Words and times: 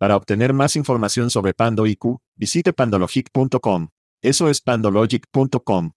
Para 0.00 0.16
obtener 0.16 0.54
más 0.54 0.76
información 0.76 1.28
sobre 1.28 1.52
Pando 1.52 1.86
IQ, 1.86 2.20
visite 2.34 2.72
pandologic.com. 2.72 3.88
Eso 4.22 4.48
es 4.48 4.62
pandologic.com. 4.62 5.90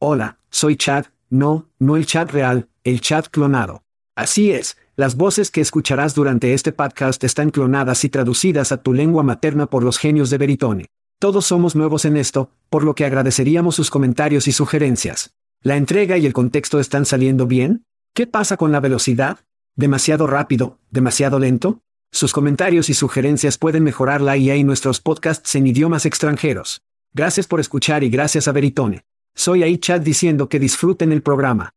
Hola, 0.00 0.40
soy 0.50 0.74
Chad, 0.74 1.06
no, 1.28 1.68
no 1.78 1.94
el 1.94 2.06
Chad 2.06 2.30
real, 2.30 2.68
el 2.82 3.00
Chad 3.00 3.26
clonado. 3.26 3.84
Así 4.16 4.50
es, 4.50 4.78
las 4.96 5.14
voces 5.14 5.52
que 5.52 5.60
escucharás 5.60 6.16
durante 6.16 6.54
este 6.54 6.72
podcast 6.72 7.22
están 7.22 7.50
clonadas 7.50 8.04
y 8.04 8.08
traducidas 8.08 8.72
a 8.72 8.82
tu 8.82 8.92
lengua 8.92 9.22
materna 9.22 9.66
por 9.66 9.84
los 9.84 9.98
genios 9.98 10.28
de 10.30 10.38
Veritone. 10.38 10.86
Todos 11.20 11.46
somos 11.46 11.76
nuevos 11.76 12.04
en 12.06 12.16
esto, 12.16 12.50
por 12.68 12.82
lo 12.82 12.96
que 12.96 13.04
agradeceríamos 13.04 13.76
sus 13.76 13.90
comentarios 13.90 14.48
y 14.48 14.52
sugerencias. 14.52 15.36
¿La 15.62 15.76
entrega 15.76 16.18
y 16.18 16.26
el 16.26 16.32
contexto 16.32 16.80
están 16.80 17.06
saliendo 17.06 17.46
bien? 17.46 17.84
¿Qué 18.12 18.26
pasa 18.26 18.56
con 18.56 18.72
la 18.72 18.80
velocidad? 18.80 19.38
¿Demasiado 19.76 20.26
rápido? 20.26 20.80
¿Demasiado 20.90 21.38
lento? 21.38 21.80
Sus 22.12 22.32
comentarios 22.32 22.90
y 22.90 22.94
sugerencias 22.94 23.56
pueden 23.56 23.84
mejorar 23.84 24.20
la 24.20 24.36
IA 24.36 24.56
y 24.56 24.64
nuestros 24.64 25.00
podcasts 25.00 25.54
en 25.54 25.66
idiomas 25.66 26.06
extranjeros. 26.06 26.82
Gracias 27.14 27.46
por 27.46 27.60
escuchar 27.60 28.02
y 28.02 28.10
gracias 28.10 28.48
a 28.48 28.52
Veritone. 28.52 29.02
Soy 29.34 29.62
ahí 29.62 29.78
Chad 29.78 30.00
diciendo 30.00 30.48
que 30.48 30.58
disfruten 30.58 31.12
el 31.12 31.22
programa. 31.22 31.70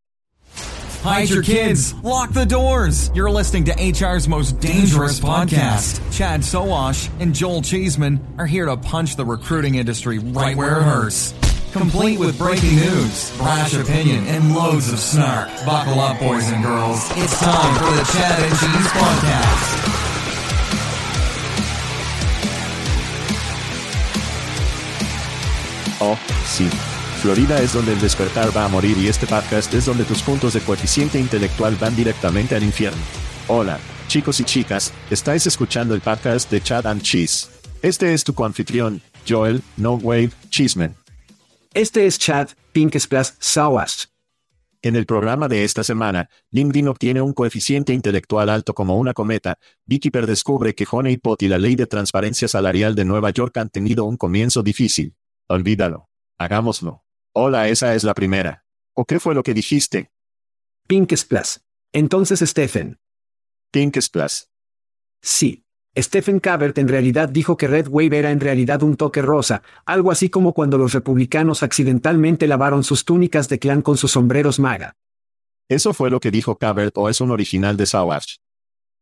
Hide 1.04 1.30
your 1.30 1.44
kids. 1.44 1.94
Lock 2.02 2.32
the 2.32 2.46
doors. 2.46 3.12
You're 3.14 3.30
listening 3.30 3.66
to 3.66 3.74
HR's 3.74 4.28
most 4.28 4.60
dangerous 4.62 5.20
podcast. 5.20 6.00
Chad 6.12 6.44
Soash 6.44 7.10
and 7.20 7.36
Joel 7.36 7.62
Cheeseman 7.62 8.20
are 8.38 8.48
here 8.48 8.66
to 8.66 8.78
punch 8.78 9.18
the 9.18 9.26
recruiting 9.26 9.76
industry 9.76 10.18
right 10.20 10.56
where 10.56 10.80
it 10.80 10.84
hurts. 10.84 11.34
Complete 11.74 12.20
with 12.20 12.38
breaking 12.38 12.76
news, 12.78 13.36
brash 13.38 13.74
opinion, 13.74 14.26
and 14.28 14.56
loads 14.56 14.94
of 14.94 15.00
snark. 15.00 15.50
Buckle 15.66 16.00
up, 16.00 16.20
boys 16.20 16.50
and 16.50 16.64
girls. 16.64 17.00
It's 17.18 17.38
time 17.40 17.76
for 17.80 17.92
the 17.92 18.04
Chad 18.14 18.40
and 18.44 18.52
Cheese 18.52 18.92
Podcast. 18.94 19.83
Oh, 26.06 26.18
sí. 26.46 26.68
Florida 27.22 27.62
es 27.62 27.72
donde 27.72 27.94
el 27.94 28.02
despertar 28.02 28.56
va 28.56 28.66
a 28.66 28.68
morir 28.68 28.98
y 28.98 29.08
este 29.08 29.26
podcast 29.26 29.74
es 29.74 29.86
donde 29.86 30.04
tus 30.04 30.22
puntos 30.22 30.54
de 30.54 30.60
coeficiente 30.60 31.18
intelectual 31.18 31.78
van 31.80 31.96
directamente 31.96 32.56
al 32.56 32.64
infierno. 32.64 33.02
Hola, 33.48 33.80
chicos 34.10 34.38
y 34.42 34.44
chicas, 34.44 34.92
estáis 35.10 35.48
escuchando 35.48 35.96
el 35.96 36.02
podcast 36.02 36.52
de 36.52 36.60
Chad 36.60 36.88
and 36.88 37.02
Cheese. 37.02 37.48
Este 37.82 38.14
es 38.14 38.26
tu 38.26 38.34
confitrión, 38.34 39.02
Joel, 39.26 39.62
No 39.78 39.94
Wave, 39.94 40.32
Cheeseman. 40.50 40.94
Este 41.74 42.06
es 42.06 42.20
Chad, 42.20 42.50
Pink 42.74 42.98
Splash, 42.98 43.30
Sawas. 43.40 44.10
En 44.82 44.98
el 44.98 45.06
programa 45.06 45.48
de 45.48 45.64
esta 45.64 45.86
semana, 45.86 46.30
LinkedIn 46.52 46.90
obtiene 46.90 47.22
un 47.22 47.32
coeficiente 47.32 47.94
intelectual 47.94 48.50
alto 48.50 48.74
como 48.74 48.98
una 48.98 49.14
cometa, 49.14 49.58
Beekeeper 49.86 50.28
descubre 50.28 50.76
que 50.76 50.86
Honeypot 50.92 51.42
y 51.44 51.48
la 51.48 51.58
ley 51.58 51.78
de 51.78 51.88
transparencia 51.88 52.50
salarial 52.50 52.94
de 52.94 53.06
Nueva 53.06 53.30
York 53.30 53.56
han 53.56 53.70
tenido 53.70 54.04
un 54.04 54.18
comienzo 54.18 54.64
difícil. 54.64 55.16
Olvídalo. 55.50 56.10
Hagámoslo. 56.38 57.04
Hola, 57.34 57.68
esa 57.70 57.96
es 57.96 58.04
la 58.04 58.14
primera. 58.14 58.66
¿O 58.96 59.06
qué 59.06 59.20
fue 59.20 59.36
lo 59.36 59.44
que 59.44 59.54
dijiste? 59.54 60.12
Pink 60.88 61.14
Splash. 61.16 61.58
Entonces 61.92 62.40
Stephen. 62.40 63.00
Pink 63.72 64.00
Splash. 64.00 64.44
Sí. 65.22 65.66
Stephen 65.96 66.40
Cabert 66.40 66.78
en 66.80 66.88
realidad 66.88 67.30
dijo 67.30 67.56
que 67.56 67.68
Red 67.68 67.88
Wave 67.88 68.18
era 68.18 68.32
en 68.32 68.40
realidad 68.40 68.82
un 68.82 68.98
toque 68.98 69.22
rosa, 69.22 69.62
algo 69.86 70.12
así 70.12 70.30
como 70.30 70.54
cuando 70.54 70.78
los 70.80 70.94
republicanos 70.94 71.62
accidentalmente 71.62 72.48
lavaron 72.48 72.84
sus 72.84 73.06
túnicas 73.06 73.48
de 73.48 73.60
clan 73.60 73.84
con 73.84 73.98
sus 73.98 74.12
sombreros 74.12 74.60
maga. 74.60 74.96
¿Eso 75.70 75.94
fue 75.94 76.10
lo 76.10 76.20
que 76.20 76.32
dijo 76.32 76.58
Cabert 76.58 76.98
o 76.98 77.10
es 77.10 77.22
un 77.22 77.30
original 77.32 77.78
de 77.78 77.86
Savage? 77.86 78.38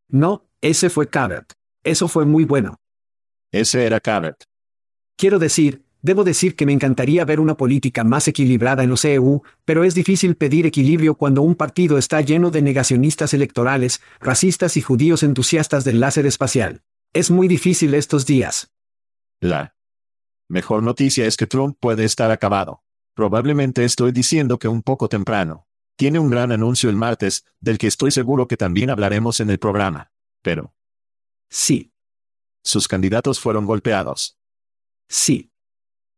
No, 0.10 0.46
ese 0.60 0.90
fue 0.90 1.08
Cabert. 1.10 1.54
Eso 1.84 2.08
fue 2.10 2.26
muy 2.26 2.44
bueno. 2.44 2.78
Ese 3.52 3.86
era 3.86 4.00
Cabert. 4.00 4.44
Quiero 5.18 5.40
decir, 5.40 5.86
Debo 6.04 6.24
decir 6.24 6.56
que 6.56 6.66
me 6.66 6.74
encantaría 6.74 7.26
ver 7.26 7.40
una 7.40 7.56
política 7.56 8.04
más 8.04 8.28
equilibrada 8.28 8.84
en 8.84 8.90
los 8.90 9.06
EU, 9.06 9.44
pero 9.66 9.84
es 9.84 9.94
difícil 9.94 10.36
pedir 10.36 10.66
equilibrio 10.66 11.16
cuando 11.16 11.44
un 11.44 11.54
partido 11.54 12.00
está 12.00 12.22
lleno 12.22 12.50
de 12.50 12.64
negacionistas 12.64 13.36
electorales, 13.36 14.02
racistas 14.20 14.78
y 14.78 14.82
judíos 14.82 15.22
entusiastas 15.22 15.84
del 15.84 16.00
láser 16.00 16.26
espacial. 16.26 16.82
Es 17.14 17.30
muy 17.30 17.48
difícil 17.48 17.94
estos 17.94 18.26
días. 18.26 18.72
La 19.40 19.76
mejor 20.48 20.82
noticia 20.82 21.26
es 21.26 21.38
que 21.38 21.46
Trump 21.46 21.78
puede 21.80 22.04
estar 22.04 22.32
acabado. 22.32 22.84
Probablemente 23.14 23.84
estoy 23.84 24.12
diciendo 24.12 24.58
que 24.58 24.68
un 24.68 24.82
poco 24.82 25.08
temprano. 25.08 25.68
Tiene 25.98 26.18
un 26.18 26.32
gran 26.32 26.52
anuncio 26.52 26.90
el 26.90 26.96
martes, 26.96 27.46
del 27.60 27.78
que 27.78 27.86
estoy 27.88 28.10
seguro 28.10 28.48
que 28.48 28.58
también 28.58 28.90
hablaremos 28.90 29.40
en 29.40 29.52
el 29.52 29.60
programa. 29.60 30.12
Pero... 30.42 30.74
Sí. 31.48 31.94
Sus 32.64 32.88
candidatos 32.88 33.40
fueron 33.40 33.66
golpeados. 33.66 34.40
Sí. 35.08 35.51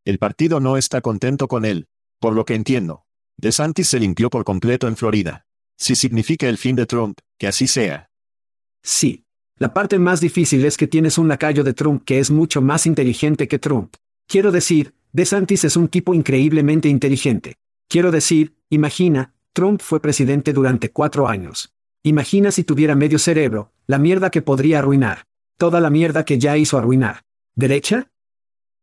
El 0.05 0.19
partido 0.19 0.59
no 0.59 0.75
está 0.75 0.99
contento 0.99 1.47
con 1.47 1.63
él, 1.63 1.87
por 2.19 2.33
lo 2.33 2.43
que 2.43 2.55
entiendo. 2.55 3.05
DeSantis 3.37 3.87
se 3.87 3.99
limpió 3.99 4.29
por 4.29 4.43
completo 4.43 4.87
en 4.89 4.97
Florida. 4.97 5.45
Si 5.77 5.95
significa 5.95 6.47
el 6.49 6.57
fin 6.57 6.75
de 6.75 6.85
Trump, 6.85 7.19
que 7.37 7.47
así 7.47 7.67
sea. 7.67 8.09
Sí. 8.81 9.23
La 9.57 9.73
parte 9.73 9.99
más 9.99 10.19
difícil 10.19 10.65
es 10.65 10.75
que 10.75 10.87
tienes 10.87 11.17
un 11.17 11.29
lacayo 11.29 11.63
de 11.63 11.73
Trump 11.73 12.03
que 12.03 12.19
es 12.19 12.31
mucho 12.31 12.61
más 12.61 12.85
inteligente 12.85 13.47
que 13.47 13.59
Trump. 13.59 13.95
Quiero 14.27 14.51
decir, 14.51 14.93
DeSantis 15.13 15.63
es 15.63 15.77
un 15.77 15.87
tipo 15.87 16.13
increíblemente 16.13 16.89
inteligente. 16.89 17.55
Quiero 17.87 18.11
decir, 18.11 18.55
imagina, 18.69 19.33
Trump 19.53 19.81
fue 19.81 20.01
presidente 20.01 20.51
durante 20.51 20.91
cuatro 20.91 21.29
años. 21.29 21.71
Imagina 22.03 22.51
si 22.51 22.65
tuviera 22.65 22.95
medio 22.95 23.19
cerebro, 23.19 23.71
la 23.87 23.99
mierda 23.99 24.31
que 24.31 24.41
podría 24.41 24.79
arruinar. 24.79 25.27
Toda 25.57 25.79
la 25.79 25.89
mierda 25.89 26.25
que 26.25 26.39
ya 26.39 26.57
hizo 26.57 26.77
arruinar. 26.77 27.21
¿Derecha? 27.55 28.11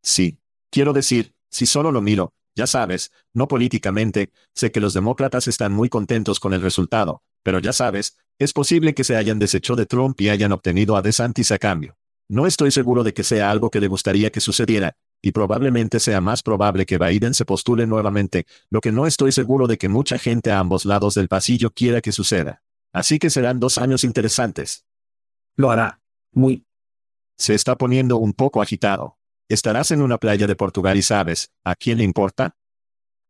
Sí. 0.03 0.40
Quiero 0.71 0.93
decir, 0.93 1.35
si 1.51 1.67
solo 1.67 1.91
lo 1.91 2.01
miro, 2.01 2.33
ya 2.55 2.67
sabes, 2.67 3.11
no 3.35 3.49
políticamente, 3.49 4.33
sé 4.55 4.71
que 4.71 4.81
los 4.81 4.95
demócratas 4.95 5.49
están 5.49 5.73
muy 5.73 5.89
contentos 5.89 6.41
con 6.41 6.55
el 6.55 6.63
resultado, 6.63 7.23
pero 7.43 7.59
ya 7.59 7.73
sabes, 7.73 8.17
es 8.39 8.53
posible 8.53 8.95
que 8.95 9.05
se 9.05 9.17
hayan 9.17 9.39
deshecho 9.39 9.77
de 9.77 9.87
Trump 9.87 10.21
y 10.21 10.29
hayan 10.29 10.53
obtenido 10.53 10.97
a 10.97 11.03
DeSantis 11.03 11.53
a 11.53 11.59
cambio. 11.59 11.97
No 12.29 12.47
estoy 12.47 12.71
seguro 12.71 13.03
de 13.03 13.13
que 13.13 13.25
sea 13.25 13.51
algo 13.51 13.71
que 13.71 13.81
le 13.81 13.89
gustaría 13.89 14.31
que 14.31 14.41
sucediera, 14.41 14.97
y 15.23 15.33
probablemente 15.33 16.01
sea 16.01 16.21
más 16.21 16.43
probable 16.43 16.87
que 16.87 16.99
Biden 16.99 17.35
se 17.35 17.45
postule 17.45 17.87
nuevamente, 17.87 18.47
lo 18.71 18.81
que 18.81 18.93
no 18.93 19.07
estoy 19.07 19.33
seguro 19.33 19.67
de 19.67 19.79
que 19.79 19.89
mucha 19.89 20.19
gente 20.19 20.51
a 20.51 20.59
ambos 20.59 20.85
lados 20.85 21.15
del 21.15 21.29
pasillo 21.29 21.71
quiera 21.71 22.01
que 22.01 22.13
suceda. 22.13 22.63
Así 22.93 23.19
que 23.19 23.31
serán 23.31 23.61
dos 23.61 23.79
años 23.79 24.05
interesantes. 24.05 24.85
Lo 25.57 25.71
hará. 25.71 26.01
Muy. 26.33 26.65
Se 27.37 27.55
está 27.55 27.77
poniendo 27.77 28.17
un 28.17 28.33
poco 28.33 28.63
agitado. 28.63 29.20
Estarás 29.51 29.91
en 29.91 30.01
una 30.01 30.17
playa 30.17 30.47
de 30.47 30.55
Portugal 30.55 30.97
y 30.97 31.03
sabes, 31.03 31.51
¿a 31.65 31.75
quién 31.75 31.99
le 31.99 32.05
importa? 32.05 32.55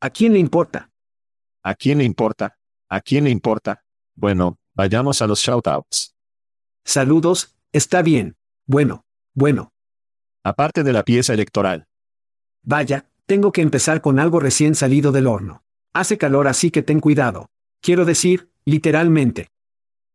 ¿A 0.02 0.11
quién 0.11 0.34
le 0.34 0.38
importa? 0.38 0.90
¿A 1.62 1.75
quién 1.75 1.96
le 1.96 2.05
importa? 2.05 2.58
¿A 2.90 3.00
quién 3.00 3.25
le 3.25 3.31
importa? 3.31 3.87
Bueno, 4.14 4.58
vayamos 4.75 5.22
a 5.22 5.26
los 5.26 5.40
shoutouts. 5.40 6.14
Saludos, 6.84 7.56
está 7.72 8.02
bien. 8.02 8.37
Bueno, 8.67 9.06
bueno. 9.32 9.72
Aparte 10.44 10.82
de 10.82 10.93
la 10.93 11.05
pieza 11.05 11.32
electoral. 11.32 11.87
Vaya, 12.62 13.08
tengo 13.25 13.50
que 13.50 13.62
empezar 13.62 14.02
con 14.02 14.19
algo 14.19 14.40
recién 14.40 14.75
salido 14.75 15.12
del 15.12 15.26
horno. 15.26 15.64
Hace 15.94 16.19
calor 16.19 16.49
así 16.49 16.70
que 16.70 16.82
ten 16.82 17.00
cuidado. 17.00 17.49
Quiero 17.81 18.05
decir, 18.05 18.50
literalmente. 18.66 19.49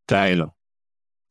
Tráelo. 0.06 0.56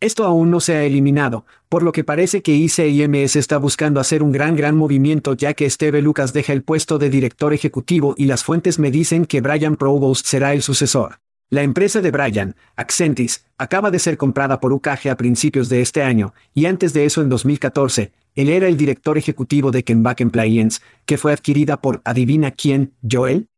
Esto 0.05 0.27
aún 0.27 0.51
no 0.51 0.61
se 0.61 0.75
ha 0.75 0.85
eliminado, 0.85 1.47
por 1.71 1.83
lo 1.83 1.91
que 1.91 2.05
parece 2.05 2.43
que 2.43 2.55
ICIMS 2.55 3.37
está 3.37 3.57
buscando 3.57 4.01
hacer 4.01 4.23
un 4.23 4.33
gran 4.33 4.55
gran 4.55 4.77
movimiento 4.77 5.33
ya 5.33 5.55
que 5.55 5.71
Steve 5.71 6.03
Lucas 6.03 6.35
deja 6.35 6.53
el 6.53 6.63
puesto 6.63 6.99
de 6.99 7.09
director 7.09 7.55
ejecutivo 7.55 8.15
y 8.19 8.27
las 8.27 8.45
fuentes 8.45 8.79
me 8.79 8.91
dicen 8.91 9.25
que 9.25 9.41
Brian 9.41 9.77
Provost 9.77 10.27
será 10.27 10.53
el 10.53 10.61
sucesor. 10.61 11.21
La 11.49 11.63
empresa 11.63 12.03
de 12.03 12.11
Brian, 12.11 12.55
Accentis, 12.77 13.47
acaba 13.57 13.91
de 13.91 13.99
ser 13.99 14.19
comprada 14.19 14.61
por 14.61 14.75
UKG 14.75 15.09
a 15.09 15.17
principios 15.17 15.71
de 15.71 15.81
este 15.81 16.03
año, 16.03 16.35
y 16.53 16.67
antes 16.67 16.93
de 16.93 17.07
eso 17.07 17.23
en 17.23 17.31
2014, 17.31 18.13
él 18.35 18.51
era 18.51 18.69
el 18.69 18.77
director 18.77 19.17
ejecutivo 19.17 19.71
de 19.71 19.85
Kenback 19.85 20.21
Appliance, 20.21 20.83
que 21.07 21.17
fue 21.17 21.33
adquirida 21.33 21.81
por 21.81 22.03
¿adivina 22.05 22.51
quién, 22.51 22.93
Joel? 23.11 23.49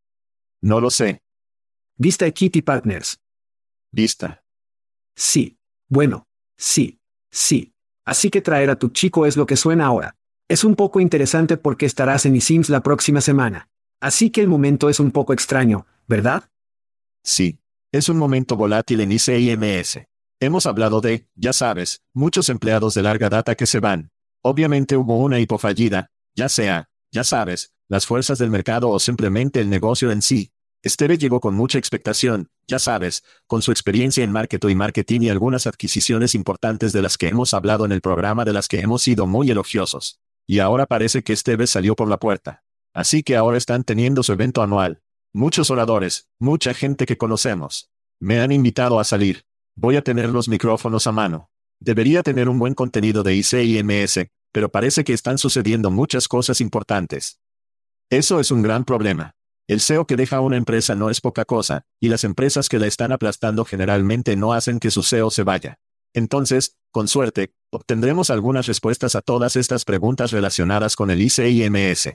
No 0.62 0.81
lo 0.81 0.90
sé. 0.90 1.22
Vista 1.96 2.25
Equity 2.25 2.62
Partners. 2.62 3.19
Vista. 3.90 4.44
Sí. 5.16 5.58
Bueno, 5.88 6.26
Sí, 6.56 7.00
sí. 7.31 7.73
Así 8.05 8.31
que 8.31 8.41
traer 8.41 8.70
a 8.70 8.79
tu 8.79 8.88
chico 8.88 9.26
es 9.26 9.37
lo 9.37 9.47
que 9.47 9.56
suena 9.56 9.87
ahora. 9.87 10.17
Es 10.49 10.64
un 10.64 10.76
poco 10.76 11.00
interesante 11.00 11.56
porque 11.56 11.87
estarás 11.87 12.25
en 12.25 12.37
eSIMS 12.37 12.70
la 12.70 12.82
próxima 12.82 13.20
semana. 13.20 13.69
Así 14.00 14.31
que 14.31 14.41
el 14.41 14.49
momento 14.49 14.88
es 14.88 15.00
un 15.00 15.11
poco 15.11 15.32
extraño, 15.32 15.87
¿verdad? 16.06 16.49
Sí. 17.25 17.58
Es 17.93 18.08
un 18.08 18.19
momento 18.19 18.56
volátil 18.56 19.00
en 19.00 19.12
ICIMS. 19.12 20.00
Hemos 20.38 20.67
hablado 20.67 21.00
de, 21.00 21.26
ya 21.35 21.53
sabes, 21.53 22.03
muchos 22.12 22.49
empleados 22.49 22.94
de 22.94 23.03
larga 23.03 23.31
data 23.31 23.55
que 23.55 23.64
se 23.64 23.81
van. 23.81 24.11
Obviamente 24.43 24.97
hubo 24.97 25.19
una 25.19 25.41
hipofallida, 25.41 26.11
ya 26.35 26.49
sea, 26.49 26.91
ya 27.11 27.25
sabes, 27.25 27.73
las 27.88 28.05
fuerzas 28.06 28.38
del 28.38 28.50
mercado 28.50 28.91
o 28.91 28.99
simplemente 28.99 29.61
el 29.61 29.70
negocio 29.70 30.11
en 30.11 30.20
sí. 30.20 30.53
Esteve 30.86 31.18
llegó 31.18 31.40
con 31.40 31.54
mucha 31.54 31.78
expectación, 31.78 32.48
ya 32.68 32.78
sabes, 32.78 33.24
con 33.48 33.60
su 33.60 33.72
experiencia 33.72 34.22
en 34.22 34.30
marketing 34.30 34.68
y 34.68 34.74
marketing 34.76 35.20
y 35.22 35.30
algunas 35.30 35.66
adquisiciones 35.66 36.36
importantes 36.36 36.92
de 36.92 37.02
las 37.02 37.18
que 37.18 37.26
hemos 37.26 37.54
hablado 37.54 37.84
en 37.84 37.90
el 37.90 38.00
programa 38.00 38.44
de 38.44 38.52
las 38.52 38.68
que 38.68 38.78
hemos 38.78 39.02
sido 39.02 39.26
muy 39.26 39.50
elogiosos. 39.50 40.20
Y 40.46 40.60
ahora 40.60 40.86
parece 40.86 41.24
que 41.24 41.32
Esteve 41.32 41.66
salió 41.66 41.96
por 41.96 42.08
la 42.08 42.18
puerta. 42.18 42.62
Así 42.94 43.24
que 43.24 43.34
ahora 43.34 43.58
están 43.58 43.82
teniendo 43.82 44.22
su 44.22 44.32
evento 44.32 44.62
anual. 44.62 45.02
Muchos 45.34 45.72
oradores, 45.72 46.28
mucha 46.38 46.72
gente 46.72 47.04
que 47.04 47.18
conocemos. 47.18 47.90
Me 48.20 48.40
han 48.40 48.52
invitado 48.52 49.00
a 49.00 49.04
salir. 49.04 49.44
Voy 49.74 49.96
a 49.96 50.02
tener 50.02 50.30
los 50.30 50.48
micrófonos 50.48 51.08
a 51.08 51.12
mano. 51.12 51.50
Debería 51.80 52.22
tener 52.22 52.48
un 52.48 52.60
buen 52.60 52.74
contenido 52.74 53.24
de 53.24 53.34
ICIMS, 53.34 54.28
pero 54.52 54.70
parece 54.70 55.02
que 55.02 55.12
están 55.12 55.36
sucediendo 55.36 55.90
muchas 55.90 56.28
cosas 56.28 56.60
importantes. 56.60 57.40
Eso 58.08 58.38
es 58.38 58.52
un 58.52 58.62
gran 58.62 58.84
problema. 58.84 59.35
El 59.68 59.80
SEO 59.80 60.06
que 60.06 60.14
deja 60.14 60.40
una 60.40 60.56
empresa 60.56 60.94
no 60.94 61.10
es 61.10 61.20
poca 61.20 61.44
cosa, 61.44 61.86
y 61.98 62.08
las 62.08 62.22
empresas 62.22 62.68
que 62.68 62.78
la 62.78 62.86
están 62.86 63.10
aplastando 63.10 63.64
generalmente 63.64 64.36
no 64.36 64.52
hacen 64.52 64.78
que 64.78 64.92
su 64.92 65.02
SEO 65.02 65.30
se 65.30 65.42
vaya. 65.42 65.80
Entonces, 66.14 66.76
con 66.92 67.08
suerte, 67.08 67.52
obtendremos 67.70 68.30
algunas 68.30 68.66
respuestas 68.68 69.16
a 69.16 69.22
todas 69.22 69.56
estas 69.56 69.84
preguntas 69.84 70.30
relacionadas 70.30 70.94
con 70.94 71.10
el 71.10 71.20
ICIMS. 71.20 72.10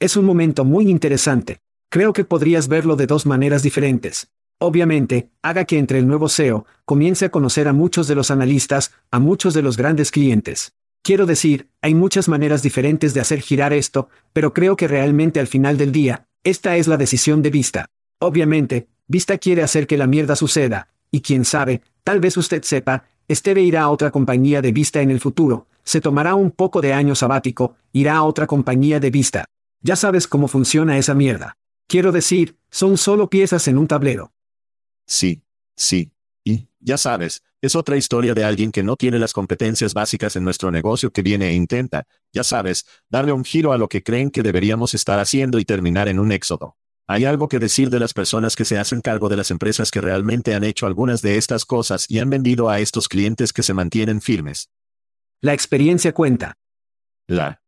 Es 0.00 0.16
un 0.16 0.24
momento 0.24 0.64
muy 0.64 0.90
interesante. 0.90 1.60
Creo 1.90 2.12
que 2.12 2.24
podrías 2.24 2.66
verlo 2.66 2.96
de 2.96 3.06
dos 3.06 3.24
maneras 3.24 3.62
diferentes. 3.62 4.32
Obviamente, 4.58 5.30
haga 5.42 5.64
que 5.66 5.78
entre 5.78 6.00
el 6.00 6.08
nuevo 6.08 6.28
SEO, 6.28 6.66
comience 6.84 7.26
a 7.26 7.30
conocer 7.30 7.68
a 7.68 7.72
muchos 7.72 8.08
de 8.08 8.16
los 8.16 8.32
analistas, 8.32 8.92
a 9.12 9.20
muchos 9.20 9.54
de 9.54 9.62
los 9.62 9.76
grandes 9.76 10.10
clientes. 10.10 10.74
Quiero 11.02 11.24
decir, 11.24 11.68
hay 11.82 11.94
muchas 11.94 12.28
maneras 12.28 12.62
diferentes 12.62 13.14
de 13.14 13.20
hacer 13.20 13.42
girar 13.42 13.72
esto, 13.72 14.08
pero 14.32 14.52
creo 14.52 14.74
que 14.74 14.88
realmente 14.88 15.38
al 15.38 15.46
final 15.46 15.76
del 15.76 15.92
día, 15.92 16.26
esta 16.44 16.76
es 16.76 16.86
la 16.86 16.96
decisión 16.96 17.42
de 17.42 17.50
Vista. 17.50 17.86
Obviamente, 18.20 18.88
Vista 19.06 19.38
quiere 19.38 19.62
hacer 19.62 19.86
que 19.86 19.96
la 19.96 20.06
mierda 20.06 20.36
suceda, 20.36 20.88
y 21.10 21.20
quién 21.20 21.44
sabe, 21.44 21.82
tal 22.04 22.20
vez 22.20 22.36
usted 22.36 22.62
sepa, 22.62 23.04
Esteve 23.26 23.62
irá 23.62 23.82
a 23.82 23.90
otra 23.90 24.10
compañía 24.10 24.60
de 24.60 24.72
Vista 24.72 25.00
en 25.00 25.10
el 25.10 25.20
futuro, 25.20 25.66
se 25.82 26.00
tomará 26.00 26.34
un 26.34 26.50
poco 26.50 26.80
de 26.80 26.92
año 26.92 27.14
sabático, 27.14 27.76
irá 27.92 28.16
a 28.16 28.22
otra 28.22 28.46
compañía 28.46 29.00
de 29.00 29.10
Vista. 29.10 29.46
Ya 29.80 29.96
sabes 29.96 30.28
cómo 30.28 30.48
funciona 30.48 30.98
esa 30.98 31.14
mierda. 31.14 31.56
Quiero 31.86 32.12
decir, 32.12 32.56
son 32.70 32.96
solo 32.96 33.28
piezas 33.28 33.68
en 33.68 33.78
un 33.78 33.86
tablero. 33.86 34.32
Sí, 35.06 35.42
sí. 35.76 36.13
Ya 36.86 36.98
sabes, 36.98 37.42
es 37.62 37.76
otra 37.76 37.96
historia 37.96 38.34
de 38.34 38.44
alguien 38.44 38.70
que 38.70 38.82
no 38.82 38.96
tiene 38.96 39.18
las 39.18 39.32
competencias 39.32 39.94
básicas 39.94 40.36
en 40.36 40.44
nuestro 40.44 40.70
negocio 40.70 41.10
que 41.10 41.22
viene 41.22 41.48
e 41.48 41.54
intenta, 41.54 42.06
ya 42.30 42.44
sabes, 42.44 42.84
darle 43.08 43.32
un 43.32 43.42
giro 43.42 43.72
a 43.72 43.78
lo 43.78 43.88
que 43.88 44.02
creen 44.02 44.30
que 44.30 44.42
deberíamos 44.42 44.92
estar 44.92 45.18
haciendo 45.18 45.58
y 45.58 45.64
terminar 45.64 46.08
en 46.08 46.18
un 46.18 46.30
éxodo. 46.30 46.76
Hay 47.06 47.24
algo 47.24 47.48
que 47.48 47.58
decir 47.58 47.88
de 47.88 48.00
las 48.00 48.12
personas 48.12 48.54
que 48.54 48.66
se 48.66 48.78
hacen 48.78 49.00
cargo 49.00 49.30
de 49.30 49.38
las 49.38 49.50
empresas 49.50 49.90
que 49.90 50.02
realmente 50.02 50.54
han 50.54 50.62
hecho 50.62 50.86
algunas 50.86 51.22
de 51.22 51.38
estas 51.38 51.64
cosas 51.64 52.04
y 52.10 52.18
han 52.18 52.28
vendido 52.28 52.68
a 52.68 52.80
estos 52.80 53.08
clientes 53.08 53.54
que 53.54 53.62
se 53.62 53.72
mantienen 53.72 54.20
firmes. 54.20 54.68
La 55.40 55.54
experiencia 55.54 56.12
cuenta. 56.12 56.58
La 57.26 57.62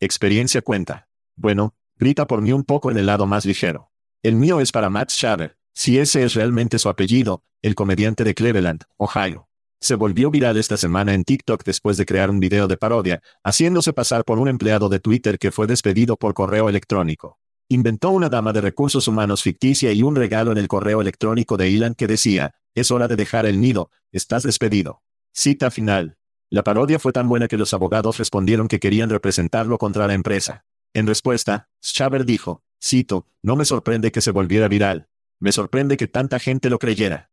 experiencia 0.00 0.60
cuenta. 0.60 1.08
Bueno, 1.36 1.76
grita 1.94 2.26
por 2.26 2.42
mí 2.42 2.50
un 2.50 2.64
poco 2.64 2.90
en 2.90 2.98
el 2.98 3.06
lado 3.06 3.26
más 3.26 3.46
ligero. 3.46 3.92
El 4.24 4.34
mío 4.34 4.60
es 4.60 4.72
para 4.72 4.90
Matt 4.90 5.12
Shaver, 5.12 5.56
si 5.74 5.98
ese 5.98 6.24
es 6.24 6.34
realmente 6.34 6.78
su 6.78 6.88
apellido, 6.88 7.42
el 7.62 7.74
comediante 7.74 8.24
de 8.24 8.34
Cleveland, 8.34 8.84
Ohio. 8.96 9.48
Se 9.80 9.94
volvió 9.94 10.30
viral 10.30 10.58
esta 10.58 10.76
semana 10.76 11.14
en 11.14 11.24
TikTok 11.24 11.64
después 11.64 11.96
de 11.96 12.04
crear 12.04 12.28
un 12.28 12.38
video 12.38 12.68
de 12.68 12.76
parodia, 12.76 13.22
haciéndose 13.42 13.94
pasar 13.94 14.24
por 14.24 14.38
un 14.38 14.48
empleado 14.48 14.90
de 14.90 15.00
Twitter 15.00 15.38
que 15.38 15.50
fue 15.50 15.66
despedido 15.66 16.16
por 16.16 16.34
correo 16.34 16.68
electrónico. 16.68 17.38
Inventó 17.68 18.10
una 18.10 18.28
dama 18.28 18.52
de 18.52 18.60
recursos 18.60 19.08
humanos 19.08 19.42
ficticia 19.42 19.92
y 19.92 20.02
un 20.02 20.16
regalo 20.16 20.52
en 20.52 20.58
el 20.58 20.68
correo 20.68 21.00
electrónico 21.00 21.56
de 21.56 21.68
Elon 21.68 21.94
que 21.94 22.06
decía, 22.06 22.54
es 22.74 22.90
hora 22.90 23.08
de 23.08 23.16
dejar 23.16 23.46
el 23.46 23.60
nido, 23.60 23.90
estás 24.12 24.42
despedido. 24.42 25.02
Cita 25.32 25.70
final. 25.70 26.18
La 26.50 26.64
parodia 26.64 26.98
fue 26.98 27.12
tan 27.12 27.28
buena 27.28 27.46
que 27.46 27.56
los 27.56 27.72
abogados 27.72 28.18
respondieron 28.18 28.68
que 28.68 28.80
querían 28.80 29.08
representarlo 29.08 29.78
contra 29.78 30.06
la 30.08 30.14
empresa. 30.14 30.64
En 30.92 31.06
respuesta, 31.06 31.68
Schaber 31.80 32.24
dijo, 32.24 32.64
cito, 32.82 33.26
no 33.40 33.54
me 33.54 33.64
sorprende 33.64 34.10
que 34.10 34.20
se 34.20 34.32
volviera 34.32 34.66
viral. 34.66 35.09
Me 35.42 35.52
sorprende 35.52 35.96
que 35.96 36.06
tanta 36.06 36.38
gente 36.38 36.68
lo 36.68 36.78
creyera. 36.78 37.30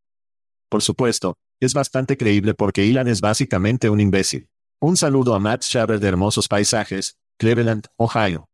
Por 0.69 0.81
supuesto, 0.81 1.35
es 1.59 1.73
bastante 1.73 2.15
creíble 2.15 2.53
porque 2.53 2.85
Ilan 2.85 3.09
es 3.09 3.19
básicamente 3.19 3.89
un 3.89 3.99
imbécil. 3.99 4.47
Un 4.79 4.95
saludo 4.95 5.35
a 5.35 5.39
Matt 5.39 5.63
Schaber 5.63 5.99
de 5.99 6.07
Hermosos 6.07 6.47
Paisajes, 6.47 7.17
Cleveland, 7.37 7.87
Ohio. 7.97 8.47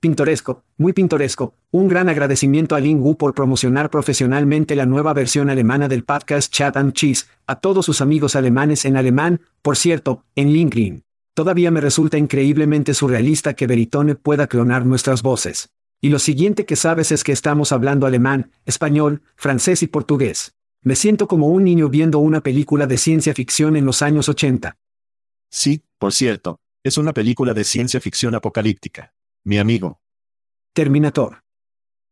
Pintoresco, 0.00 0.64
muy 0.78 0.92
pintoresco. 0.92 1.54
Un 1.70 1.86
gran 1.86 2.08
agradecimiento 2.08 2.74
a 2.74 2.80
Lin 2.80 3.00
Wu 3.00 3.16
por 3.16 3.34
promocionar 3.34 3.88
profesionalmente 3.88 4.74
la 4.74 4.84
nueva 4.84 5.12
versión 5.12 5.48
alemana 5.48 5.86
del 5.86 6.02
podcast 6.02 6.52
Chat 6.52 6.76
and 6.76 6.92
Cheese, 6.92 7.26
a 7.46 7.60
todos 7.60 7.86
sus 7.86 8.00
amigos 8.00 8.34
alemanes 8.34 8.84
en 8.84 8.96
alemán, 8.96 9.42
por 9.62 9.76
cierto, 9.76 10.24
en 10.34 10.52
LinkedIn. 10.52 11.04
Todavía 11.34 11.70
me 11.70 11.80
resulta 11.80 12.18
increíblemente 12.18 12.94
surrealista 12.94 13.54
que 13.54 13.68
Veritone 13.68 14.16
pueda 14.16 14.48
clonar 14.48 14.84
nuestras 14.86 15.22
voces. 15.22 15.70
Y 16.04 16.08
lo 16.08 16.18
siguiente 16.18 16.66
que 16.66 16.74
sabes 16.74 17.12
es 17.12 17.22
que 17.22 17.30
estamos 17.30 17.70
hablando 17.70 18.06
alemán, 18.06 18.50
español, 18.66 19.22
francés 19.36 19.84
y 19.84 19.86
portugués. 19.86 20.56
Me 20.82 20.96
siento 20.96 21.28
como 21.28 21.46
un 21.46 21.62
niño 21.62 21.88
viendo 21.88 22.18
una 22.18 22.40
película 22.40 22.88
de 22.88 22.98
ciencia 22.98 23.32
ficción 23.34 23.76
en 23.76 23.86
los 23.86 24.02
años 24.02 24.28
80. 24.28 24.76
Sí, 25.48 25.84
por 25.98 26.12
cierto, 26.12 26.58
es 26.82 26.98
una 26.98 27.12
película 27.12 27.54
de 27.54 27.62
ciencia 27.62 28.00
ficción 28.00 28.34
apocalíptica. 28.34 29.14
Mi 29.44 29.58
amigo. 29.58 30.00
Terminator. 30.72 31.44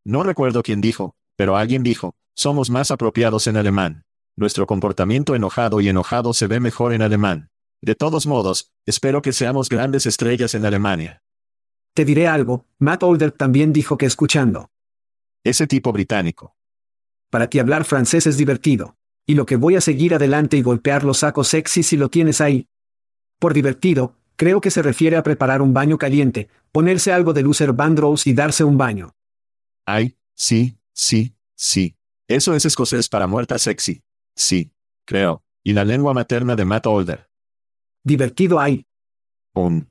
No 0.04 0.22
recuerdo 0.22 0.62
quién 0.62 0.80
dijo, 0.80 1.16
pero 1.34 1.56
alguien 1.56 1.82
dijo, 1.82 2.14
somos 2.36 2.70
más 2.70 2.92
apropiados 2.92 3.48
en 3.48 3.56
alemán. 3.56 4.04
Nuestro 4.36 4.68
comportamiento 4.68 5.34
enojado 5.34 5.80
y 5.80 5.88
enojado 5.88 6.32
se 6.32 6.46
ve 6.46 6.60
mejor 6.60 6.92
en 6.92 7.02
alemán. 7.02 7.50
De 7.82 7.96
todos 7.96 8.28
modos, 8.28 8.70
espero 8.86 9.20
que 9.20 9.32
seamos 9.32 9.68
grandes 9.68 10.06
estrellas 10.06 10.54
en 10.54 10.64
Alemania. 10.64 11.22
Te 11.94 12.04
diré 12.04 12.28
algo, 12.28 12.66
Matt 12.78 13.02
Older 13.02 13.32
también 13.32 13.72
dijo 13.72 13.98
que 13.98 14.06
escuchando. 14.06 14.70
Ese 15.42 15.66
tipo 15.66 15.92
británico. 15.92 16.54
Para 17.30 17.48
ti 17.48 17.58
hablar 17.58 17.84
francés 17.84 18.26
es 18.26 18.36
divertido. 18.36 18.96
Y 19.26 19.34
lo 19.34 19.46
que 19.46 19.56
voy 19.56 19.76
a 19.76 19.80
seguir 19.80 20.14
adelante 20.14 20.56
y 20.56 20.62
golpear 20.62 21.04
los 21.04 21.18
sacos 21.18 21.48
sexy 21.48 21.82
si 21.82 21.96
lo 21.96 22.08
tienes 22.08 22.40
ahí. 22.40 22.68
Por 23.38 23.54
divertido, 23.54 24.16
creo 24.36 24.60
que 24.60 24.70
se 24.70 24.82
refiere 24.82 25.16
a 25.16 25.22
preparar 25.22 25.62
un 25.62 25.72
baño 25.72 25.98
caliente, 25.98 26.48
ponerse 26.72 27.12
algo 27.12 27.32
de 27.32 27.42
Loser 27.42 27.72
Bandrose 27.72 28.28
y 28.30 28.34
darse 28.34 28.64
un 28.64 28.76
baño. 28.76 29.14
Ay, 29.86 30.16
sí, 30.34 30.78
sí, 30.92 31.34
sí. 31.54 31.96
Eso 32.28 32.54
es 32.54 32.64
escocés 32.64 33.08
para 33.08 33.26
muerta 33.26 33.58
sexy. 33.58 34.02
Sí, 34.34 34.72
creo. 35.04 35.42
Y 35.62 35.72
la 35.72 35.84
lengua 35.84 36.14
materna 36.14 36.56
de 36.56 36.64
Matt 36.64 36.86
Older. 36.86 37.28
Divertido 38.02 38.60
hay. 38.60 38.86
Un 39.52 39.89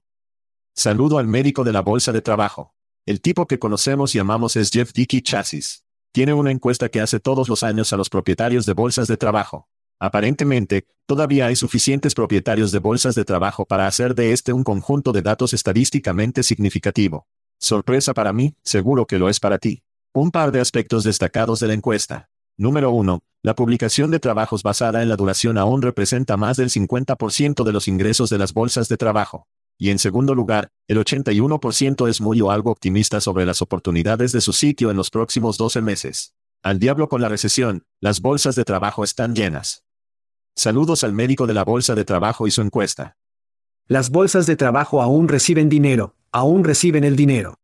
Saludo 0.79 1.17
al 1.17 1.27
médico 1.27 1.65
de 1.65 1.73
la 1.73 1.81
bolsa 1.81 2.13
de 2.13 2.21
trabajo. 2.21 2.73
El 3.05 3.19
tipo 3.19 3.47
que 3.47 3.59
conocemos 3.59 4.15
y 4.15 4.19
amamos 4.19 4.55
es 4.55 4.71
Jeff 4.71 4.93
Dickey 4.93 5.21
Chassis. 5.21 5.83
Tiene 6.13 6.33
una 6.33 6.51
encuesta 6.51 6.87
que 6.87 7.01
hace 7.01 7.19
todos 7.19 7.49
los 7.49 7.63
años 7.63 7.91
a 7.91 7.97
los 7.97 8.09
propietarios 8.09 8.65
de 8.65 8.71
bolsas 8.71 9.09
de 9.09 9.17
trabajo. 9.17 9.67
Aparentemente, 9.99 10.87
todavía 11.05 11.47
hay 11.47 11.57
suficientes 11.57 12.15
propietarios 12.15 12.71
de 12.71 12.79
bolsas 12.79 13.13
de 13.13 13.25
trabajo 13.25 13.65
para 13.65 13.87
hacer 13.87 14.15
de 14.15 14.31
este 14.31 14.53
un 14.53 14.63
conjunto 14.63 15.11
de 15.11 15.21
datos 15.21 15.51
estadísticamente 15.51 16.43
significativo. 16.43 17.27
Sorpresa 17.59 18.13
para 18.13 18.31
mí, 18.31 18.55
seguro 18.63 19.05
que 19.05 19.19
lo 19.19 19.27
es 19.27 19.41
para 19.41 19.57
ti. 19.57 19.83
Un 20.13 20.31
par 20.31 20.53
de 20.53 20.61
aspectos 20.61 21.03
destacados 21.03 21.59
de 21.59 21.67
la 21.67 21.73
encuesta. 21.73 22.29
Número 22.55 22.91
1. 22.91 23.19
La 23.43 23.53
publicación 23.53 24.11
de 24.11 24.21
trabajos 24.21 24.63
basada 24.63 25.03
en 25.03 25.09
la 25.09 25.17
duración 25.17 25.57
aún 25.57 25.81
representa 25.81 26.37
más 26.37 26.55
del 26.55 26.69
50% 26.69 27.65
de 27.65 27.73
los 27.73 27.89
ingresos 27.89 28.29
de 28.29 28.37
las 28.37 28.53
bolsas 28.53 28.87
de 28.87 28.95
trabajo. 28.95 29.45
Y 29.81 29.91
en 29.91 29.97
segundo 29.97 30.35
lugar, 30.35 30.73
el 30.89 30.97
81% 30.97 32.09
es 32.09 32.19
muy 32.19 32.41
o 32.41 32.51
algo 32.51 32.69
optimista 32.69 33.21
sobre 33.21 33.45
las 33.45 33.61
oportunidades 33.61 34.33
de 34.33 34.41
su 34.41 34.51
sitio 34.51 34.91
en 34.91 34.97
los 34.97 35.09
próximos 35.09 35.57
12 35.57 35.81
meses. 35.81 36.33
Al 36.61 36.79
diablo 36.79 37.07
con 37.07 37.21
la 37.21 37.29
recesión, 37.29 37.85
las 38.01 38.19
bolsas 38.19 38.57
de 38.57 38.65
trabajo 38.65 39.05
están 39.05 39.33
llenas. 39.33 39.85
Saludos 40.53 41.05
al 41.05 41.13
médico 41.13 41.47
de 41.47 41.53
la 41.53 41.63
bolsa 41.63 41.95
de 41.95 42.03
trabajo 42.03 42.45
y 42.45 42.51
su 42.51 42.61
encuesta. 42.61 43.15
Las 43.87 44.09
bolsas 44.09 44.45
de 44.45 44.57
trabajo 44.57 45.01
aún 45.01 45.29
reciben 45.29 45.69
dinero, 45.69 46.17
aún 46.33 46.65
reciben 46.65 47.05
el 47.05 47.15
dinero. 47.15 47.55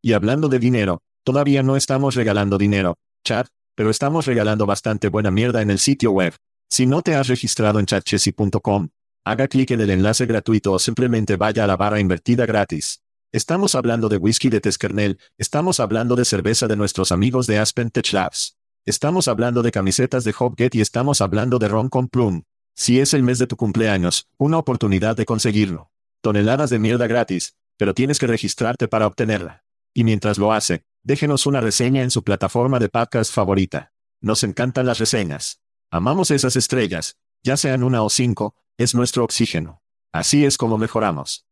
Y 0.00 0.12
hablando 0.12 0.48
de 0.48 0.60
dinero, 0.60 1.02
todavía 1.24 1.64
no 1.64 1.76
estamos 1.76 2.14
regalando 2.14 2.58
dinero, 2.58 2.96
chat, 3.24 3.48
pero 3.74 3.90
estamos 3.90 4.24
regalando 4.24 4.66
bastante 4.66 5.08
buena 5.08 5.32
mierda 5.32 5.62
en 5.62 5.70
el 5.70 5.80
sitio 5.80 6.12
web. 6.12 6.32
Si 6.70 6.86
no 6.86 7.02
te 7.02 7.16
has 7.16 7.26
registrado 7.26 7.80
en 7.80 7.86
chatchessy.com, 7.86 8.90
haga 9.24 9.48
clic 9.48 9.70
en 9.70 9.80
el 9.80 9.90
enlace 9.90 10.26
gratuito 10.26 10.72
o 10.72 10.78
simplemente 10.78 11.36
vaya 11.36 11.64
a 11.64 11.66
la 11.66 11.76
barra 11.76 12.00
invertida 12.00 12.46
gratis. 12.46 13.02
Estamos 13.32 13.74
hablando 13.74 14.08
de 14.08 14.16
whisky 14.16 14.48
de 14.48 14.60
Teskernel, 14.60 15.18
estamos 15.38 15.78
hablando 15.78 16.16
de 16.16 16.24
cerveza 16.24 16.66
de 16.66 16.76
nuestros 16.76 17.12
amigos 17.12 17.46
de 17.46 17.58
Aspen 17.58 17.90
Tech 17.90 18.12
Labs. 18.12 18.56
Estamos 18.86 19.28
hablando 19.28 19.62
de 19.62 19.70
camisetas 19.70 20.24
de 20.24 20.34
Hopget 20.36 20.74
y 20.74 20.80
estamos 20.80 21.20
hablando 21.20 21.58
de 21.58 21.68
ron 21.68 21.88
con 21.88 22.08
plum. 22.08 22.42
Si 22.74 22.98
es 22.98 23.12
el 23.12 23.22
mes 23.22 23.38
de 23.38 23.46
tu 23.46 23.56
cumpleaños, 23.56 24.26
una 24.38 24.58
oportunidad 24.58 25.16
de 25.16 25.26
conseguirlo. 25.26 25.90
Toneladas 26.22 26.70
de 26.70 26.78
mierda 26.78 27.06
gratis, 27.06 27.56
pero 27.76 27.94
tienes 27.94 28.18
que 28.18 28.26
registrarte 28.26 28.88
para 28.88 29.06
obtenerla. 29.06 29.64
Y 29.92 30.04
mientras 30.04 30.38
lo 30.38 30.52
hace, 30.52 30.84
déjenos 31.02 31.46
una 31.46 31.60
reseña 31.60 32.02
en 32.02 32.10
su 32.10 32.24
plataforma 32.24 32.78
de 32.78 32.88
podcast 32.88 33.32
favorita. 33.32 33.92
Nos 34.20 34.44
encantan 34.44 34.86
las 34.86 34.98
reseñas. 34.98 35.60
Amamos 35.90 36.30
esas 36.30 36.56
estrellas, 36.56 37.16
ya 37.42 37.56
sean 37.56 37.82
una 37.82 38.02
o 38.02 38.10
cinco, 38.10 38.54
es 38.76 38.94
nuestro 38.94 39.24
oxígeno. 39.24 39.82
Así 40.12 40.44
es 40.44 40.58
como 40.58 40.78
mejoramos. 40.78 41.46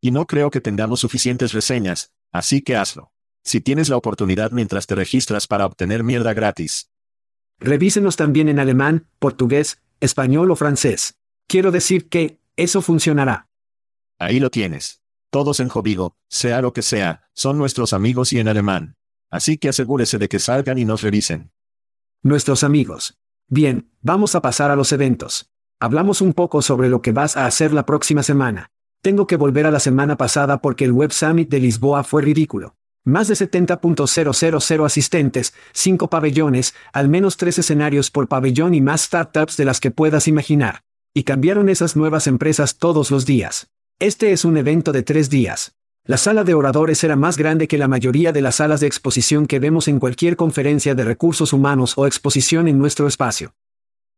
Y 0.00 0.10
no 0.10 0.26
creo 0.26 0.50
que 0.50 0.60
tengamos 0.60 1.00
suficientes 1.00 1.52
reseñas, 1.52 2.12
así 2.32 2.62
que 2.62 2.76
hazlo. 2.76 3.12
Si 3.42 3.60
tienes 3.60 3.88
la 3.88 3.96
oportunidad 3.96 4.50
mientras 4.50 4.86
te 4.86 4.94
registras 4.94 5.46
para 5.46 5.66
obtener 5.66 6.02
mierda 6.02 6.32
gratis. 6.34 6.90
Revísenos 7.58 8.16
también 8.16 8.48
en 8.48 8.58
alemán, 8.58 9.08
portugués, 9.18 9.80
español 10.00 10.50
o 10.50 10.56
francés. 10.56 11.16
Quiero 11.46 11.70
decir 11.70 12.08
que, 12.08 12.40
eso 12.56 12.82
funcionará. 12.82 13.48
Ahí 14.18 14.40
lo 14.40 14.50
tienes. 14.50 15.02
Todos 15.30 15.60
en 15.60 15.68
Jovigo, 15.68 16.16
sea 16.28 16.62
lo 16.62 16.72
que 16.72 16.82
sea, 16.82 17.28
son 17.32 17.58
nuestros 17.58 17.92
amigos 17.92 18.32
y 18.32 18.38
en 18.38 18.48
alemán. 18.48 18.96
Así 19.30 19.58
que 19.58 19.68
asegúrese 19.68 20.18
de 20.18 20.28
que 20.28 20.38
salgan 20.38 20.78
y 20.78 20.84
nos 20.84 21.02
revisen. 21.02 21.52
Nuestros 22.22 22.62
amigos. 22.62 23.18
Bien, 23.48 23.90
vamos 24.00 24.34
a 24.34 24.42
pasar 24.42 24.70
a 24.70 24.76
los 24.76 24.92
eventos. 24.92 25.50
Hablamos 25.80 26.20
un 26.20 26.32
poco 26.32 26.62
sobre 26.62 26.88
lo 26.88 27.02
que 27.02 27.12
vas 27.12 27.36
a 27.36 27.46
hacer 27.46 27.72
la 27.72 27.84
próxima 27.84 28.22
semana. 28.22 28.70
Tengo 29.02 29.26
que 29.26 29.36
volver 29.36 29.66
a 29.66 29.70
la 29.70 29.80
semana 29.80 30.16
pasada 30.16 30.58
porque 30.58 30.84
el 30.84 30.92
Web 30.92 31.12
Summit 31.12 31.50
de 31.50 31.60
Lisboa 31.60 32.04
fue 32.04 32.22
ridículo. 32.22 32.74
Más 33.04 33.28
de 33.28 33.34
70.000 33.34 34.84
asistentes, 34.86 35.52
5 35.72 36.08
pabellones, 36.08 36.74
al 36.94 37.10
menos 37.10 37.36
3 37.36 37.58
escenarios 37.58 38.10
por 38.10 38.28
pabellón 38.28 38.72
y 38.72 38.80
más 38.80 39.02
startups 39.02 39.58
de 39.58 39.66
las 39.66 39.78
que 39.78 39.90
puedas 39.90 40.26
imaginar. 40.26 40.84
Y 41.12 41.24
cambiaron 41.24 41.68
esas 41.68 41.96
nuevas 41.96 42.26
empresas 42.26 42.78
todos 42.78 43.10
los 43.10 43.26
días. 43.26 43.68
Este 43.98 44.32
es 44.32 44.46
un 44.46 44.56
evento 44.56 44.90
de 44.90 45.02
tres 45.02 45.28
días. 45.28 45.76
La 46.06 46.18
sala 46.18 46.44
de 46.44 46.52
oradores 46.52 47.02
era 47.02 47.16
más 47.16 47.38
grande 47.38 47.66
que 47.66 47.78
la 47.78 47.88
mayoría 47.88 48.30
de 48.30 48.42
las 48.42 48.56
salas 48.56 48.80
de 48.80 48.86
exposición 48.86 49.46
que 49.46 49.58
vemos 49.58 49.88
en 49.88 49.98
cualquier 49.98 50.36
conferencia 50.36 50.94
de 50.94 51.02
recursos 51.02 51.54
humanos 51.54 51.94
o 51.96 52.06
exposición 52.06 52.68
en 52.68 52.78
nuestro 52.78 53.08
espacio. 53.08 53.54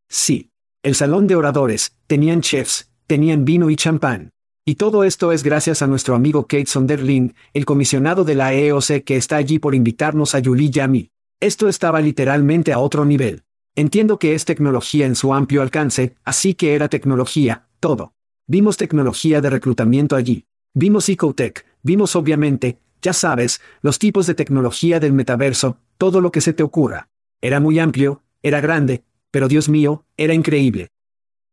Sí. 0.08 0.50
El 0.82 0.96
salón 0.96 1.28
de 1.28 1.36
oradores, 1.36 1.94
tenían 2.08 2.40
chefs, 2.40 2.90
tenían 3.06 3.44
vino 3.44 3.70
y 3.70 3.76
champán. 3.76 4.30
Y 4.64 4.74
todo 4.74 5.04
esto 5.04 5.30
es 5.30 5.44
gracias 5.44 5.80
a 5.80 5.86
nuestro 5.86 6.16
amigo 6.16 6.48
Kate 6.48 6.66
Sonderling, 6.66 7.36
el 7.54 7.64
comisionado 7.64 8.24
de 8.24 8.34
la 8.34 8.52
EOC 8.52 9.04
que 9.04 9.16
está 9.16 9.36
allí 9.36 9.60
por 9.60 9.76
invitarnos 9.76 10.34
a 10.34 10.42
Julie 10.44 10.72
y 10.74 10.80
a 10.80 10.88
mí. 10.88 11.10
Esto 11.38 11.68
estaba 11.68 12.00
literalmente 12.00 12.72
a 12.72 12.80
otro 12.80 13.04
nivel. 13.04 13.44
Entiendo 13.76 14.18
que 14.18 14.34
es 14.34 14.44
tecnología 14.44 15.06
en 15.06 15.14
su 15.14 15.32
amplio 15.32 15.62
alcance, 15.62 16.16
así 16.24 16.54
que 16.54 16.74
era 16.74 16.88
tecnología, 16.88 17.68
todo. 17.78 18.12
Vimos 18.48 18.76
tecnología 18.76 19.40
de 19.40 19.50
reclutamiento 19.50 20.16
allí. 20.16 20.46
Vimos 20.78 21.08
Ecotech, 21.08 21.64
vimos 21.86 22.16
obviamente, 22.16 22.78
ya 23.00 23.12
sabes, 23.12 23.60
los 23.80 23.98
tipos 23.98 24.26
de 24.26 24.34
tecnología 24.34 25.00
del 25.00 25.12
metaverso, 25.12 25.78
todo 25.96 26.20
lo 26.20 26.30
que 26.30 26.40
se 26.40 26.52
te 26.52 26.62
ocurra. 26.62 27.08
Era 27.40 27.60
muy 27.60 27.78
amplio, 27.78 28.22
era 28.42 28.60
grande, 28.60 29.04
pero 29.30 29.48
Dios 29.48 29.68
mío, 29.68 30.04
era 30.16 30.34
increíble. 30.34 30.88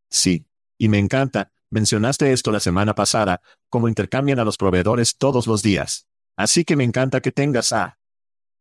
Sí. 0.10 0.46
Y 0.78 0.90
me 0.90 0.98
encanta, 0.98 1.54
Mencionaste 1.74 2.32
esto 2.32 2.52
la 2.52 2.60
semana 2.60 2.94
pasada, 2.94 3.42
como 3.68 3.88
intercambian 3.88 4.38
a 4.38 4.44
los 4.46 4.58
proveedores 4.58 5.18
todos 5.18 5.48
los 5.48 5.64
días. 5.64 6.06
Así 6.36 6.66
que 6.66 6.76
me 6.76 6.84
encanta 6.84 7.20
que 7.20 7.32
tengas 7.32 7.74
a 7.74 7.98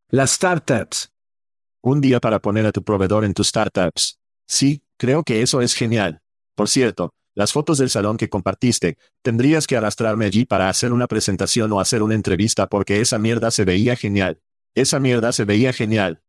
las 0.09 0.31
startups. 0.31 1.13
Un 1.83 2.01
día 2.01 2.21
para 2.21 2.41
poner 2.41 2.65
a 2.65 2.73
tu 2.73 2.83
proveedor 2.83 3.27
en 3.27 3.35
tus 3.35 3.49
startups. 3.49 4.19
Sí, 4.47 4.83
creo 4.97 5.25
que 5.25 5.43
eso 5.43 5.61
es 5.61 5.75
genial. 5.75 6.23
Por 6.55 6.71
cierto, 6.71 7.13
las 7.35 7.53
fotos 7.53 7.79
del 7.79 7.91
salón 7.91 8.17
que 8.17 8.29
compartiste, 8.29 8.99
tendrías 9.23 9.67
que 9.67 9.77
arrastrarme 9.77 10.27
allí 10.27 10.45
para 10.45 10.69
hacer 10.69 10.93
una 10.93 11.07
presentación 11.07 11.73
o 11.73 11.81
hacer 11.81 12.03
una 12.03 12.15
entrevista 12.15 12.67
porque 12.67 13.01
esa 13.01 13.19
mierda 13.19 13.51
se 13.51 13.65
veía 13.65 13.97
genial. 13.97 14.41
Esa 14.75 15.01
mierda 15.01 15.33
se 15.33 15.45
veía 15.45 15.73
genial. 15.73 16.23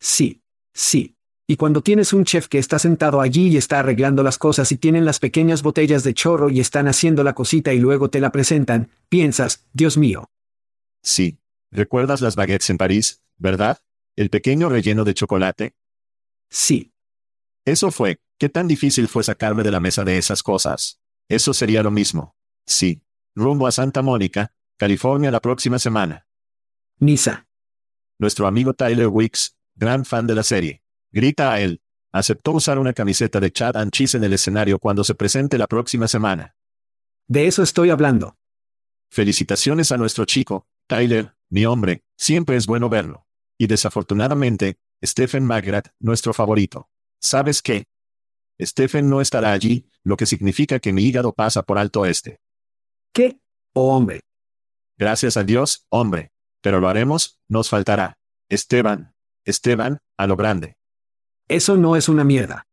Sí, 0.00 0.42
sí. 0.72 1.16
Y 1.46 1.56
cuando 1.56 1.82
tienes 1.82 2.12
un 2.12 2.24
chef 2.24 2.48
que 2.48 2.58
está 2.58 2.78
sentado 2.78 3.20
allí 3.20 3.48
y 3.48 3.56
está 3.58 3.80
arreglando 3.80 4.22
las 4.22 4.38
cosas 4.38 4.72
y 4.72 4.76
tienen 4.78 5.04
las 5.04 5.18
pequeñas 5.18 5.62
botellas 5.62 6.02
de 6.02 6.14
chorro 6.14 6.48
y 6.48 6.60
están 6.60 6.88
haciendo 6.88 7.22
la 7.22 7.34
cosita 7.34 7.74
y 7.74 7.78
luego 7.78 8.08
te 8.08 8.20
la 8.20 8.32
presentan, 8.32 8.90
piensas, 9.08 9.66
Dios 9.72 9.98
mío. 9.98 10.30
Sí. 11.02 11.38
¿Recuerdas 11.70 12.20
las 12.20 12.36
baguettes 12.36 12.70
en 12.70 12.78
París, 12.78 13.22
verdad? 13.36 13.80
El 14.16 14.30
pequeño 14.30 14.68
relleno 14.68 15.04
de 15.04 15.12
chocolate. 15.12 15.74
Sí. 16.48 16.93
Eso 17.64 17.90
fue, 17.90 18.20
¿qué 18.38 18.48
tan 18.48 18.68
difícil 18.68 19.08
fue 19.08 19.24
sacarme 19.24 19.62
de 19.62 19.70
la 19.70 19.80
mesa 19.80 20.04
de 20.04 20.18
esas 20.18 20.42
cosas? 20.42 21.00
Eso 21.28 21.54
sería 21.54 21.82
lo 21.82 21.90
mismo. 21.90 22.36
Sí. 22.66 23.02
Rumbo 23.34 23.66
a 23.66 23.72
Santa 23.72 24.02
Mónica, 24.02 24.52
California 24.76 25.30
la 25.30 25.40
próxima 25.40 25.78
semana. 25.78 26.26
Nisa. 26.98 27.48
Nuestro 28.18 28.46
amigo 28.46 28.74
Tyler 28.74 29.08
Wicks, 29.08 29.56
gran 29.74 30.04
fan 30.04 30.26
de 30.26 30.34
la 30.34 30.42
serie. 30.42 30.82
Grita 31.10 31.52
a 31.52 31.60
él. 31.60 31.80
Aceptó 32.12 32.52
usar 32.52 32.78
una 32.78 32.92
camiseta 32.92 33.40
de 33.40 33.50
Chad 33.50 33.76
and 33.76 33.90
Cheese 33.90 34.16
en 34.16 34.24
el 34.24 34.34
escenario 34.34 34.78
cuando 34.78 35.02
se 35.02 35.14
presente 35.14 35.58
la 35.58 35.66
próxima 35.66 36.06
semana. 36.06 36.54
De 37.26 37.46
eso 37.46 37.62
estoy 37.62 37.90
hablando. 37.90 38.36
Felicitaciones 39.10 39.90
a 39.90 39.96
nuestro 39.96 40.24
chico, 40.24 40.66
Tyler, 40.86 41.34
mi 41.48 41.64
hombre, 41.66 42.04
siempre 42.16 42.56
es 42.56 42.66
bueno 42.66 42.88
verlo. 42.88 43.26
Y 43.58 43.66
desafortunadamente, 43.66 44.78
Stephen 45.02 45.44
Magrat, 45.44 45.88
nuestro 45.98 46.34
favorito. 46.34 46.88
¿Sabes 47.24 47.62
qué? 47.62 47.86
Stephen 48.60 49.08
no 49.08 49.22
estará 49.22 49.52
allí, 49.52 49.88
lo 50.02 50.18
que 50.18 50.26
significa 50.26 50.78
que 50.78 50.92
mi 50.92 51.04
hígado 51.04 51.32
pasa 51.32 51.62
por 51.62 51.78
alto 51.78 52.04
este. 52.04 52.38
¿Qué? 53.14 53.40
Oh, 53.72 53.96
hombre. 53.96 54.20
Gracias 54.98 55.38
a 55.38 55.42
Dios, 55.42 55.86
hombre. 55.88 56.32
Pero 56.60 56.80
lo 56.80 56.88
haremos, 56.88 57.40
nos 57.48 57.70
faltará. 57.70 58.18
Esteban. 58.50 59.14
Esteban, 59.46 60.00
a 60.18 60.26
lo 60.26 60.36
grande. 60.36 60.76
Eso 61.48 61.78
no 61.78 61.96
es 61.96 62.10
una 62.10 62.24
mierda. 62.24 62.66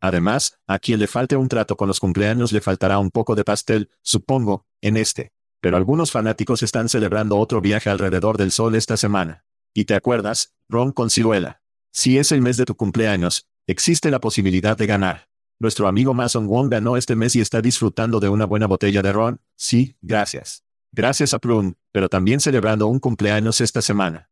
Además, 0.00 0.58
a 0.66 0.80
quien 0.80 0.98
le 0.98 1.06
falte 1.06 1.36
un 1.36 1.48
trato 1.48 1.76
con 1.76 1.86
los 1.86 2.00
cumpleaños 2.00 2.50
le 2.50 2.60
faltará 2.60 2.98
un 2.98 3.12
poco 3.12 3.36
de 3.36 3.44
pastel, 3.44 3.90
supongo, 4.02 4.66
en 4.80 4.96
este. 4.96 5.30
Pero 5.60 5.76
algunos 5.76 6.10
fanáticos 6.10 6.64
están 6.64 6.88
celebrando 6.88 7.38
otro 7.38 7.60
viaje 7.60 7.88
alrededor 7.88 8.36
del 8.36 8.50
sol 8.50 8.74
esta 8.74 8.96
semana. 8.96 9.44
Y 9.72 9.84
te 9.84 9.94
acuerdas, 9.94 10.56
Ron 10.68 10.90
con 10.90 11.08
ciruela. 11.08 11.62
Si 11.92 12.18
es 12.18 12.32
el 12.32 12.42
mes 12.42 12.56
de 12.56 12.64
tu 12.64 12.74
cumpleaños, 12.74 13.46
existe 13.66 14.10
la 14.10 14.20
posibilidad 14.20 14.76
de 14.76 14.86
ganar. 14.86 15.28
Nuestro 15.58 15.88
amigo 15.88 16.14
Mason 16.14 16.46
Wong 16.46 16.70
ganó 16.70 16.96
este 16.96 17.16
mes 17.16 17.34
y 17.36 17.40
está 17.40 17.62
disfrutando 17.62 18.20
de 18.20 18.28
una 18.28 18.44
buena 18.44 18.66
botella 18.66 19.02
de 19.02 19.12
ron. 19.12 19.40
Sí, 19.56 19.96
gracias. 20.02 20.64
Gracias 20.92 21.34
a 21.34 21.38
Plum, 21.38 21.74
pero 21.92 22.08
también 22.08 22.40
celebrando 22.40 22.86
un 22.86 22.98
cumpleaños 22.98 23.60
esta 23.60 23.82
semana. 23.82 24.30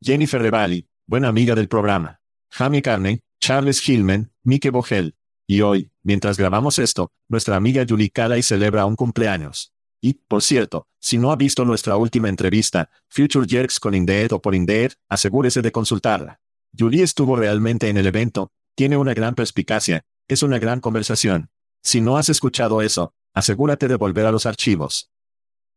Jennifer 0.00 0.40
Revali, 0.40 0.88
buena 1.06 1.28
amiga 1.28 1.54
del 1.54 1.68
programa. 1.68 2.20
Jamie 2.50 2.82
Carney, 2.82 3.20
Charles 3.40 3.86
Hillman, 3.88 4.32
Mike 4.42 4.70
Vogel. 4.70 5.16
Y 5.46 5.60
hoy, 5.60 5.90
mientras 6.02 6.38
grabamos 6.38 6.78
esto, 6.78 7.10
nuestra 7.28 7.56
amiga 7.56 7.84
Julie 7.88 8.12
y 8.38 8.42
celebra 8.42 8.86
un 8.86 8.96
cumpleaños. 8.96 9.72
Y, 10.00 10.14
por 10.14 10.42
cierto, 10.42 10.86
si 11.00 11.18
no 11.18 11.32
ha 11.32 11.36
visto 11.36 11.64
nuestra 11.64 11.96
última 11.96 12.28
entrevista, 12.28 12.90
Future 13.08 13.46
Jerks 13.48 13.80
con 13.80 13.94
Indeed 13.94 14.32
o 14.32 14.40
por 14.40 14.54
Indeed, 14.54 14.92
asegúrese 15.08 15.62
de 15.62 15.72
consultarla. 15.72 16.40
Julie 16.76 17.02
estuvo 17.02 17.36
realmente 17.36 17.88
en 17.88 17.96
el 17.96 18.06
evento, 18.06 18.50
tiene 18.74 18.96
una 18.96 19.14
gran 19.14 19.34
perspicacia, 19.34 20.04
es 20.28 20.42
una 20.42 20.58
gran 20.58 20.80
conversación. 20.80 21.50
Si 21.82 22.00
no 22.00 22.16
has 22.16 22.28
escuchado 22.28 22.82
eso, 22.82 23.12
asegúrate 23.34 23.88
de 23.88 23.96
volver 23.96 24.26
a 24.26 24.32
los 24.32 24.46
archivos. 24.46 25.10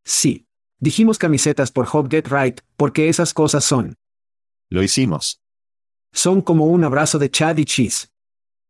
Sí. 0.05 0.45
Dijimos 0.79 1.17
camisetas 1.17 1.71
por 1.71 1.87
Hope 1.91 2.09
Get 2.15 2.27
Right, 2.27 2.61
porque 2.75 3.09
esas 3.09 3.33
cosas 3.33 3.63
son. 3.63 3.97
Lo 4.69 4.83
hicimos. 4.83 5.41
Son 6.13 6.41
como 6.41 6.65
un 6.65 6.83
abrazo 6.83 7.19
de 7.19 7.31
Chad 7.31 7.57
y 7.57 7.65
Cheese. 7.65 8.09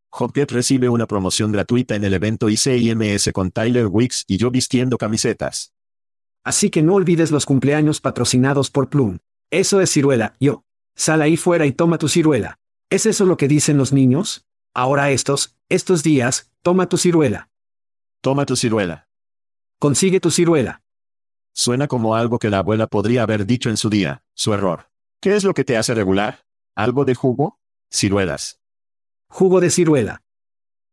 Hopkett 0.10 0.52
recibe 0.52 0.90
una 0.90 1.06
promoción 1.06 1.52
gratuita 1.52 1.96
en 1.96 2.04
el 2.04 2.14
evento 2.14 2.50
ICIMS 2.50 3.32
con 3.34 3.52
Tyler 3.52 3.88
Wicks 3.88 4.24
y 4.28 4.38
yo 4.38 4.52
vistiendo 4.52 4.98
camisetas. 4.98 5.74
Así 6.44 6.70
que 6.70 6.82
no 6.82 6.96
olvides 6.96 7.30
los 7.30 7.46
cumpleaños 7.46 8.00
patrocinados 8.00 8.72
por 8.72 8.90
Plum. 8.90 9.20
Eso 9.52 9.82
es 9.82 9.92
ciruela, 9.92 10.36
yo. 10.40 10.64
Sal 10.98 11.22
ahí 11.22 11.38
fuera 11.38 11.68
y 11.68 11.72
toma 11.72 12.00
tu 12.00 12.10
ciruela. 12.10 12.60
¿Es 12.90 13.06
eso 13.06 13.26
lo 13.26 13.38
que 13.38 13.48
dicen 13.48 13.78
los 13.78 13.94
niños? 13.94 14.46
Ahora 14.74 15.12
estos, 15.12 15.56
estos 15.70 16.02
días, 16.02 16.52
toma 16.64 16.90
tu 16.90 16.98
ciruela. 16.98 17.52
Toma 18.20 18.48
tu 18.48 18.56
ciruela. 18.56 19.08
Consigue 19.80 20.20
tu 20.20 20.32
ciruela. 20.32 20.82
Suena 21.54 21.88
como 21.88 22.16
algo 22.16 22.40
que 22.40 22.50
la 22.50 22.60
abuela 22.60 22.88
podría 22.88 23.22
haber 23.22 23.46
dicho 23.46 23.70
en 23.70 23.78
su 23.78 23.92
día, 23.92 24.24
su 24.34 24.56
error. 24.56 24.90
¿Qué 25.22 25.36
es 25.36 25.44
lo 25.44 25.54
que 25.54 25.64
te 25.64 25.78
hace 25.78 25.94
regular? 25.94 26.46
¿Algo 26.76 27.06
de 27.06 27.14
jugo? 27.14 27.60
Ciruelas. 27.92 28.60
Jugo 29.30 29.62
de 29.62 29.70
ciruela. 29.70 30.24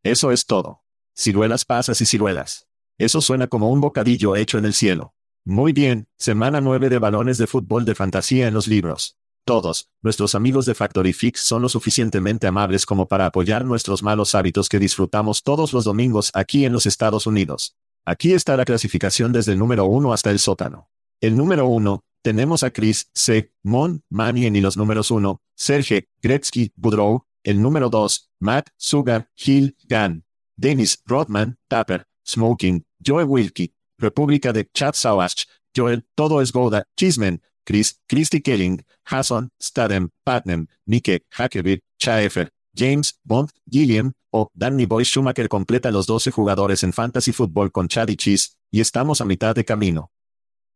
Eso 0.02 0.32
es 0.32 0.44
todo. 0.44 0.84
Ciruelas 1.16 1.64
pasas 1.64 2.00
y 2.02 2.06
ciruelas. 2.06 2.68
Eso 2.98 3.22
suena 3.22 3.46
como 3.46 3.70
un 3.70 3.80
bocadillo 3.80 4.36
hecho 4.36 4.58
en 4.58 4.66
el 4.66 4.74
cielo. 4.74 5.14
Muy 5.46 5.72
bien, 5.72 6.08
semana 6.18 6.60
9 6.60 6.90
de 6.90 6.98
balones 6.98 7.38
de 7.38 7.46
fútbol 7.46 7.86
de 7.86 7.94
fantasía 7.94 8.48
en 8.48 8.54
los 8.54 8.68
libros. 8.68 9.18
Todos, 9.46 9.90
nuestros 10.00 10.34
amigos 10.34 10.64
de 10.64 10.74
Factory 10.74 11.12
Fix 11.12 11.40
son 11.40 11.60
lo 11.60 11.68
suficientemente 11.68 12.46
amables 12.46 12.86
como 12.86 13.08
para 13.08 13.26
apoyar 13.26 13.66
nuestros 13.66 14.02
malos 14.02 14.34
hábitos 14.34 14.70
que 14.70 14.78
disfrutamos 14.78 15.42
todos 15.42 15.74
los 15.74 15.84
domingos 15.84 16.30
aquí 16.32 16.64
en 16.64 16.72
los 16.72 16.86
Estados 16.86 17.26
Unidos. 17.26 17.76
Aquí 18.06 18.32
está 18.32 18.56
la 18.56 18.64
clasificación 18.64 19.32
desde 19.32 19.52
el 19.52 19.58
número 19.58 19.84
1 19.84 20.14
hasta 20.14 20.30
el 20.30 20.38
sótano. 20.38 20.88
El 21.20 21.36
número 21.36 21.66
1, 21.66 22.00
tenemos 22.22 22.62
a 22.62 22.70
Chris, 22.70 23.10
C, 23.12 23.52
Mon, 23.62 24.02
Manien 24.08 24.56
y 24.56 24.62
los 24.62 24.78
números 24.78 25.10
1, 25.10 25.38
Serge, 25.54 26.08
Gretzky, 26.22 26.72
Boudreau, 26.74 27.26
el 27.42 27.60
número 27.60 27.90
2, 27.90 28.30
Matt, 28.40 28.68
Sugar, 28.78 29.28
Hill, 29.36 29.76
Gan, 29.84 30.24
Dennis, 30.56 31.02
Rodman, 31.04 31.58
Tapper, 31.68 32.06
Smoking, 32.26 32.86
Joe 32.98 33.24
Wilkie, 33.24 33.74
República 33.98 34.54
de 34.54 34.70
Chad 34.72 34.94
Sawash, 34.94 35.44
Joel, 35.76 36.06
Todo 36.14 36.40
es 36.40 36.50
Goda, 36.50 36.86
Chismen, 36.96 37.42
Chris, 37.64 38.00
Christy 38.08 38.40
Kelling, 38.40 38.84
Hasson, 39.04 39.50
Stadem, 39.60 40.10
Patnem, 40.24 40.66
Nike, 40.86 41.24
Hackerby, 41.30 41.82
Chaefer, 41.98 42.50
James, 42.76 43.18
Bond, 43.24 43.50
Gilliam, 43.70 44.12
o 44.30 44.50
Danny 44.52 44.86
Boy 44.86 45.04
Schumacher 45.04 45.48
completa 45.48 45.90
los 45.90 46.06
12 46.06 46.30
jugadores 46.32 46.82
en 46.82 46.92
Fantasy 46.92 47.32
Football 47.32 47.70
con 47.70 47.88
Chad 47.88 48.08
y 48.08 48.16
Cheese, 48.16 48.56
y 48.70 48.80
estamos 48.80 49.20
a 49.20 49.24
mitad 49.24 49.54
de 49.54 49.64
camino. 49.64 50.10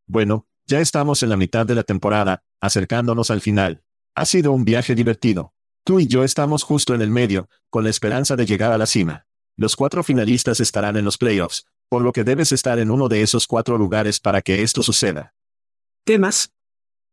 Bueno, 0.07 0.47
ya 0.67 0.81
estamos 0.81 1.23
en 1.23 1.31
la 1.31 1.37
mitad 1.37 1.67
de 1.67 1.75
la 1.75 1.83
temporada, 1.83 2.45
acercándonos 2.61 3.31
al 3.31 3.41
final. 3.41 3.83
Ha 4.15 4.27
sido 4.27 4.53
un 4.53 4.65
viaje 4.65 4.95
divertido. 4.95 5.55
Tú 5.85 5.99
y 5.99 6.07
yo 6.07 6.23
estamos 6.23 6.63
justo 6.63 6.95
en 6.95 7.03
el 7.03 7.11
medio, 7.11 7.49
con 7.71 7.85
la 7.85 7.91
esperanza 7.91 8.37
de 8.37 8.47
llegar 8.47 8.73
a 8.73 8.79
la 8.79 8.87
cima. 8.87 9.27
Los 9.57 9.75
cuatro 9.75 10.05
finalistas 10.05 10.61
estarán 10.61 10.97
en 10.97 11.05
los 11.05 11.19
playoffs, 11.19 11.67
por 11.89 12.03
lo 12.03 12.13
que 12.13 12.23
debes 12.23 12.53
estar 12.53 12.79
en 12.79 12.91
uno 12.91 13.09
de 13.09 13.23
esos 13.23 13.47
cuatro 13.47 13.77
lugares 13.77 14.21
para 14.21 14.41
que 14.41 14.63
esto 14.63 14.83
suceda. 14.83 15.35
¿Temas? 16.05 16.53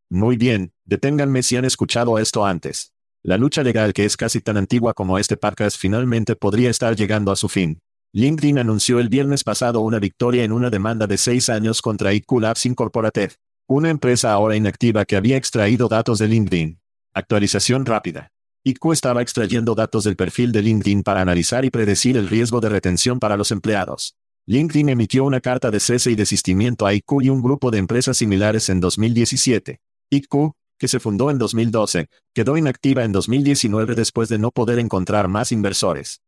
Muy 0.09 0.37
bien, 0.37 0.71
deténganme 0.85 1.41
si 1.41 1.55
han 1.55 1.65
escuchado 1.65 2.19
esto 2.19 2.45
antes. 2.45 2.93
La 3.23 3.37
lucha 3.37 3.63
legal 3.63 3.91
que 3.91 4.05
es 4.05 4.15
casi 4.17 4.39
tan 4.39 4.55
antigua 4.55 4.93
como 4.93 5.17
este 5.17 5.35
podcast 5.35 5.79
finalmente 5.79 6.35
podría 6.35 6.69
estar 6.69 6.95
llegando 6.95 7.31
a 7.31 7.35
su 7.35 7.49
fin. 7.49 7.79
LinkedIn 8.13 8.59
anunció 8.59 8.99
el 8.99 9.09
viernes 9.09 9.43
pasado 9.43 9.81
una 9.81 9.99
victoria 9.99 10.43
en 10.43 10.51
una 10.51 10.69
demanda 10.69 11.07
de 11.07 11.17
seis 11.17 11.49
años 11.49 11.81
contra 11.81 12.13
IQ 12.13 12.39
Labs 12.39 12.65
Incorporated, 12.67 13.31
una 13.67 13.89
empresa 13.89 14.31
ahora 14.31 14.55
inactiva 14.55 15.05
que 15.05 15.15
había 15.15 15.37
extraído 15.37 15.87
datos 15.87 16.19
de 16.19 16.27
LinkedIn. 16.27 16.79
Actualización 17.13 17.85
rápida. 17.85 18.31
IQ 18.63 18.93
estaba 18.93 19.23
extrayendo 19.23 19.73
datos 19.73 20.03
del 20.03 20.15
perfil 20.15 20.51
de 20.51 20.61
LinkedIn 20.61 21.01
para 21.01 21.21
analizar 21.21 21.65
y 21.65 21.71
predecir 21.71 22.15
el 22.15 22.29
riesgo 22.29 22.61
de 22.61 22.69
retención 22.69 23.19
para 23.19 23.37
los 23.37 23.51
empleados. 23.51 24.15
LinkedIn 24.45 24.89
emitió 24.89 25.23
una 25.23 25.41
carta 25.41 25.71
de 25.71 25.79
cese 25.79 26.11
y 26.11 26.15
desistimiento 26.15 26.85
a 26.85 26.93
IQ 26.93 27.23
y 27.23 27.29
un 27.29 27.41
grupo 27.41 27.71
de 27.71 27.79
empresas 27.79 28.17
similares 28.17 28.69
en 28.69 28.79
2017. 28.79 29.79
IQ, 30.09 30.53
que 30.77 30.87
se 30.87 30.99
fundó 30.99 31.31
en 31.31 31.37
2012, 31.37 32.09
quedó 32.33 32.57
inactiva 32.57 33.03
en 33.03 33.11
2019 33.11 33.95
después 33.95 34.29
de 34.29 34.39
no 34.39 34.51
poder 34.51 34.79
encontrar 34.79 35.27
más 35.27 35.51
inversores. 35.51 36.21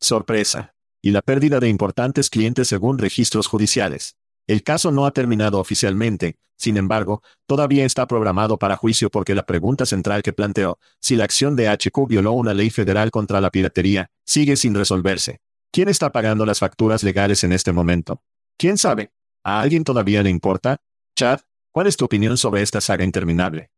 Sorpresa. 0.00 0.74
Y 1.00 1.10
la 1.10 1.22
pérdida 1.22 1.58
de 1.58 1.68
importantes 1.68 2.30
clientes 2.30 2.68
según 2.68 2.98
registros 2.98 3.48
judiciales. 3.48 4.16
El 4.46 4.62
caso 4.62 4.92
no 4.92 5.06
ha 5.06 5.12
terminado 5.12 5.58
oficialmente, 5.58 6.36
sin 6.62 6.76
embargo, 6.76 7.22
todavía 7.46 7.84
está 7.84 8.06
programado 8.06 8.56
para 8.56 8.76
juicio 8.76 9.10
porque 9.10 9.34
la 9.34 9.44
pregunta 9.44 9.84
central 9.84 10.22
que 10.22 10.32
planteó, 10.32 10.78
si 11.00 11.16
la 11.16 11.24
acción 11.24 11.56
de 11.56 11.68
HQ 11.68 12.06
violó 12.06 12.32
una 12.34 12.54
ley 12.54 12.70
federal 12.70 13.10
contra 13.10 13.40
la 13.40 13.50
piratería, 13.50 14.10
sigue 14.24 14.54
sin 14.54 14.72
resolverse. 14.74 15.40
¿Quién 15.72 15.88
está 15.88 16.12
pagando 16.12 16.46
las 16.46 16.60
facturas 16.60 17.02
legales 17.02 17.42
en 17.42 17.52
este 17.52 17.72
momento? 17.72 18.22
¿Quién 18.56 18.78
sabe? 18.78 19.10
¿A 19.42 19.60
alguien 19.60 19.82
todavía 19.82 20.22
le 20.22 20.30
importa? 20.30 20.76
Chad, 21.16 21.40
¿Cuál 21.72 21.86
es 21.86 21.96
tu 21.96 22.04
opinión 22.04 22.36
sobre 22.36 22.60
esta 22.60 22.82
saga 22.82 23.02
interminable? 23.02 23.70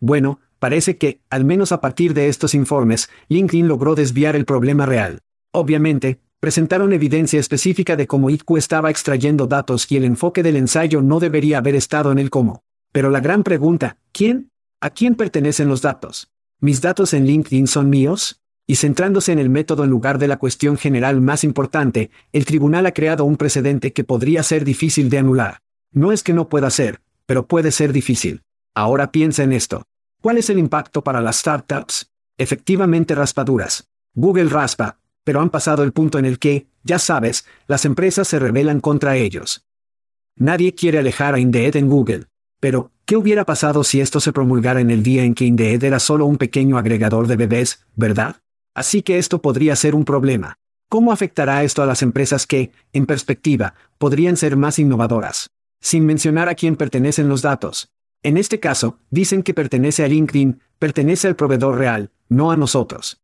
Bueno, 0.00 0.40
parece 0.58 0.98
que, 0.98 1.20
al 1.30 1.44
menos 1.44 1.70
a 1.70 1.80
partir 1.80 2.12
de 2.12 2.26
estos 2.26 2.54
informes, 2.54 3.08
LinkedIn 3.28 3.68
logró 3.68 3.94
desviar 3.94 4.34
el 4.34 4.44
problema 4.44 4.84
real. 4.84 5.20
Obviamente, 5.52 6.18
presentaron 6.40 6.92
evidencia 6.92 7.38
específica 7.38 7.94
de 7.94 8.08
cómo 8.08 8.30
IQ 8.30 8.56
estaba 8.56 8.90
extrayendo 8.90 9.46
datos 9.46 9.86
y 9.92 9.96
el 9.96 10.06
enfoque 10.06 10.42
del 10.42 10.56
ensayo 10.56 11.02
no 11.02 11.20
debería 11.20 11.58
haber 11.58 11.76
estado 11.76 12.10
en 12.10 12.18
el 12.18 12.30
cómo. 12.30 12.64
Pero 12.90 13.10
la 13.10 13.20
gran 13.20 13.44
pregunta, 13.44 13.96
¿quién? 14.10 14.50
¿A 14.80 14.90
quién 14.90 15.14
pertenecen 15.14 15.68
los 15.68 15.82
datos? 15.82 16.32
¿Mis 16.58 16.80
datos 16.80 17.14
en 17.14 17.26
LinkedIn 17.26 17.68
son 17.68 17.90
míos? 17.90 18.40
Y 18.66 18.74
centrándose 18.74 19.30
en 19.30 19.38
el 19.38 19.50
método 19.50 19.84
en 19.84 19.90
lugar 19.90 20.18
de 20.18 20.26
la 20.26 20.38
cuestión 20.38 20.76
general 20.76 21.20
más 21.20 21.44
importante, 21.44 22.10
el 22.32 22.44
tribunal 22.44 22.86
ha 22.86 22.92
creado 22.92 23.24
un 23.24 23.36
precedente 23.36 23.92
que 23.92 24.02
podría 24.02 24.42
ser 24.42 24.64
difícil 24.64 25.10
de 25.10 25.18
anular. 25.18 25.58
No 25.92 26.10
es 26.10 26.24
que 26.24 26.32
no 26.32 26.48
pueda 26.48 26.70
ser, 26.70 27.00
pero 27.30 27.46
puede 27.46 27.70
ser 27.70 27.92
difícil. 27.92 28.42
Ahora 28.74 29.12
piensa 29.12 29.44
en 29.44 29.52
esto. 29.52 29.84
¿Cuál 30.20 30.38
es 30.38 30.50
el 30.50 30.58
impacto 30.58 31.04
para 31.04 31.20
las 31.20 31.36
startups? 31.36 32.10
Efectivamente 32.36 33.14
raspaduras. 33.14 33.86
Google 34.14 34.48
raspa, 34.48 34.98
pero 35.22 35.40
han 35.40 35.48
pasado 35.48 35.84
el 35.84 35.92
punto 35.92 36.18
en 36.18 36.24
el 36.24 36.40
que, 36.40 36.66
ya 36.82 36.98
sabes, 36.98 37.46
las 37.68 37.84
empresas 37.84 38.26
se 38.26 38.40
rebelan 38.40 38.80
contra 38.80 39.14
ellos. 39.14 39.64
Nadie 40.34 40.74
quiere 40.74 40.98
alejar 40.98 41.34
a 41.34 41.38
Indeed 41.38 41.76
en 41.76 41.88
Google. 41.88 42.26
Pero, 42.58 42.90
¿qué 43.04 43.16
hubiera 43.16 43.46
pasado 43.46 43.84
si 43.84 44.00
esto 44.00 44.18
se 44.18 44.32
promulgara 44.32 44.80
en 44.80 44.90
el 44.90 45.04
día 45.04 45.22
en 45.22 45.36
que 45.36 45.44
Indeed 45.44 45.84
era 45.84 46.00
solo 46.00 46.26
un 46.26 46.36
pequeño 46.36 46.78
agregador 46.78 47.28
de 47.28 47.36
bebés, 47.36 47.86
verdad? 47.94 48.38
Así 48.74 49.02
que 49.02 49.18
esto 49.18 49.40
podría 49.40 49.76
ser 49.76 49.94
un 49.94 50.04
problema. 50.04 50.58
¿Cómo 50.88 51.12
afectará 51.12 51.62
esto 51.62 51.80
a 51.80 51.86
las 51.86 52.02
empresas 52.02 52.48
que, 52.48 52.72
en 52.92 53.06
perspectiva, 53.06 53.74
podrían 53.98 54.36
ser 54.36 54.56
más 54.56 54.80
innovadoras? 54.80 55.48
Sin 55.80 56.06
mencionar 56.06 56.48
a 56.48 56.54
quién 56.54 56.76
pertenecen 56.76 57.28
los 57.28 57.42
datos. 57.42 57.90
En 58.22 58.36
este 58.36 58.60
caso, 58.60 58.98
dicen 59.10 59.42
que 59.42 59.54
pertenece 59.54 60.04
a 60.04 60.08
LinkedIn, 60.08 60.60
pertenece 60.78 61.28
al 61.28 61.36
proveedor 61.36 61.78
real, 61.78 62.10
no 62.28 62.50
a 62.50 62.56
nosotros. 62.56 63.20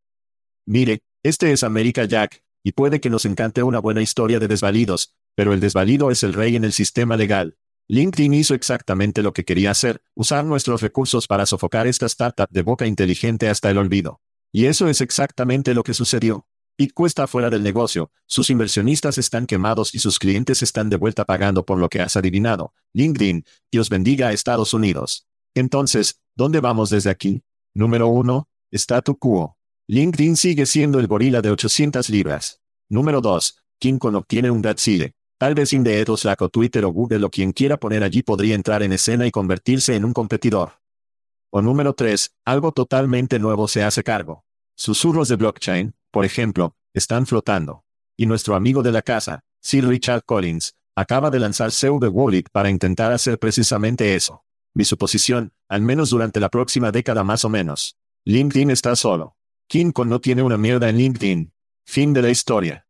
Mire, 0.65 1.01
este 1.23 1.53
es 1.53 1.63
América 1.63 2.05
Jack, 2.05 2.43
y 2.63 2.73
puede 2.73 3.01
que 3.01 3.11
nos 3.11 3.25
encante 3.25 3.63
una 3.63 3.79
buena 3.79 4.03
historia 4.03 4.39
de 4.39 4.49
desvalidos, 4.49 5.15
pero 5.35 5.53
el 5.53 5.61
desvalido 5.61 6.11
es 6.11 6.23
el 6.23 6.33
rey 6.33 6.57
en 6.57 6.65
el 6.65 6.73
sistema 6.73 7.17
legal. 7.17 7.57
LinkedIn 7.89 8.35
hizo 8.35 8.55
exactamente 8.55 9.23
lo 9.23 9.33
que 9.33 9.45
quería 9.45 9.71
hacer, 9.71 10.03
usar 10.15 10.45
nuestros 10.45 10.83
recursos 10.83 11.29
para 11.29 11.47
sofocar 11.47 11.87
esta 11.87 12.07
startup 12.07 12.49
de 12.51 12.63
boca 12.63 12.87
inteligente 12.87 13.49
hasta 13.49 13.71
el 13.71 13.79
olvido. 13.79 14.21
Y 14.51 14.67
eso 14.67 14.89
es 14.89 15.01
exactamente 15.01 15.75
lo 15.75 15.85
que 15.85 15.95
sucedió. 15.95 16.49
IQ 16.79 17.07
está 17.07 17.27
fuera 17.27 17.49
del 17.49 17.63
negocio, 17.63 18.11
sus 18.27 18.51
inversionistas 18.51 19.17
están 19.17 19.47
quemados 19.47 19.95
y 19.95 19.99
sus 19.99 20.19
clientes 20.19 20.63
están 20.63 20.91
de 20.91 20.97
vuelta 20.97 21.25
pagando 21.25 21.65
por 21.65 21.79
lo 21.79 21.89
que 21.89 22.01
has 22.01 22.17
adivinado. 22.17 22.75
LinkedIn, 22.93 23.45
Dios 23.73 23.89
bendiga 23.89 24.29
a 24.29 24.33
Estados 24.33 24.75
Unidos. 24.75 25.27
Entonces, 25.55 26.21
¿dónde 26.35 26.61
vamos 26.61 26.91
desde 26.91 27.09
aquí? 27.09 27.43
Número 27.73 28.09
1. 28.09 28.49
Statu 28.73 29.17
quo. 29.17 29.57
LinkedIn 29.87 30.37
sigue 30.37 30.67
siendo 30.67 30.99
el 30.99 31.07
gorila 31.07 31.41
de 31.41 31.51
800 31.51 32.11
libras. 32.11 32.61
Número 32.91 33.21
2. 33.21 33.63
Con 33.99 34.17
obtiene 34.17 34.51
un 34.51 34.61
Godzilla. 34.61 35.13
Tal 35.39 35.55
vez 35.55 35.73
Indeed 35.73 36.09
o 36.11 36.17
Slack 36.17 36.51
Twitter 36.51 36.85
o 36.85 36.91
Google 36.91 37.25
o 37.25 37.31
quien 37.31 37.53
quiera 37.53 37.77
poner 37.77 38.03
allí 38.03 38.23
podría 38.23 38.55
entrar 38.55 38.83
en 38.83 38.93
escena 38.93 39.27
y 39.27 39.31
convertirse 39.31 39.95
en 39.95 40.05
un 40.05 40.13
competidor. 40.13 40.73
O 41.51 41.63
número 41.63 41.95
3. 41.95 42.35
Algo 42.45 42.73
totalmente 42.73 43.39
nuevo 43.39 43.69
se 43.69 43.83
hace 43.83 44.03
cargo. 44.03 44.45
Susurros 44.75 45.29
de 45.29 45.37
blockchain, 45.37 45.95
por 46.11 46.25
ejemplo, 46.25 46.77
están 46.95 47.27
flotando. 47.27 47.85
Y 48.17 48.27
nuestro 48.27 48.55
amigo 48.55 48.83
de 48.83 48.93
la 48.93 49.03
casa, 49.03 49.41
Sir 49.61 49.87
Richard 49.87 50.25
Collins, 50.25 50.75
acaba 50.95 51.31
de 51.31 51.41
lanzar 51.41 51.71
Pseudo 51.71 52.11
Wallet 52.11 52.45
para 52.51 52.71
intentar 52.71 53.13
hacer 53.13 53.39
precisamente 53.39 54.15
eso. 54.15 54.45
Mi 54.75 54.85
suposición, 54.85 55.53
al 55.69 55.83
menos 55.83 56.11
durante 56.11 56.41
la 56.41 56.49
próxima 56.49 56.91
década 56.93 57.25
más 57.25 57.45
o 57.45 57.49
menos. 57.49 57.97
LinkedIn 58.25 58.71
está 58.71 58.97
solo. 58.97 59.37
Con 59.93 60.09
no 60.09 60.21
tiene 60.21 60.43
una 60.43 60.57
mierda 60.57 60.89
en 60.89 60.97
LinkedIn. 60.97 61.53
Fin 61.85 62.13
de 62.13 62.23
la 62.23 62.31
historia. 62.31 62.87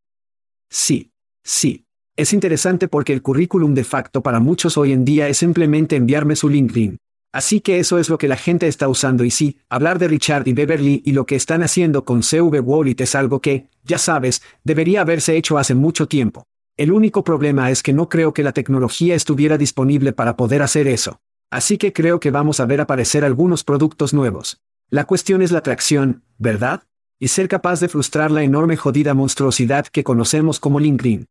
Sí, 0.71 1.13
sí. 1.43 1.87
Es 2.17 2.33
interesante 2.33 2.89
porque 2.89 3.13
el 3.13 3.23
currículum 3.23 3.75
de 3.75 3.85
facto 3.85 4.23
para 4.23 4.41
muchos 4.41 4.77
hoy 4.79 4.93
en 4.93 5.05
día 5.05 5.29
es 5.29 5.39
simplemente 5.39 5.97
enviarme 5.97 6.37
su 6.37 6.49
LinkedIn. 6.49 6.99
Así 7.33 7.61
que 7.61 7.79
eso 7.79 7.99
es 7.99 8.09
lo 8.09 8.19
que 8.19 8.29
la 8.29 8.37
gente 8.37 8.67
está 8.67 8.89
usando 8.89 9.25
y 9.25 9.31
sí, 9.31 9.59
hablar 9.69 9.99
de 9.99 10.09
Richard 10.09 10.49
y 10.49 10.53
Beverly 10.53 11.03
y 11.05 11.13
lo 11.13 11.27
que 11.27 11.37
están 11.37 11.63
haciendo 11.63 12.05
con 12.05 12.23
CV 12.23 12.61
Wallet 12.61 12.97
es 13.01 13.15
algo 13.15 13.41
que, 13.41 13.69
ya 13.85 13.99
sabes, 13.99 14.43
debería 14.65 15.03
haberse 15.03 15.37
hecho 15.37 15.59
hace 15.59 15.75
mucho 15.75 16.09
tiempo. 16.09 16.47
El 16.77 16.93
único 16.93 17.25
problema 17.25 17.71
es 17.71 17.83
que 17.83 17.93
no 17.93 18.09
creo 18.09 18.35
que 18.35 18.43
la 18.43 18.53
tecnología 18.53 19.15
estuviera 19.15 19.57
disponible 19.57 20.13
para 20.13 20.37
poder 20.37 20.63
hacer 20.63 20.89
eso. 20.89 21.21
Así 21.51 21.79
que 21.79 21.93
creo 21.93 22.21
que 22.21 22.31
vamos 22.31 22.61
a 22.61 22.67
ver 22.67 22.81
aparecer 22.81 23.25
algunos 23.25 23.65
productos 23.65 24.13
nuevos. 24.13 24.61
La 24.91 25.05
cuestión 25.05 25.43
es 25.43 25.53
la 25.53 25.59
atracción, 25.59 26.23
¿verdad? 26.39 26.83
Y 27.19 27.29
ser 27.29 27.49
capaz 27.49 27.81
de 27.81 27.89
frustrar 27.89 28.31
la 28.31 28.43
enorme 28.43 28.77
jodida 28.77 29.15
monstruosidad 29.15 29.87
que 29.87 30.05
conocemos 30.05 30.61
como 30.61 30.81
LinkedIn. 30.81 31.27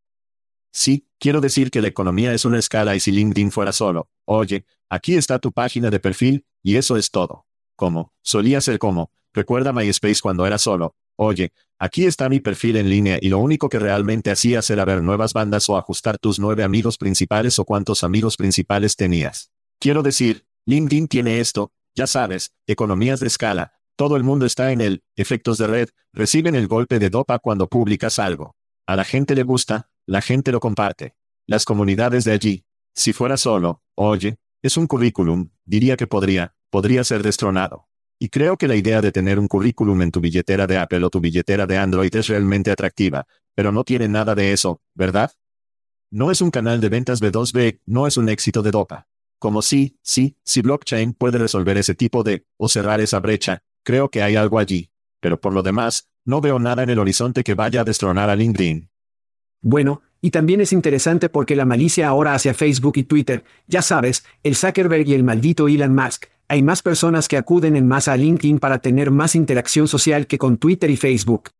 Sí, 0.72 1.06
quiero 1.18 1.40
decir 1.40 1.70
que 1.70 1.80
la 1.80 1.88
economía 1.88 2.34
es 2.34 2.44
una 2.44 2.58
escala 2.58 2.94
y 2.94 3.00
si 3.00 3.12
LinkedIn 3.12 3.50
fuera 3.50 3.72
solo, 3.72 4.08
oye, 4.24 4.66
aquí 4.88 5.14
está 5.14 5.38
tu 5.38 5.52
página 5.52 5.90
de 5.90 6.00
perfil, 6.00 6.44
y 6.62 6.76
eso 6.76 6.96
es 6.96 7.10
todo. 7.10 7.46
Como, 7.76 8.12
solía 8.22 8.60
ser 8.60 8.78
como, 8.78 9.10
recuerda 9.32 9.72
MySpace 9.72 10.20
cuando 10.20 10.46
era 10.46 10.58
solo, 10.58 10.94
oye, 11.16 11.52
aquí 11.78 12.04
está 12.04 12.28
mi 12.28 12.40
perfil 12.40 12.76
en 12.76 12.90
línea 12.90 13.18
y 13.20 13.28
lo 13.28 13.38
único 13.38 13.68
que 13.68 13.78
realmente 13.78 14.30
hacías 14.30 14.68
era 14.70 14.84
ver 14.84 15.02
nuevas 15.02 15.32
bandas 15.32 15.68
o 15.68 15.76
ajustar 15.76 16.18
tus 16.18 16.38
nueve 16.38 16.62
amigos 16.62 16.98
principales 16.98 17.58
o 17.58 17.64
cuántos 17.64 18.04
amigos 18.04 18.36
principales 18.36 18.96
tenías. 18.96 19.50
Quiero 19.78 20.02
decir, 20.02 20.46
LinkedIn 20.66 21.08
tiene 21.08 21.40
esto, 21.40 21.72
ya 21.94 22.06
sabes, 22.06 22.52
economías 22.66 23.20
de 23.20 23.26
escala, 23.26 23.72
todo 23.96 24.16
el 24.16 24.24
mundo 24.24 24.44
está 24.44 24.72
en 24.72 24.82
él, 24.82 25.02
efectos 25.16 25.56
de 25.56 25.66
red, 25.66 25.88
reciben 26.12 26.54
el 26.54 26.68
golpe 26.68 26.98
de 26.98 27.08
dopa 27.08 27.38
cuando 27.38 27.66
publicas 27.66 28.18
algo. 28.18 28.54
A 28.86 28.94
la 28.94 29.04
gente 29.04 29.34
le 29.34 29.42
gusta, 29.42 29.88
la 30.06 30.22
gente 30.22 30.52
lo 30.52 30.60
comparte. 30.60 31.16
Las 31.46 31.64
comunidades 31.64 32.24
de 32.24 32.32
allí. 32.32 32.64
Si 32.94 33.12
fuera 33.12 33.36
solo, 33.36 33.82
oye, 33.94 34.38
es 34.62 34.76
un 34.76 34.86
currículum, 34.86 35.50
diría 35.64 35.96
que 35.96 36.06
podría, 36.06 36.54
podría 36.70 37.04
ser 37.04 37.22
destronado. 37.22 37.88
Y 38.18 38.30
creo 38.30 38.56
que 38.56 38.68
la 38.68 38.76
idea 38.76 39.02
de 39.02 39.12
tener 39.12 39.38
un 39.38 39.48
currículum 39.48 40.00
en 40.02 40.10
tu 40.10 40.20
billetera 40.20 40.66
de 40.66 40.78
Apple 40.78 41.04
o 41.04 41.10
tu 41.10 41.20
billetera 41.20 41.66
de 41.66 41.76
Android 41.76 42.14
es 42.14 42.28
realmente 42.28 42.70
atractiva, 42.70 43.26
pero 43.54 43.72
no 43.72 43.84
tiene 43.84 44.08
nada 44.08 44.34
de 44.34 44.52
eso, 44.52 44.80
¿verdad? 44.94 45.32
No 46.10 46.30
es 46.30 46.40
un 46.40 46.50
canal 46.50 46.80
de 46.80 46.88
ventas 46.88 47.20
B2B, 47.20 47.80
no 47.84 48.06
es 48.06 48.16
un 48.16 48.28
éxito 48.28 48.62
de 48.62 48.70
DOPA. 48.70 49.08
Como 49.38 49.60
si, 49.60 49.98
sí, 50.02 50.36
si 50.44 50.62
blockchain 50.62 51.12
puede 51.12 51.38
resolver 51.38 51.76
ese 51.76 51.94
tipo 51.94 52.22
de, 52.22 52.46
o 52.56 52.68
cerrar 52.68 53.00
esa 53.00 53.20
brecha, 53.20 53.62
creo 53.82 54.08
que 54.08 54.22
hay 54.22 54.36
algo 54.36 54.58
allí. 54.58 54.90
Pero 55.20 55.40
por 55.40 55.52
lo 55.52 55.62
demás, 55.62 56.08
no 56.24 56.40
veo 56.40 56.58
nada 56.58 56.82
en 56.84 56.90
el 56.90 56.98
horizonte 56.98 57.44
que 57.44 57.54
vaya 57.54 57.82
a 57.82 57.84
destronar 57.84 58.30
a 58.30 58.36
LinkedIn. 58.36 58.88
Bueno, 59.68 60.02
y 60.20 60.30
también 60.30 60.60
es 60.60 60.72
interesante 60.72 61.28
porque 61.28 61.56
la 61.56 61.64
malicia 61.64 62.06
ahora 62.06 62.34
hacia 62.34 62.54
Facebook 62.54 62.98
y 62.98 63.02
Twitter, 63.02 63.42
ya 63.66 63.82
sabes, 63.82 64.24
el 64.44 64.54
Zuckerberg 64.54 65.08
y 65.08 65.14
el 65.14 65.24
maldito 65.24 65.66
Elon 65.66 65.92
Musk, 65.92 66.26
hay 66.46 66.62
más 66.62 66.82
personas 66.82 67.26
que 67.26 67.36
acuden 67.36 67.74
en 67.74 67.88
masa 67.88 68.12
a 68.12 68.16
LinkedIn 68.16 68.60
para 68.60 68.78
tener 68.78 69.10
más 69.10 69.34
interacción 69.34 69.88
social 69.88 70.28
que 70.28 70.38
con 70.38 70.58
Twitter 70.58 70.88
y 70.88 70.96
Facebook. 70.96 71.50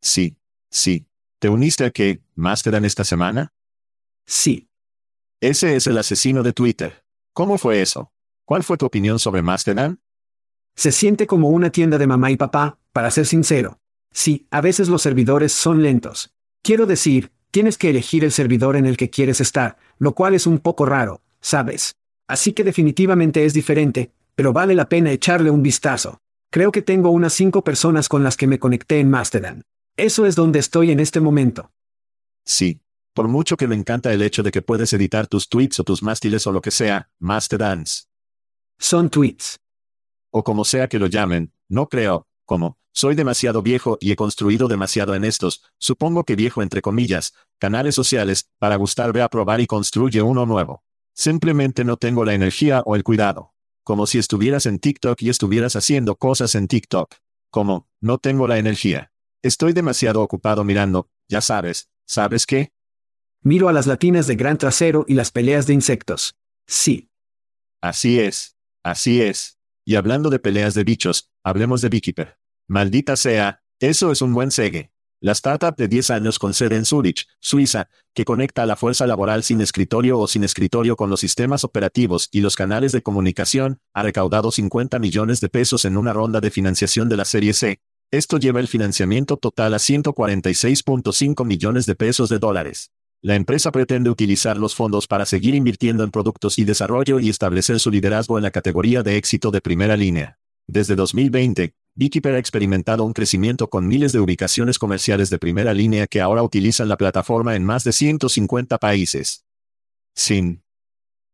Sí, 0.00 0.36
sí. 0.70 1.08
¿Te 1.40 1.48
uniste 1.48 1.84
a 1.84 1.90
qué, 1.90 2.22
Mastodon 2.36 2.84
esta 2.84 3.02
semana? 3.02 3.52
Sí. 4.24 4.68
Ese 5.40 5.74
es 5.74 5.88
el 5.88 5.98
asesino 5.98 6.44
de 6.44 6.52
Twitter. 6.52 7.04
¿Cómo 7.32 7.58
fue 7.58 7.82
eso? 7.82 8.12
¿Cuál 8.44 8.62
fue 8.62 8.76
tu 8.76 8.86
opinión 8.86 9.18
sobre 9.18 9.42
Mastodon? 9.42 10.00
Se 10.76 10.92
siente 10.92 11.26
como 11.26 11.48
una 11.48 11.70
tienda 11.70 11.98
de 11.98 12.06
mamá 12.06 12.30
y 12.30 12.36
papá, 12.36 12.78
para 12.92 13.10
ser 13.10 13.26
sincero. 13.26 13.80
Sí, 14.12 14.46
a 14.52 14.60
veces 14.60 14.88
los 14.88 15.02
servidores 15.02 15.52
son 15.52 15.82
lentos. 15.82 16.32
Quiero 16.62 16.86
decir, 16.86 17.32
tienes 17.50 17.76
que 17.76 17.90
elegir 17.90 18.22
el 18.22 18.30
servidor 18.30 18.76
en 18.76 18.86
el 18.86 18.96
que 18.96 19.10
quieres 19.10 19.40
estar, 19.40 19.76
lo 19.98 20.14
cual 20.14 20.34
es 20.34 20.46
un 20.46 20.60
poco 20.60 20.86
raro, 20.86 21.20
¿sabes? 21.40 21.96
Así 22.28 22.52
que 22.52 22.62
definitivamente 22.62 23.44
es 23.44 23.52
diferente, 23.52 24.12
pero 24.36 24.52
vale 24.52 24.76
la 24.76 24.88
pena 24.88 25.10
echarle 25.10 25.50
un 25.50 25.62
vistazo. 25.62 26.20
Creo 26.50 26.70
que 26.70 26.80
tengo 26.80 27.10
unas 27.10 27.32
cinco 27.32 27.64
personas 27.64 28.08
con 28.08 28.22
las 28.22 28.36
que 28.36 28.46
me 28.46 28.60
conecté 28.60 29.00
en 29.00 29.10
Mastodon. 29.10 29.64
Eso 29.96 30.24
es 30.24 30.36
donde 30.36 30.60
estoy 30.60 30.92
en 30.92 31.00
este 31.00 31.20
momento. 31.20 31.72
Sí. 32.44 32.80
Por 33.14 33.28
mucho 33.28 33.58
que 33.58 33.68
me 33.68 33.74
encanta 33.74 34.10
el 34.12 34.22
hecho 34.22 34.42
de 34.42 34.50
que 34.50 34.62
puedes 34.62 34.92
editar 34.94 35.26
tus 35.26 35.48
tweets 35.48 35.80
o 35.80 35.84
tus 35.84 36.02
mástiles 36.02 36.46
o 36.46 36.52
lo 36.52 36.62
que 36.62 36.70
sea, 36.70 37.10
Mastodons. 37.18 38.08
Son 38.78 39.10
tweets. 39.10 39.58
O 40.30 40.42
como 40.42 40.64
sea 40.64 40.88
que 40.88 40.98
lo 40.98 41.08
llamen, 41.08 41.52
no 41.68 41.88
creo, 41.88 42.26
como, 42.46 42.78
soy 42.92 43.14
demasiado 43.14 43.62
viejo 43.62 43.96
y 44.00 44.12
he 44.12 44.16
construido 44.16 44.68
demasiado 44.68 45.14
en 45.14 45.24
estos, 45.24 45.62
supongo 45.78 46.24
que 46.24 46.36
viejo 46.36 46.62
entre 46.62 46.82
comillas, 46.82 47.32
canales 47.58 47.94
sociales, 47.94 48.50
para 48.58 48.76
gustarme 48.76 49.22
a 49.22 49.28
probar 49.28 49.60
y 49.60 49.66
construye 49.66 50.20
uno 50.22 50.46
nuevo. 50.46 50.84
Simplemente 51.14 51.84
no 51.84 51.96
tengo 51.96 52.24
la 52.24 52.34
energía 52.34 52.82
o 52.84 52.96
el 52.96 53.02
cuidado. 53.02 53.54
Como 53.82 54.06
si 54.06 54.18
estuvieras 54.18 54.66
en 54.66 54.78
TikTok 54.78 55.20
y 55.22 55.30
estuvieras 55.30 55.74
haciendo 55.74 56.16
cosas 56.16 56.54
en 56.54 56.68
TikTok. 56.68 57.14
Como, 57.50 57.88
no 58.00 58.18
tengo 58.18 58.46
la 58.46 58.58
energía. 58.58 59.12
Estoy 59.42 59.72
demasiado 59.72 60.22
ocupado 60.22 60.62
mirando, 60.62 61.08
ya 61.28 61.40
sabes, 61.40 61.90
¿sabes 62.06 62.46
qué? 62.46 62.72
Miro 63.42 63.68
a 63.68 63.72
las 63.72 63.86
latinas 63.86 64.26
de 64.26 64.36
gran 64.36 64.56
trasero 64.56 65.04
y 65.08 65.14
las 65.14 65.32
peleas 65.32 65.66
de 65.66 65.74
insectos. 65.74 66.36
Sí. 66.66 67.10
Así 67.80 68.20
es. 68.20 68.56
Así 68.84 69.20
es. 69.20 69.58
Y 69.84 69.96
hablando 69.96 70.30
de 70.30 70.38
peleas 70.38 70.74
de 70.74 70.84
bichos, 70.84 71.30
hablemos 71.42 71.80
de 71.80 71.88
Beekeeper. 71.88 72.41
Maldita 72.68 73.16
sea, 73.16 73.62
eso 73.80 74.12
es 74.12 74.22
un 74.22 74.32
buen 74.32 74.50
segue. 74.50 74.92
La 75.20 75.32
startup 75.32 75.76
de 75.76 75.86
10 75.86 76.10
años 76.10 76.38
con 76.40 76.52
sede 76.52 76.74
en 76.74 76.84
Zurich, 76.84 77.28
Suiza, 77.38 77.88
que 78.12 78.24
conecta 78.24 78.64
a 78.64 78.66
la 78.66 78.74
fuerza 78.74 79.06
laboral 79.06 79.44
sin 79.44 79.60
escritorio 79.60 80.18
o 80.18 80.26
sin 80.26 80.42
escritorio 80.42 80.96
con 80.96 81.10
los 81.10 81.20
sistemas 81.20 81.62
operativos 81.62 82.28
y 82.32 82.40
los 82.40 82.56
canales 82.56 82.90
de 82.90 83.02
comunicación, 83.02 83.78
ha 83.94 84.02
recaudado 84.02 84.50
50 84.50 84.98
millones 84.98 85.40
de 85.40 85.48
pesos 85.48 85.84
en 85.84 85.96
una 85.96 86.12
ronda 86.12 86.40
de 86.40 86.50
financiación 86.50 87.08
de 87.08 87.16
la 87.16 87.24
serie 87.24 87.52
C. 87.52 87.80
Esto 88.10 88.38
lleva 88.38 88.58
el 88.58 88.66
financiamiento 88.66 89.36
total 89.36 89.74
a 89.74 89.78
146.5 89.78 91.44
millones 91.46 91.86
de 91.86 91.94
pesos 91.94 92.28
de 92.28 92.40
dólares. 92.40 92.90
La 93.20 93.36
empresa 93.36 93.70
pretende 93.70 94.10
utilizar 94.10 94.56
los 94.56 94.74
fondos 94.74 95.06
para 95.06 95.24
seguir 95.24 95.54
invirtiendo 95.54 96.02
en 96.02 96.10
productos 96.10 96.58
y 96.58 96.64
desarrollo 96.64 97.20
y 97.20 97.30
establecer 97.30 97.78
su 97.78 97.92
liderazgo 97.92 98.38
en 98.38 98.42
la 98.42 98.50
categoría 98.50 99.04
de 99.04 99.16
éxito 99.16 99.52
de 99.52 99.60
primera 99.60 99.96
línea. 99.96 100.40
Desde 100.66 100.96
2020, 100.96 101.74
Beekeeper 101.94 102.34
ha 102.34 102.38
experimentado 102.38 103.04
un 103.04 103.12
crecimiento 103.12 103.68
con 103.68 103.86
miles 103.86 104.12
de 104.12 104.20
ubicaciones 104.20 104.78
comerciales 104.78 105.28
de 105.28 105.38
primera 105.38 105.74
línea 105.74 106.06
que 106.06 106.22
ahora 106.22 106.42
utilizan 106.42 106.88
la 106.88 106.96
plataforma 106.96 107.54
en 107.54 107.64
más 107.64 107.84
de 107.84 107.92
150 107.92 108.78
países. 108.78 109.44
Sin 110.14 110.62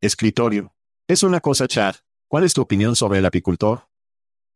escritorio. 0.01 0.75
Es 1.07 1.23
una 1.23 1.40
cosa, 1.40 1.68
Chad. 1.68 1.94
¿Cuál 2.27 2.42
es 2.42 2.55
tu 2.55 2.62
opinión 2.62 2.97
sobre 2.97 3.21
el 3.21 3.27
apicultor? 3.27 3.88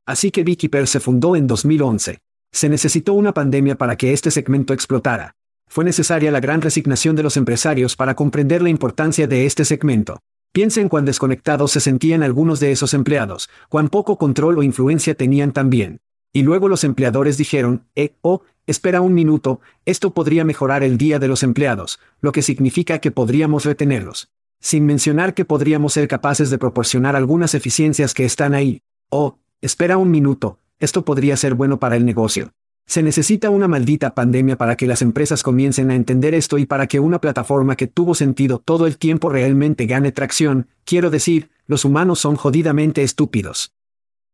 Así 0.04 0.32
que 0.32 0.42
Beekeeper 0.42 0.88
se 0.88 0.98
fundó 0.98 1.36
en 1.36 1.46
2011. 1.46 2.18
Se 2.50 2.68
necesitó 2.68 3.14
una 3.14 3.32
pandemia 3.32 3.78
para 3.78 3.96
que 3.96 4.12
este 4.12 4.32
segmento 4.32 4.74
explotara. 4.74 5.36
Fue 5.68 5.84
necesaria 5.84 6.32
la 6.32 6.40
gran 6.40 6.60
resignación 6.60 7.14
de 7.14 7.22
los 7.22 7.36
empresarios 7.36 7.94
para 7.94 8.16
comprender 8.16 8.60
la 8.60 8.68
importancia 8.68 9.28
de 9.28 9.46
este 9.46 9.64
segmento. 9.64 10.18
Piensen 10.52 10.90
cuán 10.90 11.06
desconectados 11.06 11.72
se 11.72 11.80
sentían 11.80 12.22
algunos 12.22 12.60
de 12.60 12.72
esos 12.72 12.92
empleados, 12.92 13.48
cuán 13.70 13.88
poco 13.88 14.18
control 14.18 14.58
o 14.58 14.62
influencia 14.62 15.14
tenían 15.14 15.52
también. 15.52 16.02
Y 16.30 16.42
luego 16.42 16.68
los 16.68 16.84
empleadores 16.84 17.38
dijeron, 17.38 17.86
eh, 17.94 18.16
oh, 18.20 18.42
espera 18.66 19.00
un 19.00 19.14
minuto, 19.14 19.62
esto 19.86 20.12
podría 20.12 20.44
mejorar 20.44 20.82
el 20.82 20.98
día 20.98 21.18
de 21.18 21.26
los 21.26 21.42
empleados, 21.42 22.00
lo 22.20 22.32
que 22.32 22.42
significa 22.42 22.98
que 22.98 23.10
podríamos 23.10 23.64
retenerlos. 23.64 24.28
Sin 24.60 24.84
mencionar 24.84 25.32
que 25.32 25.46
podríamos 25.46 25.94
ser 25.94 26.06
capaces 26.06 26.50
de 26.50 26.58
proporcionar 26.58 27.16
algunas 27.16 27.54
eficiencias 27.54 28.12
que 28.12 28.26
están 28.26 28.52
ahí. 28.52 28.82
Oh, 29.08 29.38
espera 29.62 29.96
un 29.96 30.10
minuto, 30.10 30.58
esto 30.80 31.02
podría 31.02 31.38
ser 31.38 31.54
bueno 31.54 31.78
para 31.78 31.96
el 31.96 32.04
negocio. 32.04 32.52
Se 32.86 33.02
necesita 33.02 33.50
una 33.50 33.68
maldita 33.68 34.14
pandemia 34.14 34.56
para 34.56 34.76
que 34.76 34.86
las 34.86 35.02
empresas 35.02 35.42
comiencen 35.42 35.90
a 35.90 35.94
entender 35.94 36.34
esto 36.34 36.58
y 36.58 36.66
para 36.66 36.86
que 36.86 37.00
una 37.00 37.20
plataforma 37.20 37.76
que 37.76 37.86
tuvo 37.86 38.14
sentido 38.14 38.58
todo 38.58 38.86
el 38.86 38.98
tiempo 38.98 39.30
realmente 39.30 39.86
gane 39.86 40.12
tracción, 40.12 40.68
quiero 40.84 41.10
decir, 41.10 41.50
los 41.66 41.84
humanos 41.84 42.18
son 42.18 42.36
jodidamente 42.36 43.02
estúpidos. 43.02 43.72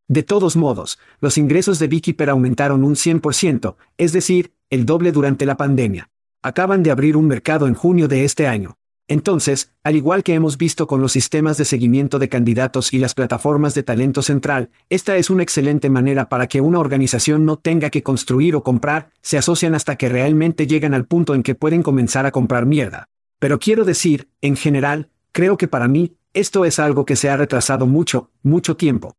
De 0.08 0.22
todos 0.22 0.56
modos, 0.56 0.98
los 1.20 1.36
ingresos 1.36 1.78
de 1.78 1.86
Beekeeper 1.86 2.30
aumentaron 2.30 2.82
un 2.82 2.94
100%, 2.94 3.76
es 3.98 4.12
decir, 4.12 4.54
el 4.70 4.86
doble 4.86 5.12
durante 5.12 5.44
la 5.44 5.56
pandemia. 5.56 6.10
Acaban 6.42 6.82
de 6.82 6.90
abrir 6.90 7.16
un 7.16 7.26
mercado 7.26 7.66
en 7.66 7.74
junio 7.74 8.08
de 8.08 8.24
este 8.24 8.46
año. 8.46 8.78
Entonces, 9.10 9.72
al 9.82 9.96
igual 9.96 10.22
que 10.22 10.34
hemos 10.34 10.58
visto 10.58 10.86
con 10.86 11.00
los 11.00 11.12
sistemas 11.12 11.56
de 11.56 11.64
seguimiento 11.64 12.18
de 12.18 12.28
candidatos 12.28 12.92
y 12.92 12.98
las 12.98 13.14
plataformas 13.14 13.74
de 13.74 13.82
talento 13.82 14.20
central, 14.20 14.68
esta 14.90 15.16
es 15.16 15.30
una 15.30 15.42
excelente 15.42 15.88
manera 15.88 16.28
para 16.28 16.46
que 16.46 16.60
una 16.60 16.78
organización 16.78 17.46
no 17.46 17.56
tenga 17.56 17.88
que 17.88 18.02
construir 18.02 18.54
o 18.54 18.62
comprar, 18.62 19.10
se 19.22 19.38
asocian 19.38 19.74
hasta 19.74 19.96
que 19.96 20.10
realmente 20.10 20.66
llegan 20.66 20.92
al 20.92 21.06
punto 21.06 21.34
en 21.34 21.42
que 21.42 21.54
pueden 21.54 21.82
comenzar 21.82 22.26
a 22.26 22.32
comprar 22.32 22.66
mierda. 22.66 23.08
Pero 23.38 23.58
quiero 23.58 23.86
decir, 23.86 24.28
en 24.42 24.56
general, 24.56 25.08
creo 25.32 25.56
que 25.56 25.68
para 25.68 25.88
mí, 25.88 26.16
esto 26.34 26.66
es 26.66 26.78
algo 26.78 27.06
que 27.06 27.16
se 27.16 27.30
ha 27.30 27.36
retrasado 27.38 27.86
mucho, 27.86 28.30
mucho 28.42 28.76
tiempo. 28.76 29.16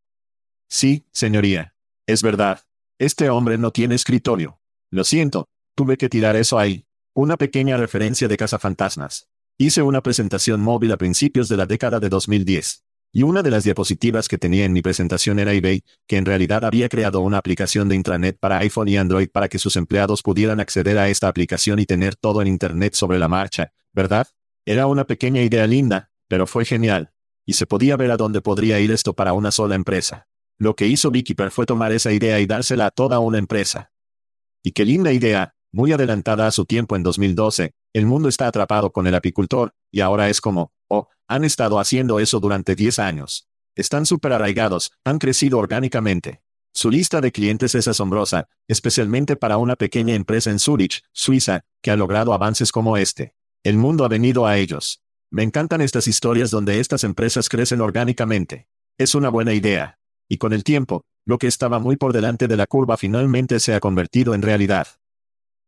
Sí, 0.67 1.08
señoría. 1.12 1.73
Es 2.06 2.21
verdad. 2.21 2.62
Este 2.99 3.32
hombre 3.32 3.58
no 3.58 3.71
tiene 3.71 3.95
escritorio. 3.95 4.60
Lo 4.91 5.04
siento, 5.04 5.47
tuve 5.73 5.97
que 5.97 6.10
tirar 6.10 6.36
eso 6.36 6.60
ahí. 6.60 6.86
Una 7.15 7.38
pequeña 7.38 7.75
referencia 7.78 8.28
de 8.28 8.38
cazafantasmas. 8.38 9.30
Hice 9.62 9.82
una 9.82 10.02
presentación 10.02 10.62
móvil 10.62 10.93
a 10.93 10.98
principios 10.98 11.50
de 11.50 11.58
la 11.58 11.65
década 11.65 12.00
de 12.00 12.08
2010. 12.08 12.86
Y 13.12 13.24
una 13.24 13.43
de 13.43 13.52
las 13.52 13.65
diapositivas 13.65 14.30
que 14.30 14.38
tenía 14.38 14.63
en 14.63 14.72
mi 14.72 14.82
presentación 14.82 15.38
era 15.38 15.52
eBay, 15.52 15.84
que 16.08 16.15
en 16.15 16.24
realidad 16.24 16.63
había 16.63 16.88
creado 16.88 17.19
una 17.19 17.39
aplicación 17.39 17.89
de 17.89 17.95
intranet 17.95 18.39
para 18.39 18.60
iPhone 18.60 18.88
y 18.88 18.95
Android 18.95 19.28
para 19.28 19.50
que 19.50 19.60
sus 19.60 19.76
empleados 19.76 20.22
pudieran 20.22 20.62
acceder 20.62 20.98
a 20.98 21.10
esta 21.10 21.28
aplicación 21.28 21.80
y 21.80 21.86
tener 21.86 22.15
todo 22.15 22.41
en 22.41 22.48
Internet 22.48 22.93
sobre 22.93 23.19
la 23.19 23.28
marcha, 23.28 23.74
¿verdad? 23.91 24.28
Era 24.65 24.88
una 24.88 25.04
pequeña 25.04 25.41
idea 25.41 25.67
linda, 25.67 26.10
pero 26.30 26.48
fue 26.48 26.63
genial. 26.63 27.12
Y 27.45 27.56
se 27.56 27.65
podía 27.65 27.98
ver 27.98 28.12
a 28.12 28.17
dónde 28.17 28.39
podría 28.39 28.80
ir 28.80 28.91
esto 28.91 29.13
para 29.13 29.34
una 29.34 29.52
sola 29.52 29.76
empresa. 29.76 30.30
Lo 30.58 30.78
que 30.78 30.88
hizo 30.88 31.12
Beekeeper 31.12 31.52
fue 31.52 31.65
tomar 31.65 31.91
esa 31.91 32.13
idea 32.13 32.39
y 32.39 32.45
dársela 32.45 32.86
a 32.86 32.91
toda 32.91 33.19
una 33.19 33.39
empresa. 33.39 33.91
Y 34.63 34.72
qué 34.72 34.86
linda 34.86 35.12
idea, 35.12 35.54
muy 35.74 35.91
adelantada 35.91 36.48
a 36.48 36.52
su 36.52 36.63
tiempo 36.63 36.95
en 36.95 37.04
2012, 37.04 37.74
el 37.93 38.06
mundo 38.06 38.30
está 38.30 38.47
atrapado 38.47 38.91
con 38.91 39.08
el 39.08 39.15
apicultor, 39.15 39.73
y 39.91 40.02
ahora 40.02 40.30
es 40.30 40.41
como, 40.41 40.71
oh, 40.88 41.08
han 41.28 41.43
estado 41.43 41.80
haciendo 41.80 42.19
eso 42.19 42.39
durante 42.39 42.75
10 42.75 42.99
años. 42.99 43.47
Están 43.75 44.06
súper 44.06 44.34
arraigados, 44.34 44.91
han 45.04 45.19
crecido 45.19 45.58
orgánicamente. 45.58 46.41
Su 46.71 46.91
lista 46.91 47.19
de 47.19 47.32
clientes 47.32 47.73
es 47.75 47.88
asombrosa, 47.88 48.47
especialmente 48.67 49.36
para 49.36 49.58
una 49.58 49.75
pequeña 49.75 50.13
empresa 50.13 50.52
en 50.52 50.60
Zurich, 50.60 51.02
Suiza, 51.12 51.62
que 51.82 51.91
ha 51.91 51.95
logrado 51.95 52.34
avances 52.34 52.71
como 52.71 52.97
este. 52.97 53.34
El 53.63 53.78
mundo 53.78 54.06
ha 54.06 54.08
venido 54.08 54.45
a 54.45 54.58
ellos. 54.58 55.02
Me 55.32 55.43
encantan 55.43 55.82
estas 55.82 56.08
historias 56.08 56.52
donde 56.52 56.80
estas 56.80 57.04
empresas 57.04 57.49
crecen 57.49 57.82
orgánicamente. 57.82 58.67
Es 58.97 59.15
una 59.15 59.30
buena 59.30 59.54
idea. 59.54 59.99
Y 60.28 60.38
con 60.38 60.54
el 60.54 60.63
tiempo, 60.63 61.06
lo 61.25 61.38
que 61.38 61.47
estaba 61.47 61.80
muy 61.80 61.95
por 61.95 62.13
delante 62.13 62.47
de 62.47 62.58
la 62.58 62.67
curva 62.67 62.97
finalmente 62.97 63.60
se 63.60 63.73
ha 63.73 63.80
convertido 63.80 64.34
en 64.34 64.41
realidad. 64.41 64.88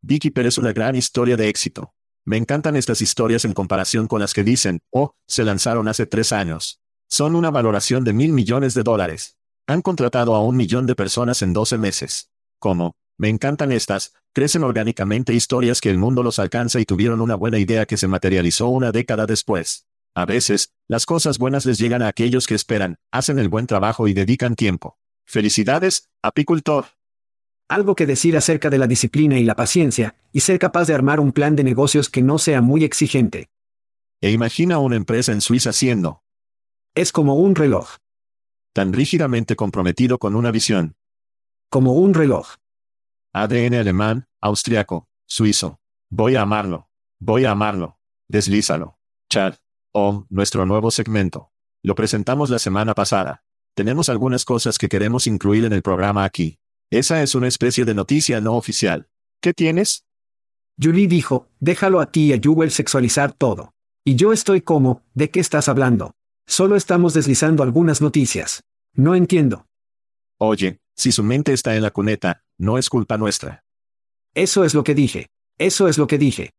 Beekeeper 0.02 0.46
es 0.46 0.58
una 0.58 0.72
gran 0.74 0.96
historia 0.96 1.38
de 1.38 1.48
éxito. 1.48 1.94
Me 2.24 2.38
encantan 2.38 2.76
estas 2.76 3.02
historias 3.02 3.46
en 3.46 3.54
comparación 3.54 4.08
con 4.08 4.22
las 4.22 4.34
que 4.34 4.44
dicen, 4.44 4.82
oh, 4.92 5.16
se 5.28 5.44
lanzaron 5.44 5.88
hace 5.88 6.06
tres 6.06 6.32
años. 6.32 6.80
Son 7.10 7.36
una 7.36 7.50
valoración 7.50 8.04
de 8.04 8.14
mil 8.14 8.32
millones 8.32 8.76
de 8.76 8.84
dólares. 8.84 9.38
Han 9.66 9.82
contratado 9.82 10.36
a 10.36 10.44
un 10.44 10.56
millón 10.56 10.86
de 10.86 10.94
personas 10.94 11.42
en 11.42 11.52
12 11.52 11.80
meses. 11.80 12.30
¿Cómo? 12.60 12.94
Me 13.18 13.30
encantan 13.30 13.72
estas, 13.72 14.14
crecen 14.34 14.64
orgánicamente 14.64 15.34
historias 15.34 15.82
que 15.82 15.90
el 15.90 15.98
mundo 15.98 16.22
los 16.22 16.38
alcanza 16.38 16.80
y 16.80 16.86
tuvieron 16.86 17.22
una 17.22 17.36
buena 17.36 17.58
idea 17.58 17.88
que 17.88 17.98
se 17.98 18.08
materializó 18.08 18.68
una 18.68 18.92
década 18.92 19.26
después. 19.26 19.88
A 20.14 20.26
veces, 20.26 20.74
las 20.88 21.08
cosas 21.08 21.40
buenas 21.40 21.66
les 21.66 21.80
llegan 21.80 22.04
a 22.04 22.08
aquellos 22.08 22.46
que 22.46 22.56
esperan, 22.56 22.98
hacen 23.12 23.40
el 23.40 23.50
buen 23.50 23.66
trabajo 23.66 24.08
y 24.08 24.14
dedican 24.14 24.56
tiempo. 24.56 25.00
Felicidades, 25.26 26.10
apicultor 26.22 26.86
algo 27.72 27.96
que 27.96 28.06
decir 28.06 28.36
acerca 28.36 28.70
de 28.70 28.78
la 28.78 28.86
disciplina 28.86 29.40
y 29.40 29.46
la 29.46 29.56
paciencia, 29.56 30.16
y 30.34 30.42
ser 30.42 30.60
capaz 30.60 30.88
de 30.88 30.94
armar 30.94 31.22
un 31.22 31.32
plan 31.32 31.56
de 31.56 31.64
negocios 31.64 32.10
que 32.10 32.22
no 32.22 32.38
sea 32.38 32.62
muy 32.62 32.84
exigente. 32.84 33.50
E 34.20 34.32
imagina 34.32 34.80
una 34.80 34.98
empresa 34.98 35.32
en 35.32 35.40
Suiza 35.40 35.72
siendo. 35.72 36.22
Es 36.96 37.14
como 37.14 37.36
un 37.36 37.56
reloj. 37.56 37.96
Tan 38.74 38.92
rígidamente 38.92 39.56
comprometido 39.56 40.20
con 40.20 40.36
una 40.36 40.52
visión. 40.52 40.98
Como 41.70 41.94
un 41.94 42.14
reloj. 42.14 42.56
ADN 43.34 43.76
alemán, 43.76 44.28
austriaco, 44.42 45.08
suizo. 45.26 45.80
Voy 46.10 46.36
a 46.36 46.42
amarlo. 46.42 46.90
Voy 47.20 47.46
a 47.46 47.52
amarlo. 47.52 47.98
Deslízalo. 48.28 49.00
Chad. 49.30 49.56
Oh, 49.94 50.26
nuestro 50.30 50.66
nuevo 50.66 50.92
segmento. 50.92 51.52
Lo 51.84 51.96
presentamos 51.96 52.50
la 52.50 52.60
semana 52.60 52.94
pasada. 52.94 53.44
Tenemos 53.76 54.10
algunas 54.10 54.44
cosas 54.44 54.78
que 54.78 54.90
queremos 54.90 55.26
incluir 55.26 55.64
en 55.64 55.72
el 55.72 55.82
programa 55.82 56.26
aquí. 56.26 56.61
Esa 56.92 57.24
es 57.24 57.36
una 57.36 57.48
especie 57.48 57.86
de 57.86 57.94
noticia 57.94 58.42
no 58.42 58.56
oficial. 58.56 59.08
¿Qué 59.42 59.54
tienes? 59.54 60.04
Julie 60.78 61.08
dijo, 61.08 61.48
déjalo 61.62 62.02
a 62.02 62.12
ti 62.12 62.26
y 62.26 62.34
a 62.34 62.38
Jewel 62.38 62.70
sexualizar 62.70 63.32
todo. 63.32 63.74
Y 64.04 64.16
yo 64.16 64.34
estoy 64.34 64.60
como, 64.60 65.02
¿de 65.14 65.30
qué 65.30 65.40
estás 65.40 65.70
hablando? 65.70 66.12
Solo 66.46 66.76
estamos 66.76 67.14
deslizando 67.14 67.64
algunas 67.64 68.02
noticias. 68.02 68.66
No 68.94 69.16
entiendo. 69.16 69.68
Oye, 70.38 70.82
si 70.94 71.14
su 71.14 71.24
mente 71.24 71.54
está 71.54 71.78
en 71.78 71.84
la 71.84 71.92
cuneta, 71.92 72.44
no 72.58 72.78
es 72.78 72.90
culpa 72.90 73.18
nuestra. 73.18 73.64
Eso 74.34 74.66
es 74.66 74.74
lo 74.74 74.84
que 74.84 74.94
dije. 74.94 75.30
Eso 75.58 75.88
es 75.88 75.98
lo 75.98 76.08
que 76.08 76.18
dije. 76.18 76.52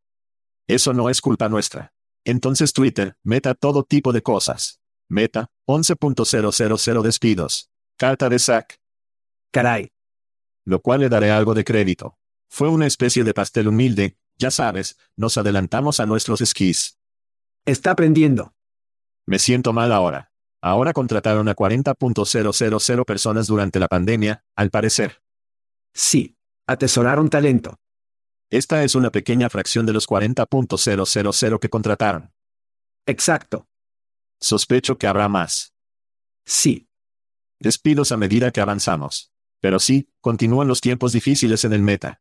Eso 0.67 0.93
no 0.93 1.11
es 1.11 1.21
culpa 1.21 1.47
nuestra. 1.47 1.93
Entonces 2.25 2.73
Twitter, 2.73 3.17
meta 3.23 3.53
todo 3.53 3.83
tipo 3.83 4.11
de 4.11 4.23
cosas. 4.23 4.79
Meta, 5.09 5.51
11.000 5.67 7.01
despidos. 7.03 7.69
Carta 7.97 8.29
de 8.29 8.39
sac. 8.39 8.79
Caray 9.51 9.93
lo 10.65 10.81
cual 10.81 11.01
le 11.01 11.09
daré 11.09 11.31
algo 11.31 11.53
de 11.53 11.63
crédito. 11.63 12.17
Fue 12.49 12.69
una 12.69 12.85
especie 12.85 13.23
de 13.23 13.33
pastel 13.33 13.67
humilde, 13.67 14.17
ya 14.37 14.51
sabes, 14.51 14.97
nos 15.15 15.37
adelantamos 15.37 15.99
a 15.99 16.05
nuestros 16.05 16.41
esquís. 16.41 16.99
Está 17.65 17.91
aprendiendo. 17.91 18.53
Me 19.25 19.39
siento 19.39 19.73
mal 19.73 19.91
ahora. 19.91 20.31
Ahora 20.61 20.93
contrataron 20.93 21.49
a 21.49 21.55
40.000 21.55 23.05
personas 23.05 23.47
durante 23.47 23.79
la 23.79 23.87
pandemia, 23.87 24.45
al 24.55 24.69
parecer. 24.69 25.21
Sí, 25.93 26.37
atesoraron 26.67 27.29
talento. 27.29 27.79
Esta 28.49 28.83
es 28.83 28.95
una 28.95 29.09
pequeña 29.09 29.49
fracción 29.49 29.85
de 29.85 29.93
los 29.93 30.07
40.000 30.07 31.59
que 31.59 31.69
contrataron. 31.69 32.31
Exacto. 33.05 33.67
Sospecho 34.39 34.97
que 34.97 35.07
habrá 35.07 35.27
más. 35.27 35.73
Sí. 36.45 36.87
Despidos 37.59 38.11
a 38.11 38.17
medida 38.17 38.51
que 38.51 38.61
avanzamos. 38.61 39.32
Pero 39.63 39.79
sí, 39.79 40.09
continúan 40.19 40.67
los 40.67 40.81
tiempos 40.81 41.13
difíciles 41.13 41.63
en 41.63 41.71
el 41.71 41.81
meta. 41.81 42.19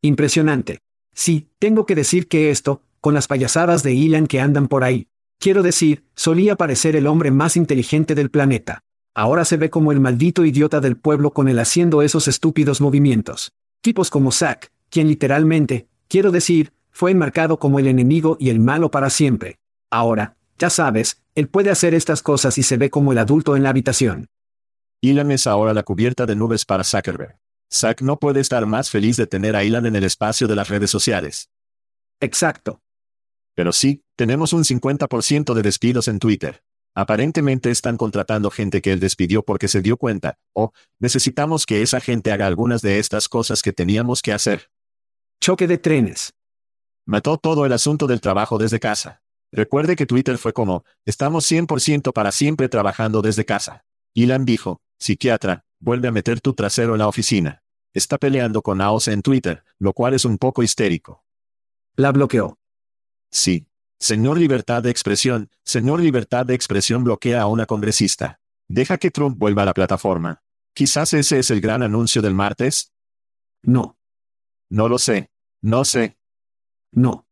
Impresionante. 0.00 0.78
Sí, 1.12 1.50
tengo 1.58 1.84
que 1.84 1.94
decir 1.94 2.28
que 2.28 2.50
esto, 2.50 2.80
con 2.98 3.12
las 3.12 3.26
payasadas 3.26 3.82
de 3.82 3.92
Ilan 3.92 4.26
que 4.26 4.40
andan 4.40 4.68
por 4.68 4.82
ahí. 4.82 5.06
Quiero 5.38 5.62
decir, 5.62 6.06
solía 6.14 6.56
parecer 6.56 6.96
el 6.96 7.06
hombre 7.08 7.30
más 7.30 7.58
inteligente 7.58 8.14
del 8.14 8.30
planeta. 8.30 8.80
Ahora 9.14 9.44
se 9.44 9.58
ve 9.58 9.68
como 9.68 9.92
el 9.92 10.00
maldito 10.00 10.46
idiota 10.46 10.80
del 10.80 10.96
pueblo 10.96 11.34
con 11.34 11.46
él 11.48 11.58
haciendo 11.58 12.00
esos 12.00 12.26
estúpidos 12.26 12.80
movimientos. 12.80 13.52
Tipos 13.82 14.08
como 14.08 14.32
Zack, 14.32 14.72
quien 14.88 15.08
literalmente, 15.08 15.88
quiero 16.08 16.30
decir, 16.30 16.72
fue 16.90 17.10
enmarcado 17.10 17.58
como 17.58 17.80
el 17.80 17.86
enemigo 17.86 18.38
y 18.40 18.48
el 18.48 18.60
malo 18.60 18.90
para 18.90 19.10
siempre. 19.10 19.58
Ahora, 19.90 20.38
ya 20.58 20.70
sabes, 20.70 21.20
él 21.34 21.48
puede 21.48 21.68
hacer 21.68 21.92
estas 21.92 22.22
cosas 22.22 22.56
y 22.56 22.62
se 22.62 22.78
ve 22.78 22.88
como 22.88 23.12
el 23.12 23.18
adulto 23.18 23.56
en 23.56 23.62
la 23.62 23.68
habitación. 23.68 24.28
Elon 25.02 25.32
es 25.32 25.48
ahora 25.48 25.74
la 25.74 25.82
cubierta 25.82 26.26
de 26.26 26.36
nubes 26.36 26.64
para 26.64 26.84
Zuckerberg. 26.84 27.36
Zack 27.72 28.02
no 28.02 28.18
puede 28.18 28.38
estar 28.38 28.64
más 28.66 28.88
feliz 28.88 29.16
de 29.16 29.26
tener 29.26 29.56
a 29.56 29.64
Elon 29.64 29.86
en 29.86 29.96
el 29.96 30.04
espacio 30.04 30.46
de 30.46 30.54
las 30.54 30.68
redes 30.68 30.90
sociales. 30.90 31.50
Exacto. 32.20 32.80
Pero 33.54 33.72
sí, 33.72 34.04
tenemos 34.16 34.52
un 34.52 34.62
50% 34.62 35.54
de 35.54 35.62
despidos 35.62 36.06
en 36.06 36.20
Twitter. 36.20 36.62
Aparentemente 36.94 37.70
están 37.70 37.96
contratando 37.96 38.50
gente 38.50 38.80
que 38.80 38.92
él 38.92 39.00
despidió 39.00 39.42
porque 39.42 39.66
se 39.66 39.80
dio 39.80 39.96
cuenta, 39.96 40.38
o 40.52 40.72
necesitamos 41.00 41.66
que 41.66 41.82
esa 41.82 42.00
gente 42.00 42.30
haga 42.30 42.46
algunas 42.46 42.80
de 42.80 43.00
estas 43.00 43.28
cosas 43.28 43.62
que 43.62 43.72
teníamos 43.72 44.22
que 44.22 44.32
hacer. 44.32 44.70
Choque 45.40 45.66
de 45.66 45.78
trenes. 45.78 46.34
Mató 47.06 47.38
todo 47.38 47.66
el 47.66 47.72
asunto 47.72 48.06
del 48.06 48.20
trabajo 48.20 48.56
desde 48.56 48.78
casa. 48.78 49.22
Recuerde 49.50 49.96
que 49.96 50.06
Twitter 50.06 50.38
fue 50.38 50.52
como, 50.52 50.84
estamos 51.04 51.50
100% 51.50 52.12
para 52.12 52.30
siempre 52.30 52.68
trabajando 52.68 53.20
desde 53.20 53.44
casa. 53.44 53.84
Elon 54.14 54.44
dijo, 54.44 54.80
Psiquiatra, 55.02 55.64
vuelve 55.80 56.06
a 56.06 56.12
meter 56.12 56.40
tu 56.40 56.54
trasero 56.54 56.92
en 56.92 57.00
la 57.00 57.08
oficina. 57.08 57.64
Está 57.92 58.18
peleando 58.18 58.62
con 58.62 58.80
AOS 58.80 59.08
en 59.08 59.22
Twitter, 59.22 59.64
lo 59.80 59.92
cual 59.94 60.14
es 60.14 60.24
un 60.24 60.38
poco 60.38 60.62
histérico. 60.62 61.24
La 61.96 62.12
bloqueó. 62.12 62.60
Sí. 63.28 63.66
Señor 63.98 64.38
Libertad 64.38 64.80
de 64.80 64.90
Expresión, 64.90 65.50
señor 65.64 66.00
Libertad 66.00 66.46
de 66.46 66.54
Expresión 66.54 67.02
bloquea 67.02 67.42
a 67.42 67.46
una 67.48 67.66
congresista. 67.66 68.38
Deja 68.68 68.96
que 68.96 69.10
Trump 69.10 69.36
vuelva 69.38 69.62
a 69.62 69.64
la 69.64 69.74
plataforma. 69.74 70.40
Quizás 70.72 71.12
ese 71.14 71.40
es 71.40 71.50
el 71.50 71.60
gran 71.60 71.82
anuncio 71.82 72.22
del 72.22 72.34
martes. 72.34 72.92
No. 73.62 73.98
No 74.70 74.88
lo 74.88 74.98
sé. 74.98 75.32
No 75.60 75.84
sé. 75.84 76.16
No. 76.92 77.26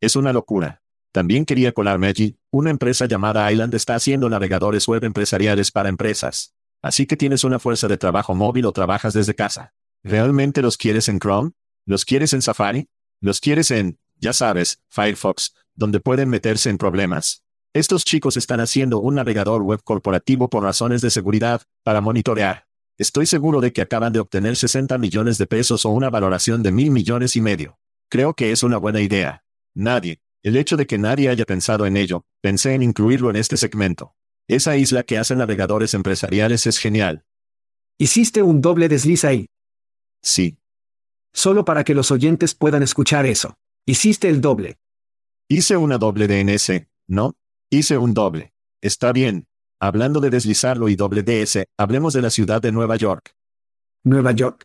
Es 0.00 0.14
una 0.14 0.32
locura. 0.32 0.82
También 1.10 1.46
quería 1.46 1.72
colarme 1.72 2.06
allí. 2.06 2.38
Una 2.52 2.70
empresa 2.70 3.06
llamada 3.06 3.50
Island 3.50 3.74
está 3.74 3.96
haciendo 3.96 4.28
navegadores 4.28 4.86
web 4.86 5.02
empresariales 5.02 5.72
para 5.72 5.88
empresas. 5.88 6.54
Así 6.82 7.06
que 7.06 7.16
tienes 7.16 7.44
una 7.44 7.60
fuerza 7.60 7.86
de 7.86 7.96
trabajo 7.96 8.34
móvil 8.34 8.66
o 8.66 8.72
trabajas 8.72 9.14
desde 9.14 9.34
casa. 9.34 9.72
¿Realmente 10.02 10.62
los 10.62 10.76
quieres 10.76 11.08
en 11.08 11.20
Chrome? 11.20 11.52
¿Los 11.86 12.04
quieres 12.04 12.32
en 12.32 12.42
Safari? 12.42 12.88
¿Los 13.20 13.40
quieres 13.40 13.70
en, 13.70 14.00
ya 14.16 14.32
sabes, 14.32 14.82
Firefox, 14.88 15.54
donde 15.74 16.00
pueden 16.00 16.28
meterse 16.28 16.70
en 16.70 16.78
problemas? 16.78 17.44
Estos 17.72 18.04
chicos 18.04 18.36
están 18.36 18.60
haciendo 18.60 18.98
un 18.98 19.14
navegador 19.14 19.62
web 19.62 19.80
corporativo 19.84 20.50
por 20.50 20.64
razones 20.64 21.00
de 21.00 21.10
seguridad, 21.10 21.62
para 21.84 22.00
monitorear. 22.00 22.66
Estoy 22.98 23.26
seguro 23.26 23.60
de 23.60 23.72
que 23.72 23.80
acaban 23.80 24.12
de 24.12 24.20
obtener 24.20 24.56
60 24.56 24.98
millones 24.98 25.38
de 25.38 25.46
pesos 25.46 25.86
o 25.86 25.90
una 25.90 26.10
valoración 26.10 26.62
de 26.62 26.72
mil 26.72 26.90
millones 26.90 27.36
y 27.36 27.40
medio. 27.40 27.78
Creo 28.10 28.34
que 28.34 28.52
es 28.52 28.62
una 28.62 28.76
buena 28.76 29.00
idea. 29.00 29.44
Nadie, 29.72 30.20
el 30.42 30.56
hecho 30.56 30.76
de 30.76 30.86
que 30.86 30.98
nadie 30.98 31.28
haya 31.28 31.44
pensado 31.44 31.86
en 31.86 31.96
ello, 31.96 32.26
pensé 32.40 32.74
en 32.74 32.82
incluirlo 32.82 33.30
en 33.30 33.36
este 33.36 33.56
segmento. 33.56 34.14
Esa 34.48 34.76
isla 34.76 35.02
que 35.02 35.18
hacen 35.18 35.38
navegadores 35.38 35.94
empresariales 35.94 36.66
es 36.66 36.78
genial. 36.78 37.24
Hiciste 37.98 38.42
un 38.42 38.60
doble 38.60 38.88
desliz 38.88 39.24
ahí. 39.24 39.46
Sí. 40.22 40.58
Solo 41.32 41.64
para 41.64 41.84
que 41.84 41.94
los 41.94 42.10
oyentes 42.10 42.54
puedan 42.54 42.82
escuchar 42.82 43.26
eso. 43.26 43.54
Hiciste 43.86 44.28
el 44.28 44.40
doble. 44.40 44.78
Hice 45.48 45.76
una 45.76 45.98
doble 45.98 46.28
DNS, 46.28 46.86
¿no? 47.08 47.34
Hice 47.70 47.98
un 47.98 48.14
doble. 48.14 48.52
Está 48.80 49.12
bien. 49.12 49.46
Hablando 49.80 50.20
de 50.20 50.30
deslizarlo 50.30 50.88
y 50.88 50.96
WDS, 50.96 51.64
hablemos 51.76 52.12
de 52.14 52.22
la 52.22 52.30
ciudad 52.30 52.62
de 52.62 52.72
Nueva 52.72 52.96
York. 52.96 53.34
Nueva 54.04 54.32
York. 54.32 54.64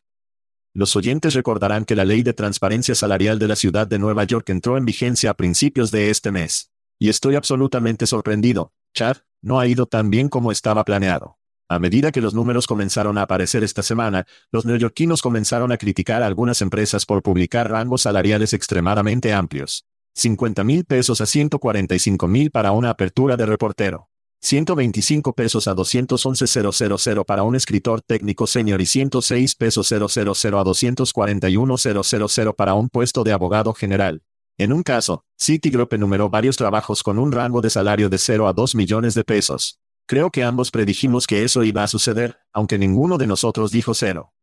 Los 0.73 0.95
oyentes 0.95 1.33
recordarán 1.33 1.85
que 1.85 1.95
la 1.95 2.05
ley 2.05 2.21
de 2.21 2.33
transparencia 2.33 2.93
salarial 2.93 3.39
de 3.39 3.47
la 3.47 3.55
ciudad 3.55 3.87
de 3.87 3.97
Nueva 3.97 4.25
York 4.25 4.49
entró 4.49 4.77
en 4.77 4.85
vigencia 4.85 5.31
a 5.31 5.33
principios 5.33 5.89
de 5.89 6.09
este 6.11 6.31
mes. 6.31 6.71
Y 6.99 7.09
estoy 7.09 7.35
absolutamente 7.35 8.05
sorprendido. 8.05 8.73
Chad, 8.93 9.17
no 9.41 9.59
ha 9.59 9.67
ido 9.67 9.85
tan 9.85 10.09
bien 10.09 10.29
como 10.29 10.51
estaba 10.51 10.83
planeado. 10.83 11.37
A 11.69 11.79
medida 11.79 12.13
que 12.13 12.21
los 12.21 12.33
números 12.33 12.65
comenzaron 12.65 13.17
a 13.17 13.23
aparecer 13.23 13.61
esta 13.63 13.83
semana, 13.83 14.25
los 14.51 14.65
neoyorquinos 14.65 15.21
comenzaron 15.21 15.73
a 15.73 15.77
criticar 15.77 16.23
a 16.23 16.27
algunas 16.27 16.61
empresas 16.61 17.05
por 17.05 17.21
publicar 17.21 17.69
rangos 17.69 18.03
salariales 18.03 18.53
extremadamente 18.53 19.33
amplios. 19.33 19.85
50 20.15 20.63
mil 20.63 20.85
pesos 20.85 21.19
a 21.19 21.25
145 21.25 22.27
mil 22.27 22.51
para 22.51 22.71
una 22.71 22.89
apertura 22.89 23.35
de 23.35 23.45
reportero. 23.45 24.07
125 24.41 25.33
pesos 25.33 25.67
a 25.67 25.75
211.000 25.75 27.25
para 27.25 27.43
un 27.43 27.55
escritor 27.55 28.01
técnico 28.01 28.47
senior 28.47 28.79
y 28.79 28.85
106 28.85 29.55
pesos 29.55 29.87
000 29.87 30.05
a 30.05 30.07
241.000 30.07 32.55
para 32.55 32.75
un 32.75 32.89
puesto 32.89 33.23
de 33.23 33.33
abogado 33.33 33.73
general. 33.73 34.21
En 34.57 34.73
un 34.73 34.83
caso, 34.83 35.23
Citigroup 35.37 35.93
enumeró 35.93 36.29
varios 36.29 36.57
trabajos 36.57 37.03
con 37.03 37.19
un 37.19 37.31
rango 37.31 37.61
de 37.61 37.69
salario 37.69 38.09
de 38.09 38.17
0 38.17 38.47
a 38.47 38.53
2 38.53 38.75
millones 38.75 39.13
de 39.13 39.23
pesos. 39.23 39.79
Creo 40.07 40.31
que 40.31 40.43
ambos 40.43 40.71
predijimos 40.71 41.27
que 41.27 41.43
eso 41.43 41.63
iba 41.63 41.83
a 41.83 41.87
suceder, 41.87 42.39
aunque 42.53 42.77
ninguno 42.77 43.17
de 43.17 43.27
nosotros 43.27 43.71
dijo 43.71 43.93
cero. 43.93 44.33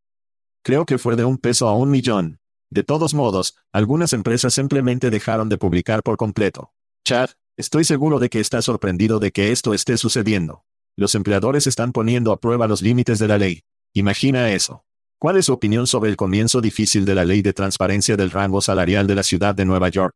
Creo 0.62 0.84
que 0.84 0.98
fue 0.98 1.16
de 1.16 1.24
un 1.24 1.38
peso 1.38 1.68
a 1.68 1.76
un 1.76 1.90
millón. 1.90 2.38
De 2.70 2.84
todos 2.84 3.14
modos, 3.14 3.56
algunas 3.72 4.12
empresas 4.12 4.54
simplemente 4.54 5.10
dejaron 5.10 5.48
de 5.48 5.58
publicar 5.58 6.02
por 6.02 6.16
completo. 6.16 6.72
Chad, 7.04 7.30
Estoy 7.56 7.84
seguro 7.84 8.18
de 8.18 8.30
que 8.30 8.40
está 8.40 8.60
sorprendido 8.62 9.20
de 9.20 9.30
que 9.30 9.52
esto 9.52 9.74
esté 9.74 9.96
sucediendo. 9.96 10.64
Los 10.96 11.14
empleadores 11.14 11.68
están 11.68 11.92
poniendo 11.92 12.32
a 12.32 12.40
prueba 12.40 12.66
los 12.66 12.82
límites 12.82 13.20
de 13.20 13.28
la 13.28 13.38
ley. 13.38 13.62
Imagina 13.92 14.50
eso. 14.50 14.84
¿Cuál 15.18 15.36
es 15.36 15.46
su 15.46 15.52
opinión 15.52 15.86
sobre 15.86 16.10
el 16.10 16.16
comienzo 16.16 16.60
difícil 16.60 17.04
de 17.04 17.14
la 17.14 17.24
ley 17.24 17.42
de 17.42 17.52
transparencia 17.52 18.16
del 18.16 18.30
rango 18.30 18.60
salarial 18.60 19.06
de 19.06 19.14
la 19.14 19.22
ciudad 19.22 19.54
de 19.54 19.64
Nueva 19.64 19.88
York? 19.88 20.14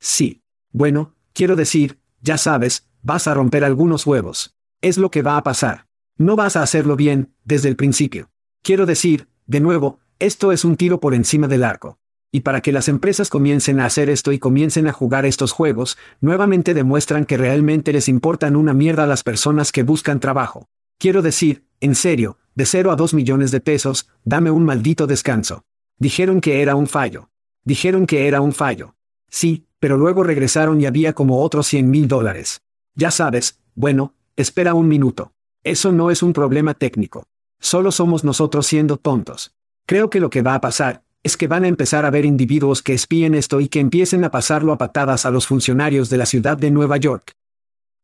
Sí. 0.00 0.42
Bueno, 0.72 1.14
quiero 1.32 1.56
decir, 1.56 1.98
ya 2.20 2.38
sabes, 2.38 2.88
vas 3.02 3.28
a 3.28 3.34
romper 3.34 3.64
algunos 3.64 4.06
huevos. 4.06 4.54
Es 4.80 4.98
lo 4.98 5.10
que 5.10 5.22
va 5.22 5.36
a 5.36 5.42
pasar. 5.42 5.86
No 6.18 6.34
vas 6.34 6.56
a 6.56 6.62
hacerlo 6.62 6.96
bien, 6.96 7.34
desde 7.44 7.68
el 7.68 7.76
principio. 7.76 8.30
Quiero 8.62 8.86
decir, 8.86 9.28
de 9.46 9.60
nuevo, 9.60 10.00
esto 10.18 10.50
es 10.50 10.64
un 10.64 10.76
tiro 10.76 10.98
por 10.98 11.14
encima 11.14 11.46
del 11.46 11.62
arco. 11.62 11.98
Y 12.32 12.40
para 12.40 12.60
que 12.60 12.72
las 12.72 12.88
empresas 12.88 13.30
comiencen 13.30 13.80
a 13.80 13.86
hacer 13.86 14.10
esto 14.10 14.32
y 14.32 14.38
comiencen 14.38 14.88
a 14.88 14.92
jugar 14.92 15.24
estos 15.24 15.52
juegos, 15.52 15.96
nuevamente 16.20 16.74
demuestran 16.74 17.26
que 17.26 17.36
realmente 17.36 17.92
les 17.92 18.08
importan 18.08 18.56
una 18.56 18.74
mierda 18.74 19.04
a 19.04 19.06
las 19.06 19.22
personas 19.22 19.72
que 19.72 19.82
buscan 19.82 20.20
trabajo. 20.20 20.68
Quiero 20.98 21.22
decir, 21.22 21.65
en 21.80 21.94
serio, 21.94 22.38
de 22.54 22.66
0 22.66 22.90
a 22.90 22.96
2 22.96 23.14
millones 23.14 23.50
de 23.50 23.60
pesos, 23.60 24.08
dame 24.24 24.50
un 24.50 24.64
maldito 24.64 25.06
descanso. 25.06 25.64
Dijeron 25.98 26.40
que 26.40 26.62
era 26.62 26.74
un 26.74 26.86
fallo. 26.86 27.30
Dijeron 27.64 28.06
que 28.06 28.28
era 28.28 28.40
un 28.40 28.52
fallo. 28.52 28.94
Sí, 29.28 29.66
pero 29.78 29.96
luego 29.96 30.22
regresaron 30.22 30.80
y 30.80 30.86
había 30.86 31.12
como 31.12 31.42
otros 31.42 31.66
100 31.66 31.90
mil 31.90 32.08
dólares. 32.08 32.62
Ya 32.94 33.10
sabes, 33.10 33.60
bueno, 33.74 34.14
espera 34.36 34.74
un 34.74 34.88
minuto. 34.88 35.32
Eso 35.64 35.92
no 35.92 36.10
es 36.10 36.22
un 36.22 36.32
problema 36.32 36.74
técnico. 36.74 37.24
Solo 37.58 37.90
somos 37.90 38.24
nosotros 38.24 38.66
siendo 38.66 38.96
tontos. 38.96 39.52
Creo 39.86 40.10
que 40.10 40.20
lo 40.20 40.30
que 40.30 40.42
va 40.42 40.54
a 40.54 40.60
pasar, 40.60 41.02
es 41.22 41.36
que 41.36 41.48
van 41.48 41.64
a 41.64 41.68
empezar 41.68 42.04
a 42.04 42.10
ver 42.10 42.24
individuos 42.24 42.82
que 42.82 42.94
espíen 42.94 43.34
esto 43.34 43.60
y 43.60 43.68
que 43.68 43.80
empiecen 43.80 44.24
a 44.24 44.30
pasarlo 44.30 44.72
a 44.72 44.78
patadas 44.78 45.26
a 45.26 45.30
los 45.30 45.46
funcionarios 45.46 46.08
de 46.08 46.18
la 46.18 46.26
ciudad 46.26 46.56
de 46.56 46.70
Nueva 46.70 46.98
York. 46.98 47.32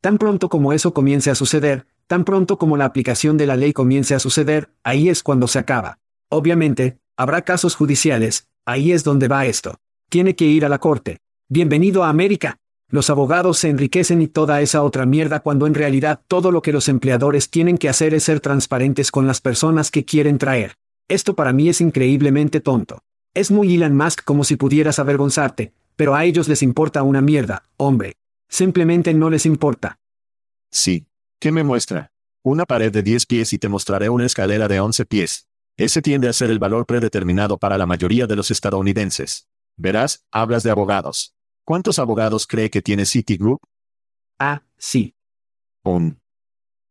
Tan 0.00 0.18
pronto 0.18 0.48
como 0.48 0.72
eso 0.72 0.92
comience 0.92 1.30
a 1.30 1.36
suceder, 1.36 1.86
tan 2.12 2.24
pronto 2.24 2.58
como 2.58 2.76
la 2.76 2.84
aplicación 2.84 3.38
de 3.38 3.46
la 3.46 3.56
ley 3.56 3.72
comience 3.72 4.14
a 4.14 4.18
suceder, 4.18 4.68
ahí 4.84 5.08
es 5.08 5.22
cuando 5.22 5.48
se 5.48 5.58
acaba. 5.58 5.98
Obviamente, 6.28 6.98
habrá 7.16 7.40
casos 7.40 7.74
judiciales, 7.74 8.48
ahí 8.66 8.92
es 8.92 9.02
donde 9.02 9.28
va 9.28 9.46
esto. 9.46 9.78
Tiene 10.10 10.36
que 10.36 10.44
ir 10.44 10.66
a 10.66 10.68
la 10.68 10.78
corte. 10.78 11.20
Bienvenido 11.48 12.04
a 12.04 12.10
América. 12.10 12.58
Los 12.90 13.08
abogados 13.08 13.56
se 13.56 13.70
enriquecen 13.70 14.20
y 14.20 14.26
toda 14.26 14.60
esa 14.60 14.82
otra 14.82 15.06
mierda 15.06 15.40
cuando 15.40 15.66
en 15.66 15.72
realidad 15.72 16.20
todo 16.28 16.50
lo 16.50 16.60
que 16.60 16.74
los 16.74 16.90
empleadores 16.90 17.48
tienen 17.48 17.78
que 17.78 17.88
hacer 17.88 18.12
es 18.12 18.24
ser 18.24 18.40
transparentes 18.40 19.10
con 19.10 19.26
las 19.26 19.40
personas 19.40 19.90
que 19.90 20.04
quieren 20.04 20.36
traer. 20.36 20.74
Esto 21.08 21.34
para 21.34 21.54
mí 21.54 21.70
es 21.70 21.80
increíblemente 21.80 22.60
tonto. 22.60 22.98
Es 23.32 23.50
muy 23.50 23.74
Elon 23.74 23.96
Musk 23.96 24.22
como 24.24 24.44
si 24.44 24.56
pudieras 24.56 24.98
avergonzarte, 24.98 25.72
pero 25.96 26.14
a 26.14 26.26
ellos 26.26 26.46
les 26.46 26.62
importa 26.62 27.04
una 27.04 27.22
mierda, 27.22 27.62
hombre. 27.78 28.16
Simplemente 28.50 29.14
no 29.14 29.30
les 29.30 29.46
importa. 29.46 29.98
Sí. 30.70 31.06
¿Qué 31.42 31.50
me 31.50 31.64
muestra? 31.64 32.12
Una 32.44 32.66
pared 32.66 32.92
de 32.92 33.02
10 33.02 33.26
pies 33.26 33.52
y 33.52 33.58
te 33.58 33.68
mostraré 33.68 34.08
una 34.08 34.24
escalera 34.24 34.68
de 34.68 34.78
11 34.78 35.06
pies. 35.06 35.48
Ese 35.76 36.00
tiende 36.00 36.28
a 36.28 36.32
ser 36.32 36.50
el 36.52 36.60
valor 36.60 36.86
predeterminado 36.86 37.58
para 37.58 37.76
la 37.76 37.84
mayoría 37.84 38.28
de 38.28 38.36
los 38.36 38.52
estadounidenses. 38.52 39.48
Verás, 39.76 40.24
hablas 40.30 40.62
de 40.62 40.70
abogados. 40.70 41.34
¿Cuántos 41.64 41.98
abogados 41.98 42.46
cree 42.46 42.70
que 42.70 42.80
tiene 42.80 43.06
Citigroup? 43.06 43.58
Ah, 44.38 44.62
sí. 44.78 45.16
Un 45.82 46.20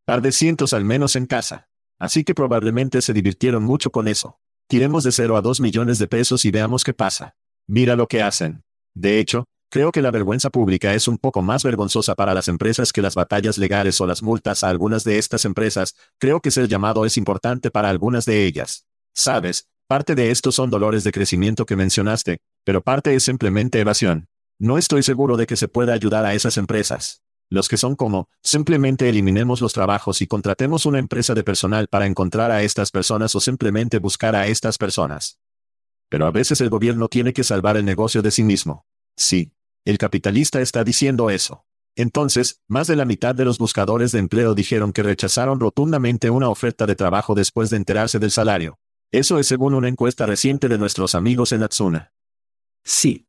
par 0.04 0.22
de 0.22 0.34
cientos 0.34 0.74
al 0.74 0.84
menos 0.84 1.16
en 1.16 1.28
casa. 1.28 1.70
Así 1.98 2.26
que 2.26 2.36
probablemente 2.36 3.02
se 3.02 3.14
divirtieron 3.14 3.64
mucho 3.64 3.90
con 3.90 4.10
eso. 4.10 4.38
Tiremos 4.68 5.06
de 5.06 5.14
0 5.14 5.38
a 5.38 5.42
2 5.42 5.62
millones 5.62 5.98
de 5.98 6.08
pesos 6.10 6.44
y 6.44 6.52
veamos 6.52 6.84
qué 6.84 6.94
pasa. 6.94 7.38
Mira 7.68 7.96
lo 7.96 8.06
que 8.06 8.22
hacen. 8.22 8.66
De 8.94 9.20
hecho, 9.20 9.46
creo 9.72 9.92
que 9.92 10.02
la 10.02 10.12
vergüenza 10.12 10.50
pública 10.50 10.94
es 10.94 11.08
un 11.08 11.18
poco 11.18 11.42
más 11.42 11.64
vergonzosa 11.64 12.14
para 12.14 12.34
las 12.34 12.50
empresas 12.50 12.92
que 12.92 13.02
las 13.02 13.16
batallas 13.16 13.58
legales 13.58 14.00
o 14.02 14.06
las 14.06 14.22
multas 14.22 14.64
a 14.64 14.70
algunas 14.70 15.06
de 15.06 15.18
estas 15.18 15.46
empresas, 15.46 15.96
creo 16.20 16.42
que 16.42 16.52
ser 16.52 16.68
llamado 16.68 17.06
es 17.06 17.18
importante 17.18 17.72
para 17.72 17.90
algunas 17.90 18.26
de 18.26 18.46
ellas. 18.46 18.86
Sabes, 19.16 19.70
parte 19.88 20.14
de 20.14 20.30
estos 20.30 20.56
son 20.56 20.70
dolores 20.70 21.06
de 21.06 21.14
crecimiento 21.14 21.66
que 21.66 21.78
mencionaste, 21.78 22.40
pero 22.66 22.82
parte 22.82 23.16
es 23.16 23.24
simplemente 23.24 23.80
evasión. 23.80 24.28
No 24.60 24.78
estoy 24.78 25.04
seguro 25.04 25.38
de 25.38 25.48
que 25.48 25.56
se 25.56 25.70
pueda 25.70 25.94
ayudar 25.94 26.26
a 26.26 26.34
esas 26.34 26.58
empresas. 26.58 27.24
Los 27.50 27.68
que 27.68 27.78
son 27.78 27.96
como, 27.96 28.30
simplemente 28.44 29.10
eliminemos 29.10 29.62
los 29.62 29.74
trabajos 29.74 30.22
y 30.22 30.28
contratemos 30.28 30.86
una 30.86 31.00
empresa 31.00 31.34
de 31.34 31.44
personal 31.44 31.88
para 31.88 32.06
encontrar 32.06 32.52
a 32.52 32.62
estas 32.62 32.92
personas 32.92 33.36
o 33.36 33.40
simplemente 33.40 34.00
buscar 34.00 34.36
a 34.36 34.48
estas 34.48 34.78
personas. 34.78 35.40
Pero 36.10 36.26
a 36.26 36.32
veces 36.32 36.60
el 36.60 36.70
gobierno 36.70 37.08
tiene 37.08 37.32
que 37.32 37.44
salvar 37.46 37.78
el 37.78 37.86
negocio 37.86 38.22
de 38.22 38.32
sí 38.32 38.44
mismo. 38.44 38.86
Sí. 39.16 39.54
El 39.86 39.98
capitalista 39.98 40.62
está 40.62 40.84
diciendo 40.84 41.30
eso. 41.30 41.65
Entonces, 41.96 42.62
más 42.67 42.88
de 42.88 42.96
la 42.96 43.06
mitad 43.06 43.36
de 43.36 43.46
los 43.46 43.58
buscadores 43.58 44.12
de 44.12 44.20
empleo 44.20 44.56
dijeron 44.56 44.94
que 44.94 45.04
rechazaron 45.04 45.60
rotundamente 45.60 46.30
una 46.30 46.50
oferta 46.50 46.86
de 46.86 46.96
trabajo 46.96 47.36
después 47.36 47.70
de 47.70 47.78
enterarse 47.78 48.20
del 48.20 48.32
salario. 48.32 48.80
Eso 49.12 49.39
es 49.39 49.48
según 49.48 49.74
una 49.74 49.89
encuesta 49.89 50.26
reciente 50.26 50.70
de 50.70 50.78
nuestros 50.78 51.15
amigos 51.15 51.52
en 51.52 51.63
Atsuna. 51.63 52.13
Sí, 52.84 53.28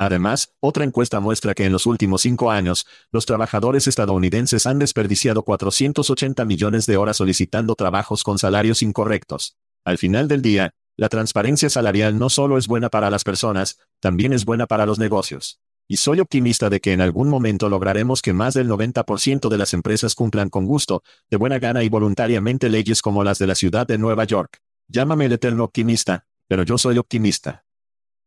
Además, 0.00 0.54
otra 0.60 0.84
encuesta 0.84 1.20
muestra 1.20 1.52
que 1.52 1.66
en 1.66 1.72
los 1.72 1.84
últimos 1.84 2.22
cinco 2.22 2.50
años, 2.50 2.86
los 3.12 3.26
trabajadores 3.26 3.86
estadounidenses 3.86 4.64
han 4.64 4.78
desperdiciado 4.78 5.42
480 5.42 6.42
millones 6.46 6.86
de 6.86 6.96
horas 6.96 7.18
solicitando 7.18 7.74
trabajos 7.74 8.24
con 8.24 8.38
salarios 8.38 8.80
incorrectos. 8.80 9.58
Al 9.84 9.98
final 9.98 10.26
del 10.26 10.40
día, 10.40 10.70
la 10.96 11.10
transparencia 11.10 11.68
salarial 11.68 12.18
no 12.18 12.30
solo 12.30 12.56
es 12.56 12.66
buena 12.66 12.88
para 12.88 13.10
las 13.10 13.24
personas, 13.24 13.78
también 14.00 14.32
es 14.32 14.46
buena 14.46 14.66
para 14.66 14.86
los 14.86 14.98
negocios. 14.98 15.60
Y 15.90 15.96
soy 15.96 16.20
optimista 16.20 16.70
de 16.70 16.78
que 16.78 16.92
en 16.92 17.00
algún 17.00 17.28
momento 17.28 17.68
lograremos 17.68 18.22
que 18.22 18.32
más 18.32 18.54
del 18.54 18.68
90% 18.68 19.48
de 19.48 19.58
las 19.58 19.74
empresas 19.74 20.14
cumplan 20.14 20.48
con 20.48 20.64
gusto, 20.64 21.02
de 21.28 21.36
buena 21.36 21.58
gana 21.58 21.82
y 21.82 21.88
voluntariamente 21.88 22.68
leyes 22.68 23.02
como 23.02 23.24
las 23.24 23.40
de 23.40 23.48
la 23.48 23.56
ciudad 23.56 23.88
de 23.88 23.98
Nueva 23.98 24.22
York. 24.22 24.60
Llámame 24.86 25.24
el 25.24 25.32
eterno 25.32 25.64
optimista, 25.64 26.26
pero 26.46 26.62
yo 26.62 26.78
soy 26.78 26.96
optimista. 26.96 27.64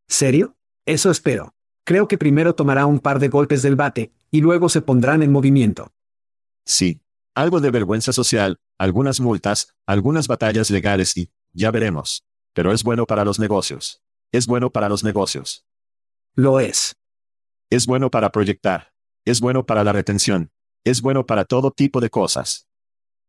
¿Serio? 0.09 0.57
Eso 0.85 1.09
espero. 1.09 1.55
Creo 1.85 2.09
que 2.09 2.17
primero 2.17 2.53
tomará 2.53 2.85
un 2.85 2.99
par 2.99 3.19
de 3.19 3.29
golpes 3.29 3.61
del 3.61 3.77
bate, 3.77 4.11
y 4.29 4.41
luego 4.41 4.67
se 4.67 4.81
pondrán 4.81 5.23
en 5.23 5.31
movimiento. 5.31 5.93
Sí. 6.65 6.99
Algo 7.33 7.61
de 7.61 7.71
vergüenza 7.71 8.11
social, 8.11 8.59
algunas 8.77 9.21
multas, 9.21 9.73
algunas 9.85 10.27
batallas 10.27 10.69
legales 10.69 11.15
y, 11.15 11.31
ya 11.53 11.71
veremos. 11.71 12.25
Pero 12.51 12.73
es 12.73 12.83
bueno 12.83 13.05
para 13.05 13.23
los 13.23 13.39
negocios. 13.39 14.01
Es 14.33 14.47
bueno 14.47 14.69
para 14.69 14.89
los 14.89 15.05
negocios. 15.05 15.63
Lo 16.35 16.59
es. 16.59 16.97
Es 17.73 17.87
bueno 17.87 18.11
para 18.11 18.31
proyectar. 18.31 18.93
Es 19.25 19.41
bueno 19.41 19.65
para 19.65 19.83
la 19.83 19.93
retención. 19.93 20.51
Es 20.83 21.01
bueno 21.01 21.25
para 21.25 21.43
todo 21.43 21.71
tipo 21.71 22.01
de 22.01 22.11
cosas. 22.11 22.67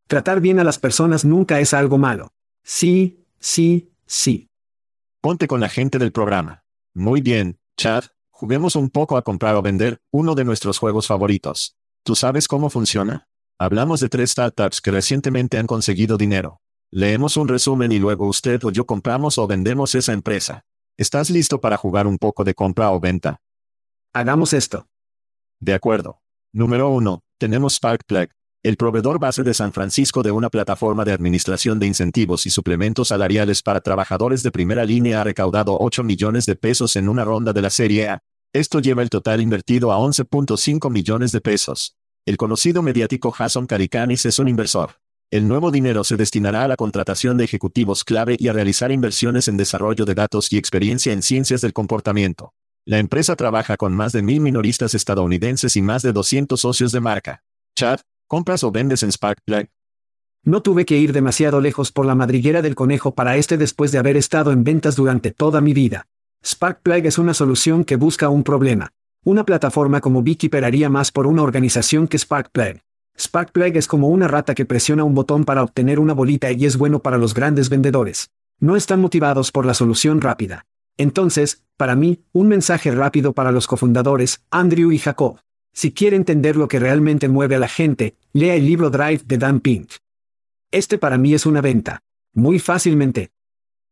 Tratar 0.06 0.42
bien 0.42 0.58
a 0.58 0.64
las 0.64 0.78
personas 0.78 1.24
nunca 1.24 1.60
es 1.60 1.72
algo 1.72 1.96
malo. 1.96 2.34
Sí, 2.62 3.24
sí, 3.40 3.90
sí. 4.04 4.50
Ponte 5.22 5.46
con 5.46 5.60
la 5.60 5.70
gente 5.70 5.98
del 5.98 6.12
programa. 6.12 6.62
Muy 6.92 7.22
bien, 7.22 7.58
Chad, 7.78 8.04
Juguemos 8.36 8.76
un 8.76 8.90
poco 8.90 9.16
a 9.16 9.22
comprar 9.22 9.54
o 9.54 9.62
vender, 9.62 10.02
uno 10.10 10.34
de 10.34 10.44
nuestros 10.44 10.78
juegos 10.78 11.06
favoritos. 11.06 11.76
¿Tú 12.02 12.14
sabes 12.14 12.46
cómo 12.46 12.68
funciona? 12.68 13.28
Hablamos 13.58 14.00
de 14.00 14.10
tres 14.10 14.32
startups 14.32 14.82
que 14.82 14.90
recientemente 14.90 15.56
han 15.56 15.66
conseguido 15.66 16.18
dinero. 16.18 16.60
Leemos 16.90 17.38
un 17.38 17.48
resumen 17.48 17.92
y 17.92 17.98
luego 17.98 18.26
usted 18.26 18.62
o 18.64 18.70
yo 18.70 18.84
compramos 18.84 19.38
o 19.38 19.46
vendemos 19.46 19.94
esa 19.94 20.12
empresa. 20.12 20.66
¿Estás 20.98 21.30
listo 21.30 21.60
para 21.60 21.78
jugar 21.78 22.06
un 22.06 22.18
poco 22.18 22.44
de 22.44 22.54
compra 22.54 22.90
o 22.90 23.00
venta? 23.00 23.40
Hagamos 24.16 24.52
esto. 24.52 24.86
De 25.58 25.74
acuerdo. 25.74 26.20
Número 26.52 26.88
1. 26.90 27.24
Tenemos 27.36 27.74
Sparkplug. 27.74 28.28
El 28.62 28.76
proveedor 28.76 29.18
base 29.18 29.42
de 29.42 29.52
San 29.54 29.72
Francisco 29.72 30.22
de 30.22 30.30
una 30.30 30.50
plataforma 30.50 31.04
de 31.04 31.10
administración 31.10 31.80
de 31.80 31.88
incentivos 31.88 32.46
y 32.46 32.50
suplementos 32.50 33.08
salariales 33.08 33.60
para 33.60 33.80
trabajadores 33.80 34.44
de 34.44 34.52
primera 34.52 34.84
línea 34.84 35.20
ha 35.20 35.24
recaudado 35.24 35.76
8 35.80 36.04
millones 36.04 36.46
de 36.46 36.54
pesos 36.54 36.94
en 36.94 37.08
una 37.08 37.24
ronda 37.24 37.52
de 37.52 37.60
la 37.62 37.70
Serie 37.70 38.08
A. 38.08 38.20
Esto 38.52 38.78
lleva 38.78 39.02
el 39.02 39.10
total 39.10 39.40
invertido 39.40 39.90
a 39.90 39.98
11.5 39.98 40.92
millones 40.92 41.32
de 41.32 41.40
pesos. 41.40 41.96
El 42.24 42.36
conocido 42.36 42.82
mediático 42.82 43.32
Jason 43.32 43.66
Caricanis 43.66 44.26
es 44.26 44.38
un 44.38 44.46
inversor. 44.46 44.92
El 45.32 45.48
nuevo 45.48 45.72
dinero 45.72 46.04
se 46.04 46.16
destinará 46.16 46.62
a 46.62 46.68
la 46.68 46.76
contratación 46.76 47.36
de 47.36 47.46
ejecutivos 47.46 48.04
clave 48.04 48.36
y 48.38 48.46
a 48.46 48.52
realizar 48.52 48.92
inversiones 48.92 49.48
en 49.48 49.56
desarrollo 49.56 50.04
de 50.04 50.14
datos 50.14 50.52
y 50.52 50.56
experiencia 50.56 51.12
en 51.12 51.22
ciencias 51.22 51.62
del 51.62 51.72
comportamiento. 51.72 52.54
La 52.86 52.98
empresa 52.98 53.34
trabaja 53.34 53.78
con 53.78 53.94
más 53.94 54.12
de 54.12 54.20
mil 54.22 54.40
minoristas 54.40 54.94
estadounidenses 54.94 55.74
y 55.74 55.80
más 55.80 56.02
de 56.02 56.12
200 56.12 56.60
socios 56.60 56.92
de 56.92 57.00
marca. 57.00 57.42
Chad, 57.74 58.00
¿compras 58.26 58.62
o 58.62 58.70
vendes 58.70 59.02
en 59.02 59.10
Sparkplug? 59.10 59.68
No 60.44 60.60
tuve 60.60 60.84
que 60.84 60.98
ir 60.98 61.14
demasiado 61.14 61.62
lejos 61.62 61.90
por 61.90 62.04
la 62.04 62.14
madriguera 62.14 62.60
del 62.60 62.74
conejo 62.74 63.14
para 63.14 63.38
este 63.38 63.56
después 63.56 63.90
de 63.90 63.96
haber 63.96 64.18
estado 64.18 64.52
en 64.52 64.64
ventas 64.64 64.96
durante 64.96 65.30
toda 65.30 65.62
mi 65.62 65.72
vida. 65.72 66.08
Sparkplug 66.44 67.06
es 67.06 67.16
una 67.16 67.32
solución 67.32 67.84
que 67.84 67.96
busca 67.96 68.28
un 68.28 68.42
problema. 68.42 68.90
Una 69.24 69.44
plataforma 69.46 70.02
como 70.02 70.22
Beekeeper 70.22 70.66
haría 70.66 70.90
más 70.90 71.10
por 71.10 71.26
una 71.26 71.40
organización 71.40 72.06
que 72.06 72.18
Sparkplug. 72.18 72.80
Sparkplug 73.18 73.78
es 73.78 73.88
como 73.88 74.08
una 74.08 74.28
rata 74.28 74.54
que 74.54 74.66
presiona 74.66 75.04
un 75.04 75.14
botón 75.14 75.46
para 75.46 75.62
obtener 75.62 75.98
una 75.98 76.12
bolita 76.12 76.52
y 76.52 76.66
es 76.66 76.76
bueno 76.76 76.98
para 76.98 77.16
los 77.16 77.32
grandes 77.32 77.70
vendedores. 77.70 78.28
No 78.60 78.76
están 78.76 79.00
motivados 79.00 79.52
por 79.52 79.64
la 79.64 79.72
solución 79.72 80.20
rápida. 80.20 80.66
Entonces, 80.96 81.64
para 81.76 81.96
mí, 81.96 82.24
un 82.32 82.48
mensaje 82.48 82.90
rápido 82.90 83.32
para 83.32 83.50
los 83.50 83.66
cofundadores, 83.66 84.44
Andrew 84.50 84.92
y 84.92 84.98
Jacob. 84.98 85.40
Si 85.72 85.92
quiere 85.92 86.16
entender 86.16 86.56
lo 86.56 86.68
que 86.68 86.78
realmente 86.78 87.28
mueve 87.28 87.56
a 87.56 87.58
la 87.58 87.68
gente, 87.68 88.16
lea 88.32 88.54
el 88.54 88.64
libro 88.64 88.90
Drive 88.90 89.22
de 89.26 89.38
Dan 89.38 89.60
Pink. 89.60 89.90
Este 90.70 90.98
para 90.98 91.18
mí 91.18 91.34
es 91.34 91.46
una 91.46 91.60
venta. 91.60 92.02
Muy 92.32 92.58
fácilmente. 92.58 93.30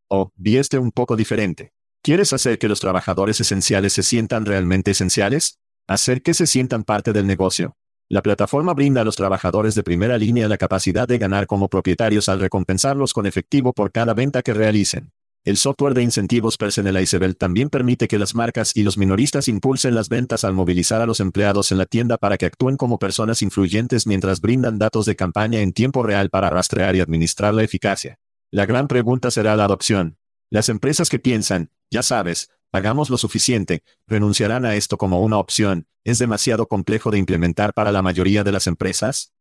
Oh, 0.09 0.31
vi 0.37 0.59
este 0.59 0.79
un 0.79 0.93
poco 0.93 1.17
diferente. 1.17 1.73
¿Quieres 2.03 2.33
hacer 2.33 2.59
que 2.59 2.69
los 2.69 2.81
trabajadores 2.81 3.41
esenciales 3.41 3.93
se 3.93 4.03
sientan 4.03 4.47
realmente 4.47 4.93
esenciales? 4.93 5.59
¿Hacer 5.89 6.23
que 6.23 6.35
se 6.35 6.47
sientan 6.47 6.85
parte 6.85 7.13
del 7.13 7.27
negocio? 7.27 7.77
La 8.09 8.23
plataforma 8.23 8.75
brinda 8.75 9.01
a 9.01 9.05
los 9.05 9.17
trabajadores 9.17 9.75
de 9.75 9.83
primera 9.83 10.19
línea 10.19 10.49
la 10.49 10.59
capacidad 10.59 11.09
de 11.09 11.19
ganar 11.19 11.47
como 11.47 11.69
propietarios 11.69 12.29
al 12.29 12.41
recompensarlos 12.41 13.13
con 13.13 13.27
efectivo 13.27 13.73
por 13.73 13.91
cada 13.91 14.15
venta 14.15 14.43
que 14.43 14.53
realicen. 14.53 15.13
El 15.45 15.57
software 15.57 15.95
de 15.95 16.03
incentivos 16.03 16.57
Personalizable 16.57 17.35
también 17.35 17.69
permite 17.69 18.07
que 18.07 18.19
las 18.19 18.35
marcas 18.35 18.77
y 18.77 18.83
los 18.85 18.97
minoristas 18.97 19.49
impulsen 19.49 19.95
las 19.95 20.09
ventas 20.09 20.45
al 20.45 20.55
movilizar 20.55 21.01
a 21.01 21.07
los 21.07 21.21
empleados 21.21 21.73
en 21.73 21.79
la 21.79 21.87
tienda 21.87 22.17
para 22.17 22.39
que 22.39 22.47
actúen 22.47 22.77
como 22.77 22.99
personas 22.99 23.43
influyentes 23.43 24.07
mientras 24.07 24.41
brindan 24.41 24.79
datos 24.79 25.05
de 25.05 25.17
campaña 25.17 25.61
en 25.61 25.73
tiempo 25.73 26.03
real 26.03 26.31
para 26.31 26.49
rastrear 26.49 26.95
y 26.95 27.01
administrar 27.01 27.55
la 27.55 27.65
eficacia. 27.65 28.19
La 28.51 28.67
gran 28.67 28.87
pregunta 28.87 29.31
será 29.31 29.57
la 29.57 29.65
adopción. 29.65 30.17
Las 30.49 30.69
empresas 30.69 31.09
que 31.09 31.19
piensan, 31.19 31.71
ya 31.91 32.03
sabes, 32.03 32.51
Hagamos 32.75 33.11
lo 33.11 33.19
suficiente, 33.19 33.85
renunciarán 34.07 34.65
a 34.65 34.75
esto 34.75 34.97
como 34.97 35.21
una 35.21 35.37
opción, 35.37 35.87
¿es 36.05 36.19
demasiado 36.19 36.67
complejo 36.69 37.11
de 37.11 37.19
implementar 37.19 37.75
para 37.75 37.93
la 37.93 38.01
mayoría 38.01 38.45
de 38.45 38.53
las 38.53 38.67
empresas? 38.67 39.35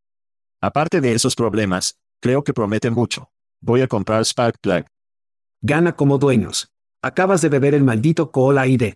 Aparte 0.60 1.00
de 1.00 1.14
esos 1.14 1.34
problemas, 1.34 1.98
creo 2.20 2.44
que 2.44 2.54
prometen 2.54 2.94
mucho. 2.94 3.32
Voy 3.62 3.80
a 3.80 3.88
comprar 3.88 4.26
Sparkplug. 4.26 4.84
Gana 5.64 5.96
como 5.96 6.18
dueños. 6.18 6.72
Acabas 7.04 7.42
de 7.42 7.50
beber 7.50 7.76
el 7.76 7.84
maldito 7.84 8.32
Cola 8.32 8.66
ID. 8.66 8.94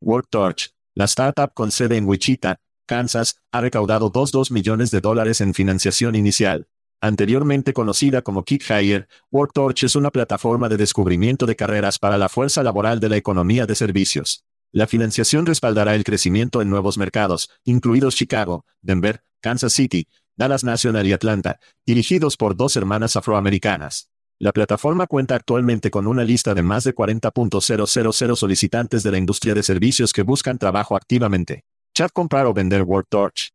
WorkTorch, 0.00 0.70
la 0.96 1.04
startup 1.04 1.54
con 1.54 1.70
sede 1.70 1.96
en 1.96 2.08
Wichita, 2.08 2.56
Kansas, 2.84 3.36
ha 3.52 3.60
recaudado 3.60 4.10
2,2 4.10 4.50
millones 4.50 4.90
de 4.90 5.00
dólares 5.00 5.40
en 5.40 5.54
financiación 5.54 6.16
inicial. 6.16 6.66
Anteriormente 7.00 7.72
conocida 7.72 8.22
como 8.22 8.42
Kick 8.42 8.68
Hire, 8.68 9.06
WorkTorch 9.30 9.84
es 9.84 9.94
una 9.94 10.10
plataforma 10.10 10.68
de 10.68 10.78
descubrimiento 10.78 11.46
de 11.46 11.54
carreras 11.54 12.00
para 12.00 12.18
la 12.18 12.28
fuerza 12.28 12.64
laboral 12.64 12.98
de 12.98 13.10
la 13.10 13.16
economía 13.16 13.64
de 13.64 13.76
servicios. 13.76 14.44
La 14.72 14.88
financiación 14.88 15.46
respaldará 15.46 15.94
el 15.94 16.02
crecimiento 16.02 16.60
en 16.60 16.70
nuevos 16.70 16.98
mercados, 16.98 17.50
incluidos 17.62 18.16
Chicago, 18.16 18.64
Denver, 18.82 19.22
Kansas 19.40 19.72
City, 19.72 20.08
Dallas 20.36 20.64
National 20.64 21.06
y 21.06 21.12
Atlanta, 21.12 21.60
dirigidos 21.86 22.36
por 22.36 22.56
dos 22.56 22.74
hermanas 22.74 23.14
afroamericanas. 23.14 24.10
La 24.40 24.52
plataforma 24.52 25.06
cuenta 25.06 25.36
actualmente 25.36 25.92
con 25.92 26.08
una 26.08 26.24
lista 26.24 26.54
de 26.54 26.62
más 26.62 26.82
de 26.82 26.92
40.000 26.92 28.34
solicitantes 28.34 29.04
de 29.04 29.10
la 29.12 29.18
industria 29.18 29.54
de 29.54 29.62
servicios 29.62 30.12
que 30.12 30.22
buscan 30.22 30.58
trabajo 30.58 30.96
activamente. 30.96 31.62
Chat 31.94 32.10
comprar 32.12 32.46
o 32.46 32.52
vender 32.52 32.82
WorkTorch. 32.82 33.52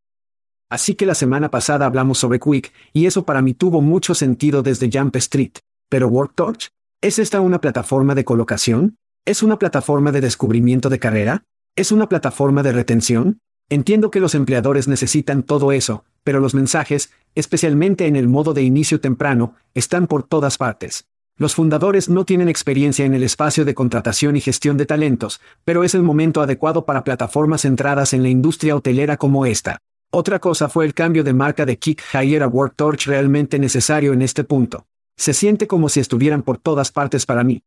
Así 0.69 0.95
que 0.95 1.05
la 1.05 1.15
semana 1.15 1.51
pasada 1.51 1.85
hablamos 1.85 2.19
sobre 2.19 2.39
Quick, 2.39 2.71
y 2.93 3.07
eso 3.07 3.25
para 3.25 3.41
mí 3.41 3.53
tuvo 3.53 3.81
mucho 3.81 4.15
sentido 4.15 4.63
desde 4.63 4.89
Jump 4.91 5.17
Street. 5.17 5.57
Pero 5.89 6.07
WorkTorch, 6.07 6.69
¿es 7.01 7.19
esta 7.19 7.41
una 7.41 7.59
plataforma 7.59 8.15
de 8.15 8.23
colocación? 8.23 8.95
¿Es 9.25 9.43
una 9.43 9.59
plataforma 9.59 10.13
de 10.13 10.21
descubrimiento 10.21 10.87
de 10.89 10.99
carrera? 10.99 11.43
¿Es 11.75 11.91
una 11.91 12.07
plataforma 12.07 12.63
de 12.63 12.71
retención? 12.71 13.39
Entiendo 13.69 14.11
que 14.11 14.21
los 14.21 14.33
empleadores 14.33 14.87
necesitan 14.87 15.43
todo 15.43 15.73
eso, 15.73 16.05
pero 16.23 16.39
los 16.39 16.53
mensajes, 16.53 17.11
especialmente 17.35 18.07
en 18.07 18.15
el 18.15 18.27
modo 18.27 18.53
de 18.53 18.63
inicio 18.63 18.99
temprano, 18.99 19.55
están 19.73 20.07
por 20.07 20.23
todas 20.23 20.57
partes. 20.57 21.05
Los 21.37 21.55
fundadores 21.55 22.09
no 22.09 22.25
tienen 22.25 22.49
experiencia 22.49 23.05
en 23.05 23.13
el 23.13 23.23
espacio 23.23 23.63
de 23.63 23.73
contratación 23.73 24.35
y 24.35 24.41
gestión 24.41 24.75
de 24.75 24.85
talentos, 24.85 25.39
pero 25.63 25.85
es 25.85 25.95
el 25.95 26.03
momento 26.03 26.41
adecuado 26.41 26.85
para 26.85 27.05
plataformas 27.05 27.61
centradas 27.61 28.13
en 28.13 28.23
la 28.23 28.29
industria 28.29 28.75
hotelera 28.75 29.15
como 29.15 29.45
esta. 29.45 29.79
Otra 30.11 30.39
cosa 30.39 30.67
fue 30.67 30.85
el 30.85 30.93
cambio 30.93 31.23
de 31.23 31.33
marca 31.33 31.65
de 31.65 31.77
Kick 31.77 32.03
Hire 32.13 32.43
a 32.43 32.47
WorkTorch 32.47 33.05
realmente 33.05 33.57
necesario 33.57 34.11
en 34.11 34.21
este 34.21 34.43
punto. 34.43 34.85
Se 35.15 35.33
siente 35.33 35.65
como 35.65 35.87
si 35.87 35.99
estuvieran 35.99 36.41
por 36.41 36.57
todas 36.57 36.91
partes 36.91 37.25
para 37.25 37.43
mí. 37.43 37.61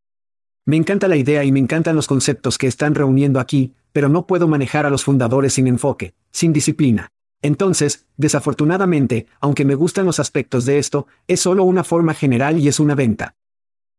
Me 0.67 0.77
encanta 0.77 1.09
la 1.09 1.17
idea 1.17 1.43
y 1.43 1.51
me 1.51 1.59
encantan 1.59 1.97
los 1.97 2.07
conceptos 2.07 2.59
que 2.59 2.67
están 2.67 2.95
reuniendo 2.95 3.41
aquí, 3.41 3.73
pero 3.93 4.09
no 4.09 4.27
puedo 4.27 4.49
manejar 4.49 4.87
a 4.87 4.91
los 4.91 5.05
fundadores 5.05 5.55
sin 5.55 5.67
enfoque, 5.67 6.15
sin 6.31 6.53
disciplina. 6.53 7.11
Entonces, 7.43 8.07
desafortunadamente, 8.17 9.27
aunque 9.41 9.65
me 9.65 9.75
gustan 9.75 10.07
los 10.07 10.21
aspectos 10.21 10.65
de 10.65 10.79
esto, 10.79 11.09
es 11.27 11.41
solo 11.41 11.65
una 11.65 11.85
forma 11.85 12.15
general 12.15 12.59
y 12.59 12.69
es 12.69 12.79
una 12.81 12.95
venta. 12.95 13.37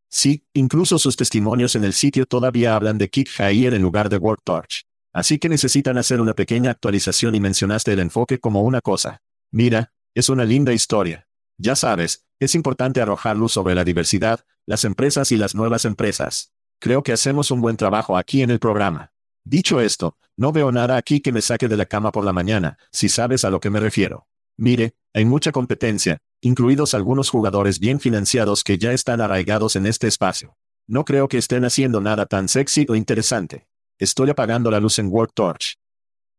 Sí, 0.08 0.44
incluso 0.54 0.98
sus 0.98 1.16
testimonios 1.16 1.76
en 1.76 1.84
el 1.84 1.92
sitio 1.92 2.24
todavía 2.24 2.74
hablan 2.74 2.98
de 2.98 3.10
Kick 3.10 3.28
Hire 3.38 3.76
en 3.76 3.82
lugar 3.82 4.08
de 4.08 4.16
WorkTorch. 4.16 4.86
Así 5.12 5.38
que 5.38 5.48
necesitan 5.48 5.98
hacer 5.98 6.20
una 6.20 6.34
pequeña 6.34 6.70
actualización 6.70 7.34
y 7.34 7.40
mencionaste 7.40 7.92
el 7.92 8.00
enfoque 8.00 8.38
como 8.38 8.62
una 8.62 8.80
cosa. 8.80 9.22
Mira, 9.52 9.92
es 10.14 10.28
una 10.28 10.44
linda 10.44 10.72
historia. 10.72 11.28
Ya 11.58 11.76
sabes, 11.76 12.24
es 12.40 12.54
importante 12.54 13.00
arrojar 13.00 13.36
luz 13.36 13.52
sobre 13.52 13.74
la 13.74 13.84
diversidad, 13.84 14.44
las 14.66 14.84
empresas 14.84 15.30
y 15.32 15.36
las 15.36 15.54
nuevas 15.54 15.84
empresas. 15.84 16.52
Creo 16.80 17.02
que 17.02 17.12
hacemos 17.12 17.50
un 17.50 17.60
buen 17.60 17.76
trabajo 17.76 18.16
aquí 18.16 18.42
en 18.42 18.50
el 18.50 18.58
programa. 18.58 19.13
Dicho 19.44 19.80
esto, 19.80 20.16
no 20.36 20.52
veo 20.52 20.72
nada 20.72 20.96
aquí 20.96 21.20
que 21.20 21.30
me 21.30 21.42
saque 21.42 21.68
de 21.68 21.76
la 21.76 21.84
cama 21.84 22.10
por 22.12 22.24
la 22.24 22.32
mañana, 22.32 22.78
si 22.90 23.10
sabes 23.10 23.44
a 23.44 23.50
lo 23.50 23.60
que 23.60 23.68
me 23.68 23.78
refiero. 23.78 24.26
Mire, 24.56 24.94
hay 25.12 25.26
mucha 25.26 25.52
competencia, 25.52 26.18
incluidos 26.40 26.94
algunos 26.94 27.28
jugadores 27.28 27.78
bien 27.78 28.00
financiados 28.00 28.64
que 28.64 28.78
ya 28.78 28.92
están 28.92 29.20
arraigados 29.20 29.76
en 29.76 29.86
este 29.86 30.06
espacio. 30.06 30.56
No 30.86 31.04
creo 31.04 31.28
que 31.28 31.38
estén 31.38 31.64
haciendo 31.64 32.00
nada 32.00 32.24
tan 32.26 32.48
sexy 32.48 32.86
o 32.88 32.94
interesante. 32.94 33.66
Estoy 33.98 34.30
apagando 34.30 34.70
la 34.70 34.80
luz 34.80 34.98
en 34.98 35.08
WorkTorch. 35.08 35.78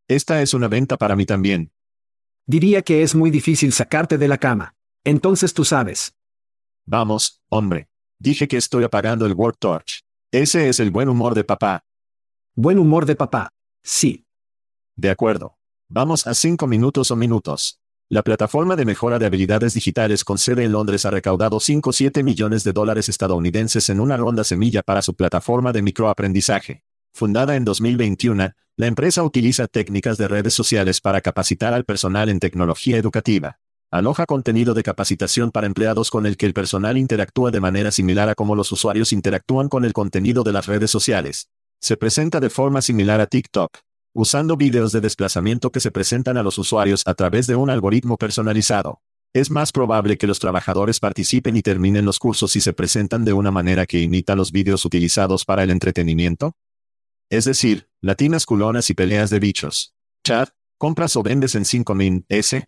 Esta 0.08 0.42
es 0.42 0.54
una 0.54 0.68
venta 0.68 0.98
para 0.98 1.16
mí 1.16 1.26
también. 1.26 1.72
Diría 2.48 2.82
que 2.82 3.02
es 3.02 3.16
muy 3.16 3.32
difícil 3.32 3.72
sacarte 3.72 4.18
de 4.18 4.28
la 4.28 4.38
cama. 4.38 4.76
Entonces 5.04 5.54
tú 5.54 5.64
sabes. 5.64 6.16
Vamos, 6.86 7.42
hombre. 7.50 7.88
Dije 8.20 8.48
que 8.48 8.58
estoy 8.58 8.84
apagando 8.84 9.26
el 9.26 9.34
WorkTorch. 9.34 10.04
Ese 10.32 10.70
es 10.70 10.80
el 10.80 10.92
buen 10.92 11.10
humor 11.10 11.34
de 11.34 11.44
papá. 11.44 11.84
Buen 12.58 12.80
humor 12.80 13.06
de 13.06 13.18
papá. 13.18 13.50
Sí. 13.84 14.24
De 14.96 15.10
acuerdo. 15.10 15.58
Vamos 15.90 16.26
a 16.26 16.34
cinco 16.34 16.68
minutos 16.68 17.12
o 17.12 17.18
minutos. 17.18 17.82
La 18.08 18.24
plataforma 18.24 18.78
de 18.78 18.86
mejora 18.86 19.20
de 19.20 19.26
habilidades 19.26 19.74
digitales 19.74 20.24
con 20.24 20.38
sede 20.38 20.64
en 20.64 20.72
Londres 20.72 21.06
ha 21.06 21.12
recaudado 21.12 21.58
5,7 21.58 22.24
millones 22.24 22.64
de 22.64 22.72
dólares 22.72 23.10
estadounidenses 23.10 23.90
en 23.90 24.00
una 24.00 24.16
ronda 24.16 24.46
semilla 24.46 24.84
para 24.84 25.02
su 25.02 25.16
plataforma 25.16 25.74
de 25.74 25.82
microaprendizaje. 25.82 26.84
Fundada 27.14 27.58
en 27.58 27.66
2021, 27.66 28.52
la 28.78 28.88
empresa 28.88 29.22
utiliza 29.24 29.68
técnicas 29.68 30.18
de 30.18 30.30
redes 30.30 30.54
sociales 30.54 31.02
para 31.02 31.20
capacitar 31.20 31.74
al 31.74 31.84
personal 31.84 32.30
en 32.30 32.40
tecnología 32.40 32.96
educativa. 32.96 33.60
Aloja 33.92 34.26
contenido 34.26 34.74
de 34.74 34.84
capacitación 34.84 35.52
para 35.52 35.68
empleados 35.68 36.10
con 36.10 36.26
el 36.26 36.38
que 36.38 36.46
el 36.46 36.54
personal 36.54 36.98
interactúa 36.98 37.52
de 37.52 37.60
manera 37.60 37.92
similar 37.92 38.30
a 38.30 38.36
cómo 38.36 38.56
los 38.56 38.72
usuarios 38.72 39.12
interactúan 39.12 39.68
con 39.68 39.84
el 39.84 39.92
contenido 39.92 40.44
de 40.44 40.54
las 40.54 40.68
redes 40.68 40.90
sociales. 40.90 41.50
Se 41.86 41.98
presenta 41.98 42.40
de 42.40 42.50
forma 42.50 42.82
similar 42.82 43.22
a 43.22 43.28
TikTok, 43.28 43.78
usando 44.16 44.58
videos 44.58 44.92
de 44.92 45.02
desplazamiento 45.02 45.72
que 45.72 45.80
se 45.80 45.92
presentan 45.92 46.36
a 46.36 46.42
los 46.42 46.58
usuarios 46.58 47.04
a 47.06 47.14
través 47.14 47.46
de 47.46 47.56
un 47.56 47.70
algoritmo 47.70 48.18
personalizado. 48.18 49.04
Es 49.36 49.52
más 49.52 49.72
probable 49.72 50.18
que 50.18 50.26
los 50.26 50.40
trabajadores 50.40 51.00
participen 51.00 51.56
y 51.58 51.62
terminen 51.62 52.04
los 52.04 52.18
cursos 52.18 52.54
si 52.54 52.60
se 52.60 52.74
presentan 52.74 53.24
de 53.24 53.34
una 53.34 53.52
manera 53.52 53.86
que 53.86 54.02
imita 54.02 54.36
los 54.36 54.52
videos 54.52 54.84
utilizados 54.84 55.46
para 55.46 55.62
el 55.62 55.70
entretenimiento. 55.70 56.54
Es 57.30 57.46
decir, 57.46 57.88
latinas 58.02 58.48
culonas 58.48 58.90
y 58.90 58.96
peleas 58.96 59.30
de 59.30 59.40
bichos. 59.40 59.94
Chad, 60.24 60.48
¿compras 60.80 61.16
o 61.16 61.22
vendes 61.22 61.54
en 61.54 61.66
5000 61.66 62.26
S? 62.30 62.68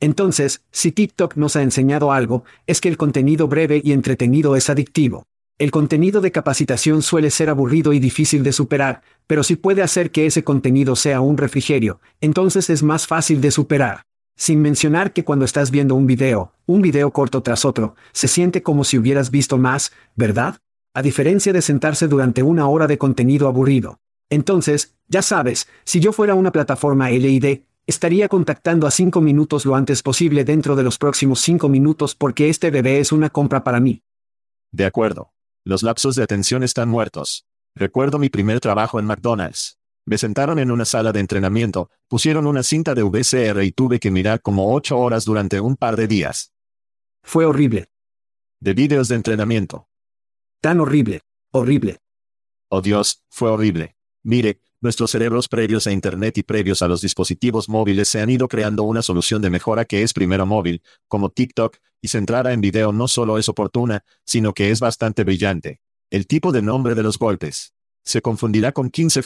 Entonces, 0.00 0.64
si 0.72 0.90
TikTok 0.90 1.36
nos 1.36 1.54
ha 1.54 1.62
enseñado 1.62 2.10
algo, 2.10 2.42
es 2.66 2.80
que 2.80 2.88
el 2.88 2.96
contenido 2.96 3.46
breve 3.46 3.80
y 3.84 3.92
entretenido 3.92 4.56
es 4.56 4.68
adictivo. 4.68 5.28
El 5.62 5.70
contenido 5.70 6.20
de 6.20 6.32
capacitación 6.32 7.02
suele 7.02 7.30
ser 7.30 7.48
aburrido 7.48 7.92
y 7.92 8.00
difícil 8.00 8.42
de 8.42 8.52
superar, 8.52 9.02
pero 9.28 9.44
si 9.44 9.54
puede 9.54 9.80
hacer 9.80 10.10
que 10.10 10.26
ese 10.26 10.42
contenido 10.42 10.96
sea 10.96 11.20
un 11.20 11.38
refrigerio, 11.38 12.00
entonces 12.20 12.68
es 12.68 12.82
más 12.82 13.06
fácil 13.06 13.40
de 13.40 13.52
superar. 13.52 14.02
Sin 14.36 14.60
mencionar 14.60 15.12
que 15.12 15.22
cuando 15.22 15.44
estás 15.44 15.70
viendo 15.70 15.94
un 15.94 16.04
video, 16.04 16.52
un 16.66 16.82
video 16.82 17.12
corto 17.12 17.44
tras 17.44 17.64
otro, 17.64 17.94
se 18.10 18.26
siente 18.26 18.64
como 18.64 18.82
si 18.82 18.98
hubieras 18.98 19.30
visto 19.30 19.56
más, 19.56 19.92
¿verdad? 20.16 20.56
A 20.94 21.02
diferencia 21.02 21.52
de 21.52 21.62
sentarse 21.62 22.08
durante 22.08 22.42
una 22.42 22.66
hora 22.66 22.88
de 22.88 22.98
contenido 22.98 23.46
aburrido. 23.46 24.00
Entonces, 24.30 24.96
ya 25.06 25.22
sabes, 25.22 25.68
si 25.84 26.00
yo 26.00 26.12
fuera 26.12 26.34
una 26.34 26.50
plataforma 26.50 27.08
LID, 27.10 27.60
estaría 27.86 28.28
contactando 28.28 28.88
a 28.88 28.90
5 28.90 29.20
minutos 29.20 29.64
lo 29.64 29.76
antes 29.76 30.02
posible 30.02 30.42
dentro 30.42 30.74
de 30.74 30.82
los 30.82 30.98
próximos 30.98 31.38
5 31.38 31.68
minutos 31.68 32.16
porque 32.16 32.48
este 32.48 32.72
bebé 32.72 32.98
es 32.98 33.12
una 33.12 33.30
compra 33.30 33.62
para 33.62 33.78
mí. 33.78 34.02
De 34.72 34.86
acuerdo. 34.86 35.31
Los 35.64 35.84
lapsos 35.84 36.16
de 36.16 36.24
atención 36.24 36.64
están 36.64 36.88
muertos. 36.88 37.46
Recuerdo 37.76 38.18
mi 38.18 38.28
primer 38.28 38.58
trabajo 38.58 38.98
en 38.98 39.06
McDonald's. 39.06 39.78
Me 40.04 40.18
sentaron 40.18 40.58
en 40.58 40.72
una 40.72 40.84
sala 40.84 41.12
de 41.12 41.20
entrenamiento, 41.20 41.88
pusieron 42.08 42.48
una 42.48 42.64
cinta 42.64 42.94
de 42.94 43.04
VCR 43.04 43.62
y 43.62 43.70
tuve 43.70 44.00
que 44.00 44.10
mirar 44.10 44.42
como 44.42 44.74
ocho 44.74 44.98
horas 44.98 45.24
durante 45.24 45.60
un 45.60 45.76
par 45.76 45.94
de 45.94 46.08
días. 46.08 46.52
Fue 47.22 47.44
horrible. 47.44 47.88
De 48.58 48.74
vídeos 48.74 49.06
de 49.06 49.14
entrenamiento. 49.14 49.88
Tan 50.60 50.80
horrible. 50.80 51.20
Horrible. 51.52 52.00
Oh 52.68 52.82
Dios, 52.82 53.22
fue 53.28 53.50
horrible. 53.50 53.94
Mire, 54.24 54.60
nuestros 54.82 55.12
cerebros 55.12 55.48
previos 55.48 55.86
a 55.86 55.92
Internet 55.92 56.36
y 56.38 56.42
previos 56.42 56.82
a 56.82 56.88
los 56.88 57.00
dispositivos 57.00 57.68
móviles 57.68 58.08
se 58.08 58.20
han 58.20 58.28
ido 58.28 58.48
creando 58.48 58.82
una 58.82 59.00
solución 59.00 59.40
de 59.40 59.48
mejora 59.48 59.84
que 59.84 60.02
es 60.02 60.12
primero 60.12 60.44
móvil, 60.44 60.82
como 61.08 61.30
TikTok, 61.30 61.78
y 62.02 62.08
centrada 62.08 62.52
en 62.52 62.60
video 62.60 62.92
no 62.92 63.06
solo 63.08 63.38
es 63.38 63.48
oportuna, 63.48 64.04
sino 64.26 64.52
que 64.52 64.70
es 64.70 64.80
bastante 64.80 65.22
brillante. 65.22 65.80
El 66.10 66.26
tipo 66.26 66.50
de 66.50 66.60
nombre 66.60 66.94
de 66.94 67.04
los 67.04 67.16
golpes. 67.16 67.74
Se 68.04 68.20
confundirá 68.20 68.72
con 68.72 68.90
15 68.90 69.22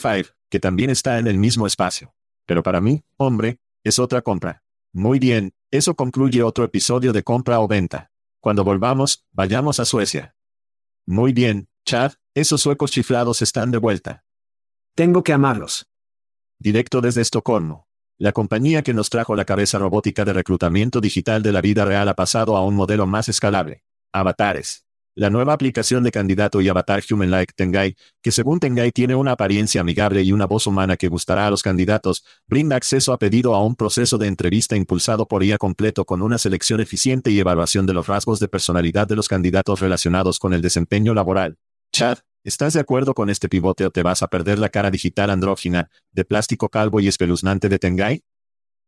que 0.49 0.59
también 0.59 0.91
está 0.91 1.17
en 1.17 1.25
el 1.25 1.39
mismo 1.39 1.65
espacio. 1.65 2.13
Pero 2.45 2.61
para 2.61 2.79
mí, 2.79 3.03
hombre, 3.17 3.59
es 3.83 3.97
otra 3.97 4.21
compra. 4.21 4.63
Muy 4.93 5.17
bien, 5.17 5.53
eso 5.71 5.95
concluye 5.95 6.43
otro 6.43 6.63
episodio 6.63 7.13
de 7.13 7.23
compra 7.23 7.59
o 7.59 7.67
venta. 7.67 8.11
Cuando 8.39 8.63
volvamos, 8.63 9.25
vayamos 9.31 9.79
a 9.79 9.85
Suecia. 9.85 10.35
Muy 11.07 11.33
bien, 11.33 11.67
Chad, 11.85 12.13
esos 12.35 12.61
suecos 12.61 12.91
chiflados 12.91 13.41
están 13.41 13.71
de 13.71 13.79
vuelta. 13.79 14.26
Tengo 14.97 15.23
que 15.23 15.31
amarlos. 15.31 15.85
Directo 16.57 17.01
desde 17.01 17.21
Estocolmo. 17.21 17.87
La 18.17 18.31
compañía 18.31 18.81
que 18.81 18.95
nos 18.95 19.11
trajo 19.11 19.35
la 19.35 19.45
cabeza 19.45 19.77
robótica 19.77 20.25
de 20.25 20.33
reclutamiento 20.33 21.01
digital 21.01 21.43
de 21.43 21.51
la 21.51 21.61
vida 21.61 21.85
real 21.85 22.09
ha 22.09 22.15
pasado 22.15 22.57
a 22.57 22.65
un 22.65 22.73
modelo 22.73 23.05
más 23.05 23.29
escalable. 23.29 23.83
Avatares. 24.11 24.87
La 25.13 25.29
nueva 25.29 25.53
aplicación 25.53 26.03
de 26.03 26.09
candidato 26.09 26.61
y 26.61 26.69
avatar 26.69 27.03
Human 27.11 27.29
Like 27.29 27.53
Tengai, 27.55 27.95
que 28.23 28.31
según 28.31 28.59
Tengai 28.59 28.91
tiene 28.91 29.13
una 29.13 29.33
apariencia 29.33 29.81
amigable 29.81 30.23
y 30.23 30.31
una 30.31 30.47
voz 30.47 30.65
humana 30.65 30.97
que 30.97 31.09
gustará 31.09 31.45
a 31.45 31.51
los 31.51 31.61
candidatos, 31.61 32.25
brinda 32.47 32.75
acceso 32.75 33.13
a 33.13 33.19
pedido 33.19 33.53
a 33.53 33.63
un 33.63 33.75
proceso 33.75 34.17
de 34.17 34.25
entrevista 34.25 34.75
impulsado 34.75 35.27
por 35.27 35.43
IA 35.43 35.59
completo 35.59 36.05
con 36.05 36.23
una 36.23 36.39
selección 36.39 36.79
eficiente 36.79 37.29
y 37.29 37.39
evaluación 37.39 37.85
de 37.85 37.93
los 37.93 38.07
rasgos 38.07 38.39
de 38.39 38.47
personalidad 38.47 39.07
de 39.07 39.15
los 39.15 39.27
candidatos 39.27 39.79
relacionados 39.79 40.39
con 40.39 40.55
el 40.55 40.63
desempeño 40.63 41.13
laboral. 41.13 41.59
Chad, 41.91 42.17
¿estás 42.47 42.73
de 42.73 42.79
acuerdo 42.79 43.13
con 43.13 43.29
este 43.29 43.49
pivote 43.49 43.85
o 43.85 43.91
te 43.91 44.03
vas 44.03 44.23
a 44.23 44.27
perder 44.27 44.57
la 44.57 44.69
cara 44.69 44.89
digital 44.89 45.29
andrógina, 45.29 45.89
de 46.13 46.23
plástico 46.23 46.69
calvo 46.69 47.01
y 47.01 47.09
espeluznante 47.09 47.67
de 47.67 47.77
Tengai? 47.77 48.23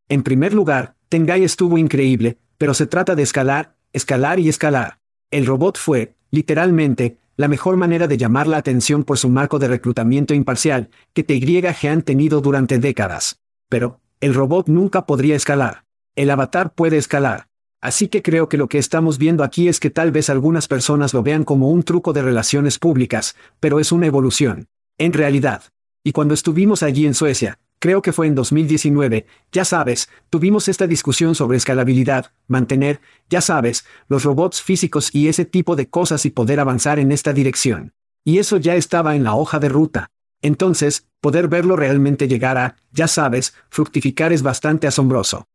En 0.07 0.24
primer 0.24 0.53
lugar, 0.53 0.95
Tengai 1.10 1.43
estuvo 1.43 1.78
increíble, 1.78 2.38
pero 2.57 2.74
se 2.74 2.88
trata 2.88 3.16
de 3.16 3.24
escalar, 3.24 3.76
escalar 3.91 4.39
y 4.39 4.47
escalar. 4.47 4.99
El 5.30 5.45
robot 5.45 5.78
fue, 5.78 6.16
literalmente, 6.32 7.18
la 7.36 7.49
mejor 7.49 7.76
manera 7.76 8.07
de 8.07 8.18
llamar 8.18 8.47
la 8.47 8.57
atención 8.57 9.03
por 9.03 9.18
su 9.18 9.28
marco 9.28 9.60
de 9.60 9.68
reclutamiento 9.68 10.34
imparcial, 10.34 10.89
que 11.14 11.26
TYG 11.26 11.88
han 11.89 12.03
tenido 12.03 12.39
durante 12.39 12.80
décadas. 12.80 13.41
Pero, 13.68 13.99
el 14.22 14.34
robot 14.34 14.70
nunca 14.70 15.05
podría 15.05 15.36
escalar. 15.36 15.84
El 16.16 16.32
avatar 16.32 16.74
puede 16.74 16.95
escalar. 16.95 17.48
Así 17.82 18.09
que 18.09 18.21
creo 18.21 18.49
que 18.49 18.57
lo 18.57 18.67
que 18.67 18.77
estamos 18.77 19.17
viendo 19.17 19.43
aquí 19.43 19.69
es 19.69 19.80
que 19.80 19.89
tal 19.89 20.11
vez 20.11 20.30
algunas 20.30 20.67
personas 20.67 21.13
lo 21.13 21.23
vean 21.23 21.45
como 21.45 21.69
un 21.69 21.84
truco 21.84 22.11
de 22.11 22.21
relaciones 22.21 22.77
públicas, 22.77 23.36
pero 23.61 23.80
es 23.80 23.91
una 23.91 24.05
evolución. 24.05 24.67
En 24.97 25.13
realidad. 25.13 25.63
Y 26.03 26.11
cuando 26.11 26.34
estuvimos 26.34 26.84
allí 26.84 27.05
en 27.05 27.13
Suecia, 27.13 27.59
creo 27.80 28.01
que 28.01 28.11
fue 28.11 28.27
en 28.27 28.36
2019, 28.36 29.25
ya 29.51 29.63
sabes, 29.63 30.09
tuvimos 30.30 30.67
esta 30.67 30.88
discusión 30.88 31.36
sobre 31.36 31.57
escalabilidad, 31.57 32.32
mantener, 32.47 32.99
ya 33.30 33.39
sabes, 33.39 33.86
los 34.09 34.23
robots 34.23 34.61
físicos 34.61 35.13
y 35.13 35.30
ese 35.30 35.45
tipo 35.45 35.77
de 35.77 35.89
cosas 35.89 36.25
y 36.25 36.32
poder 36.32 36.59
avanzar 36.59 36.99
en 36.99 37.13
esta 37.13 37.32
dirección. 37.32 37.93
Y 38.25 38.39
eso 38.39 38.57
ya 38.57 38.75
estaba 38.75 39.15
en 39.15 39.23
la 39.23 39.36
hoja 39.36 39.59
de 39.59 39.69
ruta. 39.69 40.11
Entonces, 40.41 41.07
poder 41.21 41.47
verlo 41.47 41.77
realmente 41.77 42.27
llegar 42.27 42.57
a, 42.57 42.75
ya 42.91 43.07
sabes, 43.07 43.53
fructificar 43.69 44.34
es 44.34 44.41
bastante 44.41 44.88
asombroso. 44.88 45.47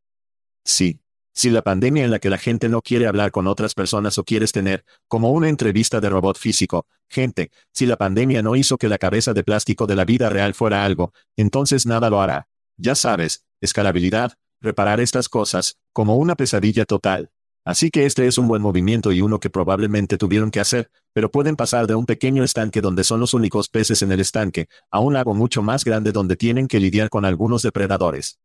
Sí, 0.65 1.01
si 1.35 1.51
la 1.51 1.63
pandemia 1.63 2.05
en 2.05 2.13
la 2.13 2.21
que 2.21 2.31
la 2.31 2.39
gente 2.39 2.69
no 2.69 2.81
quiere 2.81 3.09
hablar 3.09 3.33
con 3.33 3.49
otras 3.49 3.75
personas 3.75 4.19
o 4.19 4.25
quieres 4.25 4.53
tener, 4.53 4.85
como 5.09 5.33
una 5.33 5.49
entrevista 5.49 6.01
de 6.01 6.09
robot 6.09 6.39
físico, 6.39 6.87
gente, 7.11 7.51
si 7.73 7.87
la 7.87 7.97
pandemia 7.97 8.41
no 8.41 8.55
hizo 8.55 8.79
que 8.79 8.89
la 8.89 8.99
cabeza 8.99 9.35
de 9.35 9.43
plástico 9.43 9.87
de 9.87 9.97
la 9.97 10.05
vida 10.05 10.31
real 10.31 10.55
fuera 10.55 10.85
algo, 10.85 11.13
entonces 11.37 11.87
nada 11.87 12.09
lo 12.09 12.21
hará. 12.21 12.47
Ya 12.77 12.95
sabes, 12.95 13.45
escalabilidad, 13.61 14.35
reparar 14.61 15.01
estas 15.01 15.29
cosas, 15.29 15.77
como 15.93 16.17
una 16.17 16.37
pesadilla 16.37 16.85
total. 16.85 17.31
Así 17.65 17.91
que 17.91 18.05
este 18.05 18.27
es 18.27 18.37
un 18.37 18.47
buen 18.47 18.61
movimiento 18.61 19.11
y 19.11 19.23
uno 19.23 19.41
que 19.41 19.49
probablemente 19.49 20.19
tuvieron 20.19 20.51
que 20.51 20.61
hacer, 20.61 20.91
pero 21.15 21.31
pueden 21.31 21.57
pasar 21.57 21.87
de 21.87 21.95
un 21.95 22.05
pequeño 22.05 22.45
estanque 22.45 22.83
donde 22.83 23.05
son 23.05 23.21
los 23.21 23.33
únicos 23.33 23.69
peces 23.69 24.03
en 24.03 24.13
el 24.13 24.21
estanque, 24.21 24.69
a 24.91 25.01
un 25.01 25.15
lago 25.15 25.35
mucho 25.35 25.63
más 25.63 25.83
grande 25.85 26.13
donde 26.13 26.37
tienen 26.37 26.69
que 26.69 26.79
lidiar 26.79 27.09
con 27.09 27.25
algunos 27.25 27.63
depredadores. 27.63 28.39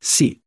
Sí, 0.00 0.43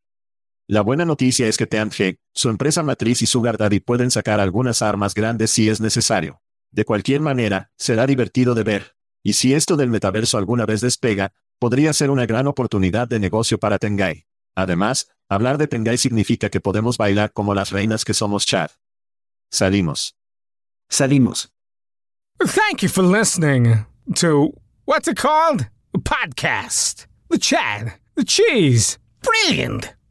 la 0.70 0.82
buena 0.82 1.05
noticia 1.05 1.47
es 1.47 1.55
que 1.55 1.65
TNG, 1.65 2.20
su 2.34 2.49
empresa 2.49 2.84
matriz 2.84 3.22
y 3.22 3.26
Sugar 3.26 3.57
Daddy 3.57 3.80
pueden 3.80 4.11
sacar 4.11 4.41
algunas 4.41 4.82
armas 4.82 5.13
grandes 5.13 5.49
si 5.51 5.70
es 5.70 5.80
necesario. 5.80 6.41
De 6.72 6.84
cualquier 6.84 7.22
manera, 7.22 7.72
será 7.78 8.05
divertido 8.05 8.53
de 8.53 8.63
ver. 8.63 8.95
Y 9.24 9.34
si 9.34 9.53
esto 9.53 9.78
del 9.78 9.89
metaverso 9.89 10.38
alguna 10.38 10.65
vez 10.65 10.82
despega, 10.82 11.32
podría 11.57 11.93
ser 11.93 12.09
una 12.09 12.26
gran 12.26 12.47
oportunidad 12.47 13.07
de 13.07 13.18
negocio 13.18 13.57
para 13.57 13.80
Tengai. 13.80 14.26
Además, 14.55 15.07
hablar 15.30 15.57
de 15.57 15.68
Tengai 15.68 15.97
significa 15.97 16.49
que 16.49 16.59
podemos 16.59 16.97
bailar 16.97 17.32
como 17.32 17.53
las 17.53 17.72
reinas 17.72 18.03
que 18.03 18.13
somos 18.13 18.45
Chad. 18.45 18.70
Salimos. 19.49 20.18
Salimos. 20.89 21.49
Thank 22.39 22.82
you 22.82 22.89
for 22.89 23.03
listening 23.03 23.86
to 24.15 24.53
what's 24.84 25.07
it 25.07 25.18
called? 25.18 25.68
A 25.93 25.99
podcast. 25.99 27.07
The 27.30 27.39
Chad. 27.39 27.93
The 28.15 28.26
Cheese. 28.26 28.99
Brilliant. 29.22 29.97